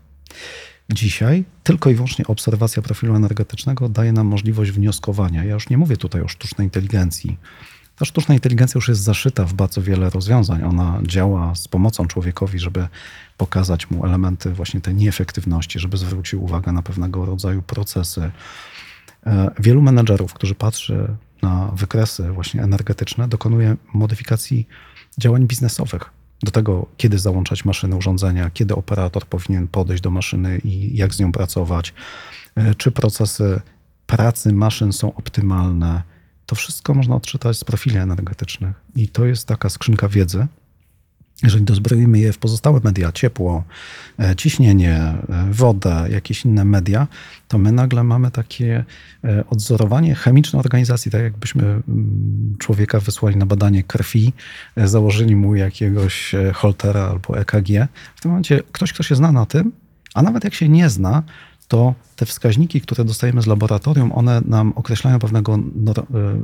Dzisiaj 0.92 1.44
tylko 1.62 1.90
i 1.90 1.94
wyłącznie 1.94 2.26
obserwacja 2.26 2.82
profilu 2.82 3.14
energetycznego 3.14 3.88
daje 3.88 4.12
nam 4.12 4.26
możliwość 4.26 4.70
wnioskowania. 4.70 5.44
Ja 5.44 5.54
już 5.54 5.70
nie 5.70 5.78
mówię 5.78 5.96
tutaj 5.96 6.22
o 6.22 6.28
sztucznej 6.28 6.66
inteligencji. 6.66 7.38
Ta 7.96 8.04
sztuczna 8.04 8.34
inteligencja 8.34 8.78
już 8.78 8.88
jest 8.88 9.00
zaszyta 9.00 9.44
w 9.44 9.54
bardzo 9.54 9.82
wiele 9.82 10.10
rozwiązań. 10.10 10.62
Ona 10.62 11.00
działa 11.02 11.54
z 11.54 11.68
pomocą 11.68 12.06
człowiekowi, 12.06 12.58
żeby 12.58 12.88
pokazać 13.36 13.90
mu 13.90 14.06
elementy 14.06 14.50
właśnie 14.50 14.80
tej 14.80 14.94
nieefektywności, 14.94 15.78
żeby 15.78 15.96
zwrócił 15.96 16.44
uwagę 16.44 16.72
na 16.72 16.82
pewnego 16.82 17.26
rodzaju 17.26 17.62
procesy. 17.62 18.30
E, 19.26 19.50
wielu 19.58 19.82
menedżerów, 19.82 20.34
którzy 20.34 20.54
patrzy 20.54 21.08
na 21.42 21.72
wykresy 21.74 22.30
właśnie 22.32 22.62
energetyczne, 22.62 23.28
dokonuje 23.28 23.76
modyfikacji 23.94 24.68
działań 25.18 25.46
biznesowych. 25.46 26.10
Do 26.42 26.50
tego, 26.50 26.86
kiedy 26.96 27.18
załączać 27.18 27.64
maszyny, 27.64 27.96
urządzenia, 27.96 28.50
kiedy 28.50 28.74
operator 28.74 29.26
powinien 29.26 29.68
podejść 29.68 30.02
do 30.02 30.10
maszyny 30.10 30.58
i 30.58 30.96
jak 30.96 31.14
z 31.14 31.20
nią 31.20 31.32
pracować, 31.32 31.94
e, 32.56 32.74
czy 32.74 32.90
procesy 32.90 33.60
pracy 34.06 34.52
maszyn 34.52 34.92
są 34.92 35.14
optymalne. 35.14 36.02
To 36.46 36.54
wszystko 36.54 36.94
można 36.94 37.16
odczytać 37.16 37.58
z 37.58 37.64
profili 37.64 37.96
energetycznych. 37.96 38.76
I 38.96 39.08
to 39.08 39.26
jest 39.26 39.46
taka 39.48 39.68
skrzynka 39.68 40.08
wiedzy, 40.08 40.46
Jeżeli 41.42 41.64
dozbroimy 41.64 42.18
je 42.18 42.32
w 42.32 42.38
pozostałe 42.38 42.80
media, 42.84 43.12
ciepło, 43.12 43.64
e, 44.18 44.36
ciśnienie, 44.36 44.94
e, 44.96 45.18
wodę, 45.50 46.06
jakieś 46.10 46.44
inne 46.44 46.64
media, 46.64 47.06
to 47.48 47.58
my 47.58 47.72
nagle 47.72 48.04
mamy 48.04 48.30
takie 48.30 48.84
e, 49.24 49.44
odzorowanie 49.46 50.14
chemiczne 50.14 50.58
organizacji, 50.58 51.10
tak 51.10 51.22
jakbyśmy 51.22 51.62
mm, 51.62 52.56
człowieka 52.58 53.00
wysłali 53.00 53.36
na 53.36 53.46
badanie 53.46 53.82
krwi, 53.82 54.32
założyli 54.76 55.36
mu 55.36 55.54
jakiegoś 55.54 56.34
holtera 56.54 57.00
albo 57.00 57.38
EKG. 57.38 57.88
W 58.16 58.20
tym 58.20 58.30
momencie 58.30 58.62
ktoś, 58.72 58.92
kto 58.92 59.02
się 59.02 59.14
zna 59.14 59.32
na 59.32 59.46
tym, 59.46 59.72
a 60.14 60.22
nawet 60.22 60.44
jak 60.44 60.54
się 60.54 60.68
nie 60.68 60.90
zna, 60.90 61.22
to 61.68 61.94
te 62.16 62.26
wskaźniki, 62.26 62.80
które 62.80 63.04
dostajemy 63.04 63.42
z 63.42 63.46
laboratorium, 63.46 64.12
one 64.12 64.40
nam 64.46 64.72
określają 64.76 65.18
pewnego 65.18 65.58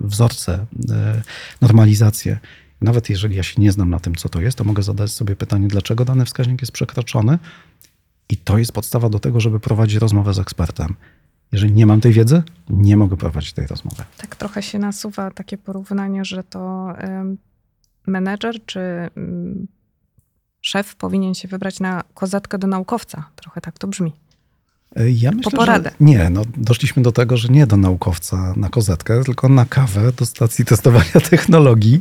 wzorce, 0.05 0.67
normalizację. 1.61 2.39
Nawet 2.85 3.11
jeżeli 3.11 3.37
ja 3.37 3.43
się 3.43 3.63
nie 3.63 3.73
znam 3.73 3.91
na 3.91 4.01
tym, 4.01 4.15
co 4.15 4.29
to 4.29 4.41
jest, 4.41 4.59
to 4.59 4.65
mogę 4.65 4.83
zadać 4.83 5.11
sobie 5.11 5.37
pytanie, 5.37 5.69
dlaczego 5.69 6.05
dany 6.05 6.25
wskaźnik 6.25 6.61
jest 6.61 6.73
przekroczony. 6.73 7.39
I 8.29 8.37
to 8.37 8.59
jest 8.59 8.73
podstawa 8.73 9.09
do 9.09 9.19
tego, 9.19 9.41
żeby 9.41 9.61
prowadzić 9.61 9.97
rozmowę 9.97 10.35
z 10.35 10.39
ekspertem. 10.39 10.95
Jeżeli 11.53 11.73
nie 11.73 11.87
mam 11.87 12.01
tej 12.01 12.13
wiedzy, 12.13 12.43
nie 12.71 12.97
mogę 12.97 13.17
prowadzić 13.17 13.53
tej 13.53 13.67
rozmowy. 13.67 14.05
Tak 14.17 14.37
trochę 14.37 14.63
się 14.63 14.79
nasuwa 14.79 15.31
takie 15.31 15.59
porównanie, 15.59 16.25
że 16.25 16.45
to 16.45 16.93
menedżer 18.07 18.65
czy 18.67 18.81
mm, 18.81 19.67
szef 20.61 20.97
powinien 20.97 21.35
się 21.35 21.49
wybrać 21.49 21.81
na 21.81 22.05
kozatkę 22.15 22.59
do 22.59 22.67
naukowca. 22.67 23.25
Trochę 23.37 23.61
tak 23.61 23.79
to 23.79 23.87
brzmi. 23.87 24.13
Ja 25.15 25.31
myślę, 25.33 25.51
po 25.51 25.57
poradę. 25.57 25.91
Nie, 26.01 26.31
no 26.31 26.43
doszliśmy 26.57 27.03
do 27.03 27.13
tego, 27.13 27.37
że 27.37 27.49
nie 27.49 27.67
do 27.67 27.77
naukowca 27.77 28.55
na 28.57 28.69
kozetkę, 28.69 29.25
tylko 29.25 29.49
na 29.49 29.65
kawę 29.65 30.13
do 30.13 30.27
stacji 30.27 30.65
testowania 30.75 31.21
technologii, 31.31 32.01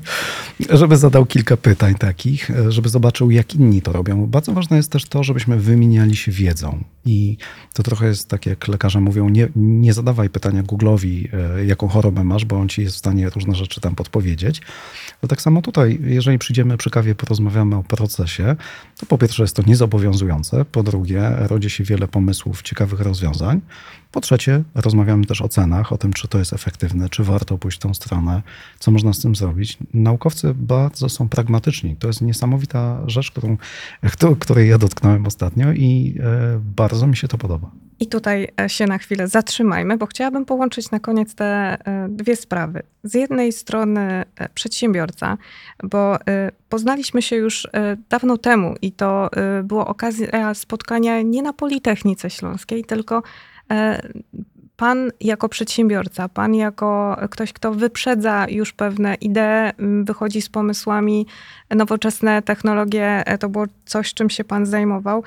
żeby 0.70 0.98
zadał 0.98 1.26
kilka 1.26 1.58
pytań 1.58 1.96
takich, 1.96 2.52
żeby 2.70 2.90
zobaczył, 2.90 3.32
jak 3.32 3.56
inni 3.56 3.82
to 3.82 3.92
robią. 3.92 4.26
Bardzo 4.26 4.54
ważne 4.54 4.78
jest 4.78 4.92
też 4.92 5.06
to, 5.06 5.24
żebyśmy 5.24 5.60
wymieniali 5.60 6.16
się 6.16 6.32
wiedzą. 6.32 6.84
I 7.06 7.38
to 7.74 7.84
trochę 7.84 8.08
jest 8.08 8.30
tak, 8.30 8.46
jak 8.46 8.68
lekarze 8.68 9.02
mówią, 9.02 9.30
nie, 9.30 9.48
nie 9.56 9.94
zadawaj 9.94 10.30
pytania 10.30 10.64
Google'owi, 10.64 11.28
e, 11.34 11.66
jaką 11.66 11.88
chorobę 11.88 12.24
masz, 12.24 12.46
bo 12.46 12.60
on 12.60 12.70
ci 12.70 12.82
jest 12.82 12.96
w 12.96 12.98
stanie 12.98 13.30
różne 13.30 13.56
rzeczy 13.56 13.82
tam 13.82 13.96
podpowiedzieć. 13.96 14.62
To 15.22 15.28
tak 15.28 15.42
samo 15.42 15.62
tutaj, 15.62 16.00
jeżeli 16.04 16.40
przyjdziemy 16.40 16.78
przy 16.78 16.90
kawie, 16.90 17.16
porozmawiamy 17.16 17.76
o 17.76 17.84
procesie, 17.84 18.56
to 19.00 19.06
po 19.06 19.18
pierwsze 19.18 19.44
jest 19.44 19.56
to 19.56 19.64
niezobowiązujące, 19.68 20.66
po 20.66 20.84
drugie 20.84 21.32
rodzi 21.38 21.70
się 21.70 21.84
wiele 21.84 22.08
pomysłów 22.08 22.62
ciekawych, 22.62 22.83
ciekawych 22.84 23.00
rozwiązań. 23.00 23.62
Po 24.14 24.22
trzecie, 24.22 24.64
rozmawiamy 24.76 25.26
też 25.26 25.42
o 25.42 25.50
cenach, 25.50 25.94
o 25.94 25.98
tym, 25.98 26.14
czy 26.14 26.28
to 26.28 26.40
jest 26.40 26.54
efektywne, 26.54 27.10
czy 27.10 27.24
warto 27.24 27.58
pójść 27.58 27.78
w 27.78 27.82
tą 27.82 27.94
stronę, 27.94 28.42
co 28.80 28.92
można 28.92 29.14
z 29.14 29.20
tym 29.20 29.36
zrobić. 29.36 29.78
Naukowcy 29.94 30.54
bardzo 30.56 31.10
są 31.10 31.30
pragmatyczni. 31.30 31.96
To 31.96 32.08
jest 32.08 32.22
niesamowita 32.22 33.02
rzecz, 33.08 33.32
którą, 33.32 33.58
której 34.40 34.70
ja 34.70 34.78
dotknąłem 34.78 35.26
ostatnio 35.26 35.72
i 35.72 36.16
e, 36.20 36.60
bardzo 36.76 37.08
mi 37.08 37.16
się 37.16 37.28
to 37.28 37.38
podoba. 37.38 37.72
I 38.00 38.08
tutaj 38.08 38.48
e, 38.62 38.70
się 38.70 38.86
na 38.86 38.98
chwilę 38.98 39.28
zatrzymajmy, 39.28 39.98
bo 39.98 40.06
chciałabym 40.06 40.46
połączyć 40.46 40.92
na 40.92 41.00
koniec 41.00 41.36
te 41.36 41.46
e, 41.46 42.08
dwie 42.10 42.36
sprawy. 42.36 42.84
Z 43.04 43.14
jednej 43.14 43.52
strony 43.52 44.24
przedsiębiorca, 44.54 45.38
bo 45.84 46.18
poznaliśmy 46.70 47.22
się 47.22 47.36
już 47.36 47.68
dawno 48.10 48.38
temu 48.38 48.76
i 48.82 48.92
to 48.92 49.30
było 49.64 49.88
okazja 49.88 50.54
spotkania 50.54 51.22
nie 51.22 51.42
na 51.42 51.54
Politechnice 51.54 52.30
Śląskiej, 52.30 52.86
tylko 52.86 53.24
pan 54.78 55.12
jako 55.22 55.50
przedsiębiorca, 55.50 56.30
pan 56.30 56.56
jako 56.56 57.18
ktoś, 57.32 57.54
kto 57.54 57.74
wyprzedza 57.74 58.46
już 58.50 58.74
pewne 58.74 59.16
idee, 59.16 59.72
wychodzi 60.04 60.42
z 60.42 60.50
pomysłami, 60.50 61.28
nowoczesne 61.70 62.42
technologie, 62.42 63.28
e, 63.28 63.38
to 63.38 63.50
było 63.50 63.66
coś, 63.86 64.14
czym 64.14 64.30
się 64.30 64.44
pan 64.44 64.66
zajmował. 64.66 65.24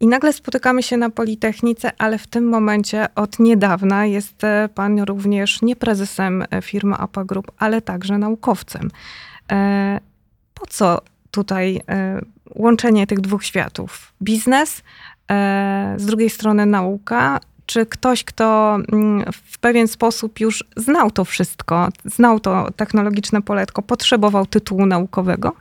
I 0.00 0.06
nagle 0.06 0.32
spotykamy 0.32 0.82
się 0.82 0.96
na 0.96 1.10
Politechnice, 1.10 1.90
ale 1.98 2.18
w 2.18 2.26
tym 2.26 2.48
momencie 2.48 3.06
od 3.14 3.38
niedawna 3.38 4.06
jest 4.06 4.44
e, 4.44 4.68
pan 4.74 5.00
również 5.00 5.62
nie 5.62 5.76
prezesem 5.76 6.44
firmy 6.62 6.96
APA 6.96 7.24
Group, 7.24 7.52
ale 7.58 7.82
także 7.82 8.18
naukowcem. 8.18 8.90
Po 10.54 10.66
co 10.66 11.00
tutaj 11.30 11.80
łączenie 12.54 13.06
tych 13.06 13.20
dwóch 13.20 13.44
światów? 13.44 14.12
Biznes, 14.22 14.82
z 15.96 16.06
drugiej 16.06 16.30
strony 16.30 16.66
nauka, 16.66 17.40
czy 17.68 17.86
ktoś, 17.86 18.24
kto 18.24 18.78
mm, 18.92 19.32
w 19.32 19.58
pewien 19.58 19.88
sposób 19.88 20.40
już 20.40 20.64
znał 20.76 21.10
to 21.10 21.24
wszystko, 21.24 21.88
znał 22.04 22.40
to 22.40 22.70
technologiczne 22.76 23.42
poletko, 23.42 23.82
potrzebował 23.82 24.46
tytułu 24.46 24.86
naukowego? 24.86 25.52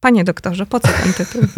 Panie 0.00 0.24
doktorze, 0.24 0.66
po 0.66 0.80
co 0.80 0.88
ten 0.88 1.12
tytuł? 1.12 1.42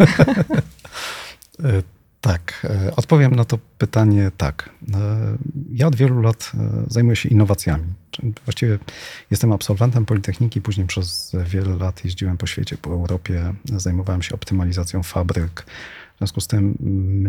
E, 1.63 1.83
tak, 2.21 2.67
e, 2.87 2.95
odpowiem 2.95 3.35
na 3.35 3.45
to 3.45 3.57
pytanie 3.77 4.31
tak. 4.37 4.69
E, 4.93 4.97
ja 5.71 5.87
od 5.87 5.95
wielu 5.95 6.21
lat 6.21 6.51
zajmuję 6.87 7.15
się 7.15 7.29
innowacjami. 7.29 7.83
Właściwie 8.45 8.79
jestem 9.31 9.51
absolwentem 9.51 10.05
Politechniki, 10.05 10.61
później 10.61 10.87
przez 10.87 11.35
wiele 11.45 11.77
lat 11.77 12.05
jeździłem 12.05 12.37
po 12.37 12.47
świecie, 12.47 12.77
po 12.77 12.89
Europie, 12.89 13.53
zajmowałem 13.65 14.21
się 14.21 14.35
optymalizacją 14.35 15.03
fabryk, 15.03 15.65
w 16.23 16.25
związku 16.25 16.41
z 16.41 16.47
tym 16.47 16.77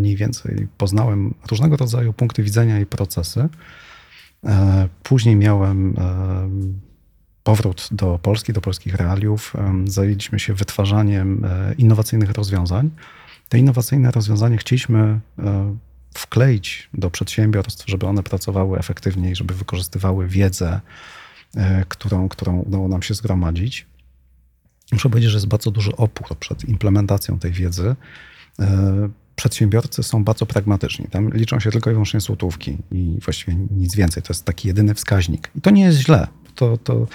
mniej 0.00 0.16
więcej 0.16 0.68
poznałem 0.78 1.34
różnego 1.50 1.76
rodzaju 1.76 2.12
punkty 2.12 2.42
widzenia 2.42 2.80
i 2.80 2.86
procesy. 2.86 3.48
E, 4.44 4.88
później 5.02 5.36
miałem 5.36 5.94
e, 5.98 6.48
powrót 7.42 7.88
do 7.92 8.18
Polski, 8.22 8.52
do 8.52 8.60
polskich 8.60 8.94
realiów. 8.94 9.52
E, 9.56 9.84
zajęliśmy 9.84 10.38
się 10.38 10.54
wytwarzaniem 10.54 11.46
innowacyjnych 11.78 12.30
rozwiązań. 12.30 12.90
Te 13.48 13.58
innowacyjne 13.58 14.10
rozwiązania 14.10 14.56
chcieliśmy 14.56 15.20
wkleić 16.14 16.88
do 16.94 17.10
przedsiębiorstw, 17.10 17.88
żeby 17.88 18.06
one 18.06 18.22
pracowały 18.22 18.78
efektywniej, 18.78 19.36
żeby 19.36 19.54
wykorzystywały 19.54 20.28
wiedzę, 20.28 20.80
którą, 21.88 22.28
którą 22.28 22.58
udało 22.58 22.88
nam 22.88 23.02
się 23.02 23.14
zgromadzić. 23.14 23.86
Muszę 24.92 25.08
powiedzieć, 25.10 25.30
że 25.30 25.36
jest 25.36 25.48
bardzo 25.48 25.70
duży 25.70 25.96
opór 25.96 26.38
przed 26.38 26.64
implementacją 26.64 27.38
tej 27.38 27.52
wiedzy. 27.52 27.96
E, 28.60 29.08
przedsiębiorcy 29.36 30.02
są 30.02 30.24
bardzo 30.24 30.46
pragmatyczni. 30.46 31.06
Tam 31.10 31.30
liczą 31.30 31.60
się 31.60 31.70
tylko 31.70 31.90
i 31.90 31.92
wyłącznie 31.92 32.20
złotówki 32.20 32.78
i 32.92 33.18
właściwie 33.24 33.56
nic 33.70 33.96
więcej. 33.96 34.22
To 34.22 34.32
jest 34.32 34.44
taki 34.44 34.68
jedyny 34.68 34.94
wskaźnik. 34.94 35.50
I 35.56 35.60
to 35.60 35.70
nie 35.70 35.82
jest 35.82 35.98
źle. 35.98 36.26
To, 36.54 36.76
to, 36.76 37.06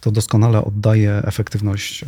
to 0.00 0.10
doskonale 0.10 0.64
oddaje 0.64 1.22
efektywność 1.24 2.02
e, 2.02 2.06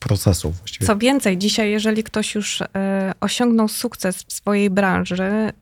procesu. 0.00 0.50
Właściwie. 0.50 0.86
Co 0.86 0.96
więcej, 0.96 1.38
dzisiaj, 1.38 1.70
jeżeli 1.70 2.04
ktoś 2.04 2.34
już 2.34 2.62
e, 2.62 3.12
osiągnął 3.20 3.68
sukces 3.68 4.22
w 4.22 4.32
swojej 4.32 4.70
branży, 4.70 5.52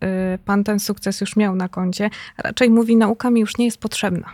pan 0.44 0.64
ten 0.64 0.80
sukces 0.80 1.20
już 1.20 1.36
miał 1.36 1.56
na 1.56 1.68
koncie, 1.68 2.10
raczej 2.38 2.70
mówi, 2.70 2.96
nauka 2.96 3.30
mi 3.30 3.40
już 3.40 3.56
nie 3.56 3.64
jest 3.64 3.78
potrzebna. 3.78 4.30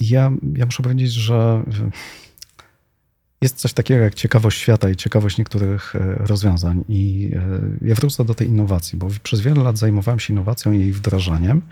Ja, 0.00 0.32
ja 0.56 0.64
muszę 0.66 0.82
powiedzieć, 0.82 1.12
że 1.12 1.62
jest 3.44 3.56
coś 3.56 3.72
takiego 3.72 4.04
jak 4.04 4.14
ciekawość 4.14 4.60
świata 4.60 4.90
i 4.90 4.96
ciekawość 4.96 5.38
niektórych 5.38 5.96
e, 5.96 6.14
rozwiązań. 6.14 6.84
I 6.88 7.30
e, 7.82 7.88
ja 7.88 7.94
wrócę 7.94 8.24
do 8.24 8.34
tej 8.34 8.48
innowacji, 8.48 8.98
bo 8.98 9.08
przez 9.22 9.40
wiele 9.40 9.62
lat 9.62 9.78
zajmowałem 9.78 10.20
się 10.20 10.32
innowacją 10.32 10.72
i 10.72 10.78
jej 10.78 10.92
wdrażaniem. 10.92 11.62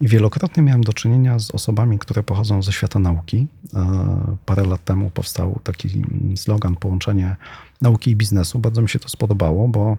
I 0.00 0.08
wielokrotnie 0.08 0.62
miałem 0.62 0.84
do 0.84 0.92
czynienia 0.92 1.38
z 1.38 1.50
osobami, 1.50 1.98
które 1.98 2.22
pochodzą 2.22 2.62
ze 2.62 2.72
świata 2.72 2.98
nauki. 2.98 3.46
E, 3.74 4.36
parę 4.46 4.64
lat 4.64 4.84
temu 4.84 5.10
powstał 5.10 5.60
taki 5.64 6.04
slogan 6.36 6.76
połączenie 6.76 7.36
nauki 7.82 8.10
i 8.10 8.16
biznesu. 8.16 8.58
Bardzo 8.58 8.82
mi 8.82 8.88
się 8.88 8.98
to 8.98 9.08
spodobało, 9.08 9.68
bo 9.68 9.96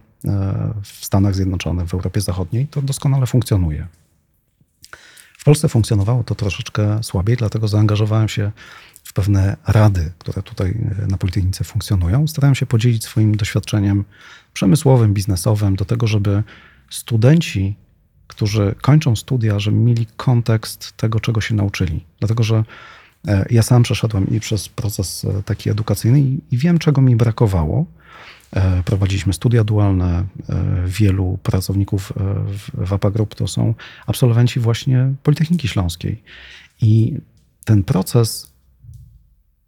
w 0.83 1.05
Stanach 1.05 1.35
Zjednoczonych, 1.35 1.87
w 1.87 1.93
Europie 1.93 2.21
Zachodniej 2.21 2.67
to 2.67 2.81
doskonale 2.81 3.25
funkcjonuje. 3.25 3.87
W 5.37 5.43
Polsce 5.43 5.69
funkcjonowało 5.69 6.23
to 6.23 6.35
troszeczkę 6.35 7.03
słabiej, 7.03 7.37
dlatego 7.37 7.67
zaangażowałem 7.67 8.27
się 8.27 8.51
w 9.07 9.13
pewne 9.13 9.57
rady, 9.67 10.11
które 10.17 10.43
tutaj 10.43 10.77
e, 11.03 11.07
na 11.07 11.17
Politechnice 11.17 11.63
funkcjonują. 11.63 12.27
Starałem 12.27 12.55
się 12.55 12.65
podzielić 12.65 13.03
swoim 13.03 13.37
doświadczeniem 13.37 14.05
przemysłowym, 14.53 15.13
biznesowym 15.13 15.75
do 15.75 15.85
tego, 15.85 16.07
żeby 16.07 16.43
studenci, 16.89 17.75
którzy 18.27 18.75
kończą 18.81 19.15
studia, 19.15 19.59
żeby 19.59 19.77
mieli 19.77 20.07
kontekst 20.17 20.97
tego, 20.97 21.19
czego 21.19 21.41
się 21.41 21.55
nauczyli. 21.55 22.05
Dlatego, 22.19 22.43
że 22.43 22.63
e, 23.27 23.45
ja 23.49 23.63
sam 23.63 23.83
przeszedłem 23.83 24.29
i 24.29 24.39
przez 24.39 24.69
proces 24.69 25.25
e, 25.25 25.43
taki 25.43 25.69
edukacyjny 25.69 26.19
i, 26.21 26.41
wiem, 26.51 26.79
czego 26.79 27.01
mi 27.01 27.15
brakowało. 27.15 27.85
Prowadziliśmy 28.85 29.33
studia 29.33 29.63
dualne. 29.63 30.25
Wielu 30.85 31.39
pracowników 31.43 32.13
w 32.73 32.93
APA 32.93 33.11
Group 33.11 33.35
to 33.35 33.47
są 33.47 33.73
absolwenci 34.05 34.59
właśnie 34.59 35.13
Politechniki 35.23 35.67
Śląskiej. 35.67 36.23
I 36.81 37.17
ten 37.65 37.83
proces 37.83 38.51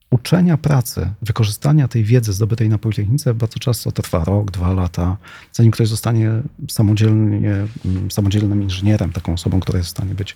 uczenia 0.09 0.57
pracy, 0.57 1.09
wykorzystania 1.21 1.87
tej 1.87 2.03
wiedzy 2.03 2.33
zdobytej 2.33 2.69
na 2.69 2.77
Politechnice 2.77 3.33
bardzo 3.33 3.59
często 3.59 3.91
trwa 3.91 4.23
rok, 4.23 4.51
dwa 4.51 4.73
lata, 4.73 5.17
zanim 5.53 5.71
ktoś 5.71 5.87
zostanie 5.87 6.31
samodzielnie, 6.69 7.67
mm, 7.85 8.11
samodzielnym 8.11 8.63
inżynierem, 8.63 9.11
taką 9.11 9.33
osobą, 9.33 9.59
która 9.59 9.77
jest 9.77 9.89
w 9.89 9.91
stanie 9.91 10.15
być 10.15 10.35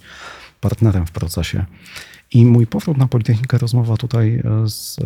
partnerem 0.62 1.06
w 1.06 1.12
procesie. 1.12 1.66
I 2.32 2.46
mój 2.46 2.68
powrót 2.68 2.98
na 2.98 3.08
Politechnikę, 3.08 3.58
rozmowa 3.58 3.98
tutaj 3.98 4.36
e, 4.36 4.70
z 4.70 5.00
e, 5.00 5.04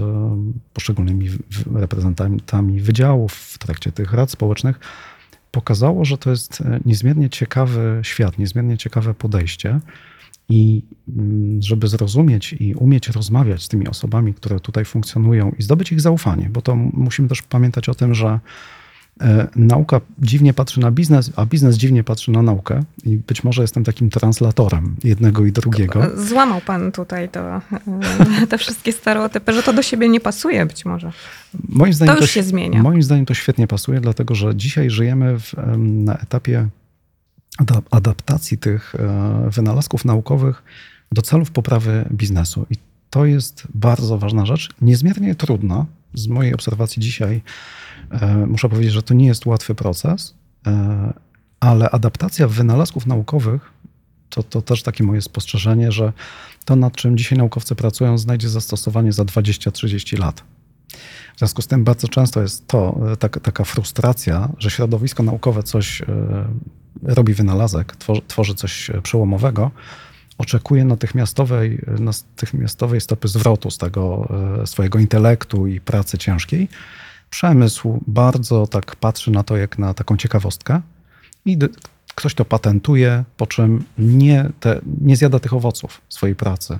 poszczególnymi 0.73 1.29
reprezentantami 1.75 2.81
wydziałów 2.81 3.33
w 3.33 3.57
trakcie 3.57 3.91
tych 3.91 4.13
rad 4.13 4.31
społecznych 4.31 4.79
pokazało, 5.51 6.05
że 6.05 6.17
to 6.17 6.29
jest 6.29 6.61
e, 6.61 6.79
niezmiernie 6.85 7.29
ciekawy 7.29 7.99
świat, 8.03 8.37
niezmiernie 8.37 8.77
ciekawe 8.77 9.13
podejście. 9.13 9.79
I 10.49 10.83
mm, 11.17 11.61
żeby 11.61 11.87
zrozumieć 11.87 12.55
i 12.59 12.75
umieć 12.75 13.07
rozmawiać 13.07 13.63
z 13.63 13.67
tymi 13.67 13.87
osobami, 13.87 14.33
które 14.33 14.59
tutaj 14.59 14.85
funkcjonują 14.85 15.51
i 15.59 15.63
zdobyć 15.63 15.91
ich 15.91 16.01
zaufanie, 16.01 16.49
bo 16.49 16.61
to 16.61 16.75
musimy 16.75 17.27
też 17.29 17.41
pamiętać 17.41 17.89
o 17.89 17.95
tym, 17.95 18.13
że 18.13 18.39
E, 19.21 19.47
nauka 19.55 20.01
dziwnie 20.19 20.53
patrzy 20.53 20.79
na 20.79 20.91
biznes, 20.91 21.31
a 21.35 21.45
biznes 21.45 21.77
dziwnie 21.77 22.03
patrzy 22.03 22.31
na 22.31 22.41
naukę. 22.41 22.83
I 23.03 23.17
być 23.17 23.43
może 23.43 23.61
jestem 23.61 23.83
takim 23.83 24.09
translatorem 24.09 24.95
jednego 25.03 25.45
i 25.45 25.51
drugiego. 25.51 26.03
Złamał 26.15 26.61
pan 26.61 26.91
tutaj 26.91 27.29
to, 27.29 27.39
e, 27.39 27.61
te 28.49 28.57
wszystkie 28.57 28.91
stereotypy, 28.91 29.53
że 29.53 29.63
to 29.63 29.73
do 29.73 29.81
siebie 29.81 30.09
nie 30.09 30.19
pasuje 30.19 30.65
być 30.65 30.85
może. 30.85 31.11
Moim 31.69 31.93
zdaniem 31.93 32.15
to 32.15 32.21
już 32.21 32.29
to, 32.29 32.33
się 32.33 32.43
zmienia. 32.43 32.83
Moim 32.83 33.03
zdaniem 33.03 33.25
to 33.25 33.33
świetnie 33.33 33.67
pasuje, 33.67 34.01
dlatego 34.01 34.35
że 34.35 34.55
dzisiaj 34.55 34.89
żyjemy 34.89 35.39
w, 35.39 35.53
na 35.77 36.17
etapie 36.17 36.67
adaptacji 37.91 38.57
tych 38.57 38.95
e, 38.95 39.49
wynalazków 39.53 40.05
naukowych 40.05 40.63
do 41.11 41.21
celów 41.21 41.51
poprawy 41.51 42.05
biznesu. 42.11 42.65
I 42.69 42.75
to 43.09 43.25
jest 43.25 43.67
bardzo 43.73 44.17
ważna 44.17 44.45
rzecz, 44.45 44.69
niezmiernie 44.81 45.35
trudna. 45.35 45.85
Z 46.13 46.27
mojej 46.27 46.53
obserwacji 46.53 47.01
dzisiaj 47.01 47.41
E, 48.11 48.35
muszę 48.47 48.69
powiedzieć, 48.69 48.93
że 48.93 49.03
to 49.03 49.13
nie 49.13 49.27
jest 49.27 49.45
łatwy 49.45 49.75
proces, 49.75 50.35
e, 50.67 51.13
ale 51.59 51.89
adaptacja 51.89 52.47
wynalazków 52.47 53.05
naukowych 53.05 53.71
to, 54.29 54.43
to 54.43 54.61
też 54.61 54.83
takie 54.83 55.03
moje 55.03 55.21
spostrzeżenie, 55.21 55.91
że 55.91 56.13
to, 56.65 56.75
nad 56.75 56.95
czym 56.95 57.17
dzisiaj 57.17 57.37
naukowcy 57.37 57.75
pracują, 57.75 58.17
znajdzie 58.17 58.49
zastosowanie 58.49 59.13
za 59.13 59.23
20-30 59.23 60.19
lat. 60.19 60.43
W 61.35 61.39
związku 61.39 61.61
z 61.61 61.67
tym 61.67 61.83
bardzo 61.83 62.07
często 62.07 62.41
jest 62.41 62.67
to 62.67 62.99
e, 63.11 63.17
tak, 63.17 63.39
taka 63.39 63.63
frustracja, 63.63 64.49
że 64.57 64.69
środowisko 64.69 65.23
naukowe 65.23 65.63
coś 65.63 66.01
robi 67.03 67.33
wynalazek, 67.33 67.95
tworzy, 67.95 68.21
tworzy 68.27 68.55
coś 68.55 68.91
przełomowego, 69.03 69.71
oczekuje 70.37 70.85
natychmiastowej, 70.85 71.81
natychmiastowej 71.99 73.01
stopy 73.01 73.27
zwrotu 73.27 73.71
z 73.71 73.77
tego 73.77 74.29
swojego 74.65 74.99
intelektu 74.99 75.67
i 75.67 75.81
pracy 75.81 76.17
ciężkiej, 76.17 76.67
przemysł 77.29 78.03
bardzo 78.07 78.67
tak 78.67 78.95
patrzy 78.95 79.31
na 79.31 79.43
to 79.43 79.57
jak 79.57 79.77
na 79.77 79.93
taką 79.93 80.17
ciekawostkę 80.17 80.81
i 81.45 81.57
ktoś 82.15 82.33
to 82.33 82.45
patentuje, 82.45 83.23
po 83.37 83.47
czym 83.47 83.83
nie, 83.97 84.49
te, 84.59 84.81
nie 85.01 85.15
zjada 85.15 85.39
tych 85.39 85.53
owoców 85.53 86.01
swojej 86.09 86.35
pracy. 86.35 86.79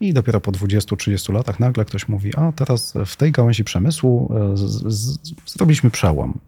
I 0.00 0.12
dopiero 0.12 0.40
po 0.40 0.52
20-30 0.52 1.32
latach 1.32 1.60
nagle 1.60 1.84
ktoś 1.84 2.08
mówi, 2.08 2.36
a 2.36 2.52
teraz 2.52 2.94
w 3.06 3.16
tej 3.16 3.32
gałęzi 3.32 3.64
przemysłu 3.64 4.32
e, 4.52 4.56
z, 4.56 4.94
z, 4.94 5.18
zrobiliśmy 5.46 5.90
przełom. 5.90 6.38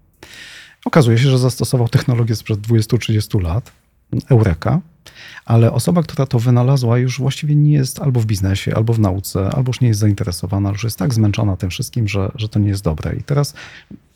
Okazuje 0.84 1.18
się, 1.18 1.30
że 1.30 1.38
zastosował 1.38 1.88
technologię 1.88 2.36
sprzed 2.36 2.60
20-30 2.60 3.42
lat, 3.42 3.72
Eureka, 4.28 4.80
ale 5.44 5.72
osoba, 5.72 6.02
która 6.02 6.26
to 6.26 6.38
wynalazła, 6.38 6.98
już 6.98 7.18
właściwie 7.18 7.56
nie 7.56 7.72
jest 7.72 8.00
albo 8.00 8.20
w 8.20 8.26
biznesie, 8.26 8.74
albo 8.74 8.92
w 8.92 9.00
nauce, 9.00 9.50
albo 9.50 9.70
już 9.70 9.80
nie 9.80 9.88
jest 9.88 10.00
zainteresowana, 10.00 10.70
już 10.70 10.84
jest 10.84 10.98
tak 10.98 11.14
zmęczona 11.14 11.56
tym 11.56 11.70
wszystkim, 11.70 12.08
że, 12.08 12.32
że 12.34 12.48
to 12.48 12.58
nie 12.58 12.68
jest 12.68 12.84
dobre. 12.84 13.16
I 13.16 13.22
teraz 13.22 13.54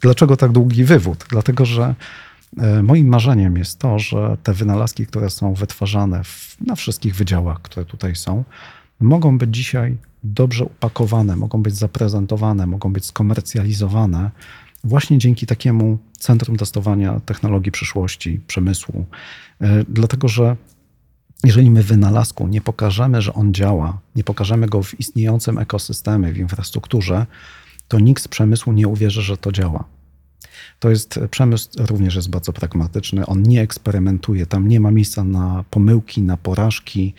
dlaczego 0.00 0.36
tak 0.36 0.52
długi 0.52 0.84
wywód? 0.84 1.24
Dlatego, 1.30 1.64
że 1.64 1.94
e, 2.58 2.82
moim 2.82 3.08
marzeniem 3.08 3.56
jest 3.56 3.78
to, 3.78 3.98
że 3.98 4.36
te 4.42 4.52
wynalazki, 4.52 5.06
które 5.06 5.30
są 5.30 5.54
wytwarzane 5.54 6.24
w, 6.24 6.56
na 6.66 6.74
wszystkich 6.74 7.14
wydziałach, 7.14 7.62
które 7.62 7.86
tutaj 7.86 8.16
są, 8.16 8.44
mogą 9.02 9.38
być 9.38 9.54
dzisiaj 9.54 9.96
dobrze 10.24 10.64
upakowane, 10.64 11.36
mogą 11.36 11.62
być 11.62 11.74
zaprezentowane, 11.74 12.66
mogą 12.66 12.92
być 12.92 13.04
skomercjalizowane 13.04 14.30
właśnie 14.84 15.18
dzięki 15.18 15.46
takiemu 15.46 15.98
centrum 16.18 16.56
testowania 16.56 17.20
technologii 17.20 17.72
przyszłości, 17.72 18.40
przemysłu. 18.46 19.06
E, 19.60 19.84
dlatego, 19.88 20.28
że 20.28 20.56
jeżeli 21.44 21.70
my 21.70 21.82
wynalazku 21.82 22.48
nie 22.48 22.60
pokażemy, 22.60 23.22
że 23.22 23.34
on 23.34 23.54
działa, 23.54 23.98
nie 24.16 24.24
pokażemy 24.24 24.66
go 24.66 24.82
w 24.82 25.00
istniejącym 25.00 25.58
ekosystemie, 25.58 26.32
w 26.32 26.38
infrastrukturze, 26.38 27.26
to 27.88 28.00
nikt 28.00 28.22
z 28.22 28.28
przemysłu 28.28 28.72
nie 28.72 28.88
uwierzy, 28.88 29.22
że 29.22 29.36
to 29.36 29.52
działa. 29.52 29.84
To 30.78 30.90
jest 30.90 31.20
przemysł 31.30 31.68
również 31.78 32.14
jest 32.14 32.30
bardzo 32.30 32.52
pragmatyczny, 32.52 33.26
on 33.26 33.42
nie 33.42 33.62
eksperymentuje, 33.62 34.46
tam 34.46 34.68
nie 34.68 34.80
ma 34.80 34.90
miejsca 34.90 35.24
na 35.24 35.64
pomyłki, 35.70 36.22
na 36.22 36.36
porażki. 36.36 37.14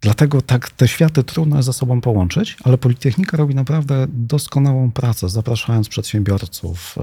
Dlatego 0.00 0.42
tak 0.42 0.70
te 0.70 0.88
światy 0.88 1.24
trudno 1.24 1.56
jest 1.56 1.66
ze 1.66 1.72
sobą 1.72 2.00
połączyć, 2.00 2.56
ale 2.64 2.78
Politechnika 2.78 3.36
robi 3.36 3.54
naprawdę 3.54 4.06
doskonałą 4.08 4.90
pracę, 4.90 5.28
zapraszając 5.28 5.88
przedsiębiorców, 5.88 6.98
e, 6.98 7.02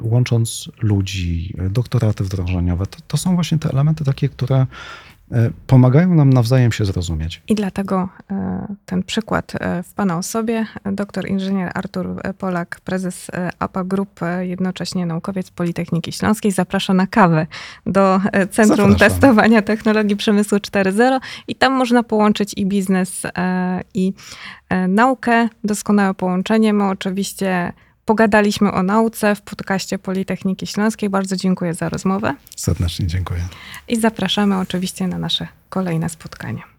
łącząc 0.00 0.68
ludzi, 0.80 1.54
doktoraty 1.70 2.24
wdrożeniowe. 2.24 2.86
To, 2.86 2.98
to 3.08 3.16
są 3.16 3.34
właśnie 3.34 3.58
te 3.58 3.70
elementy 3.70 4.04
takie, 4.04 4.28
które 4.28 4.66
pomagają 5.66 6.14
nam 6.14 6.30
nawzajem 6.30 6.72
się 6.72 6.84
zrozumieć. 6.84 7.42
I 7.48 7.54
dlatego 7.54 8.08
e, 8.30 8.66
ten 8.86 9.02
przykład 9.02 9.52
e, 9.60 9.82
w 9.82 9.94
Pana 9.94 10.18
osobie, 10.18 10.66
doktor 10.84 11.28
inżynier 11.28 11.70
Artur 11.74 12.22
Polak, 12.38 12.80
prezes 12.84 13.30
APA 13.58 13.84
Group, 13.84 14.20
jednocześnie 14.40 15.06
naukowiec 15.06 15.50
Politechniki 15.50 16.12
Śląskiej, 16.12 16.52
zaprasza 16.52 16.94
na 16.94 17.06
kawę 17.06 17.46
do 17.86 18.20
Centrum 18.50 18.90
Zapraszam. 18.90 19.20
Testowania 19.20 19.62
Technologii 19.62 20.16
Przemysłu 20.16 20.58
4.0 20.58 21.20
i 21.48 21.54
tam 21.54 21.72
można 21.72 22.02
połączyć 22.02 22.52
i 22.56 22.66
biznes, 22.66 23.22
i 23.94 24.12
naukę. 24.88 25.48
Doskonałe 25.64 26.14
połączenie. 26.14 26.72
My 26.72 26.84
oczywiście 26.84 27.72
Pogadaliśmy 28.04 28.72
o 28.72 28.82
nauce 28.82 29.34
w 29.34 29.42
podcaście 29.42 29.98
Politechniki 29.98 30.66
Śląskiej. 30.66 31.10
Bardzo 31.10 31.36
dziękuję 31.36 31.74
za 31.74 31.88
rozmowę. 31.88 32.34
Serdecznie 32.56 33.06
dziękuję. 33.06 33.40
I 33.88 34.00
zapraszamy 34.00 34.58
oczywiście 34.58 35.08
na 35.08 35.18
nasze 35.18 35.48
kolejne 35.68 36.08
spotkania. 36.08 36.71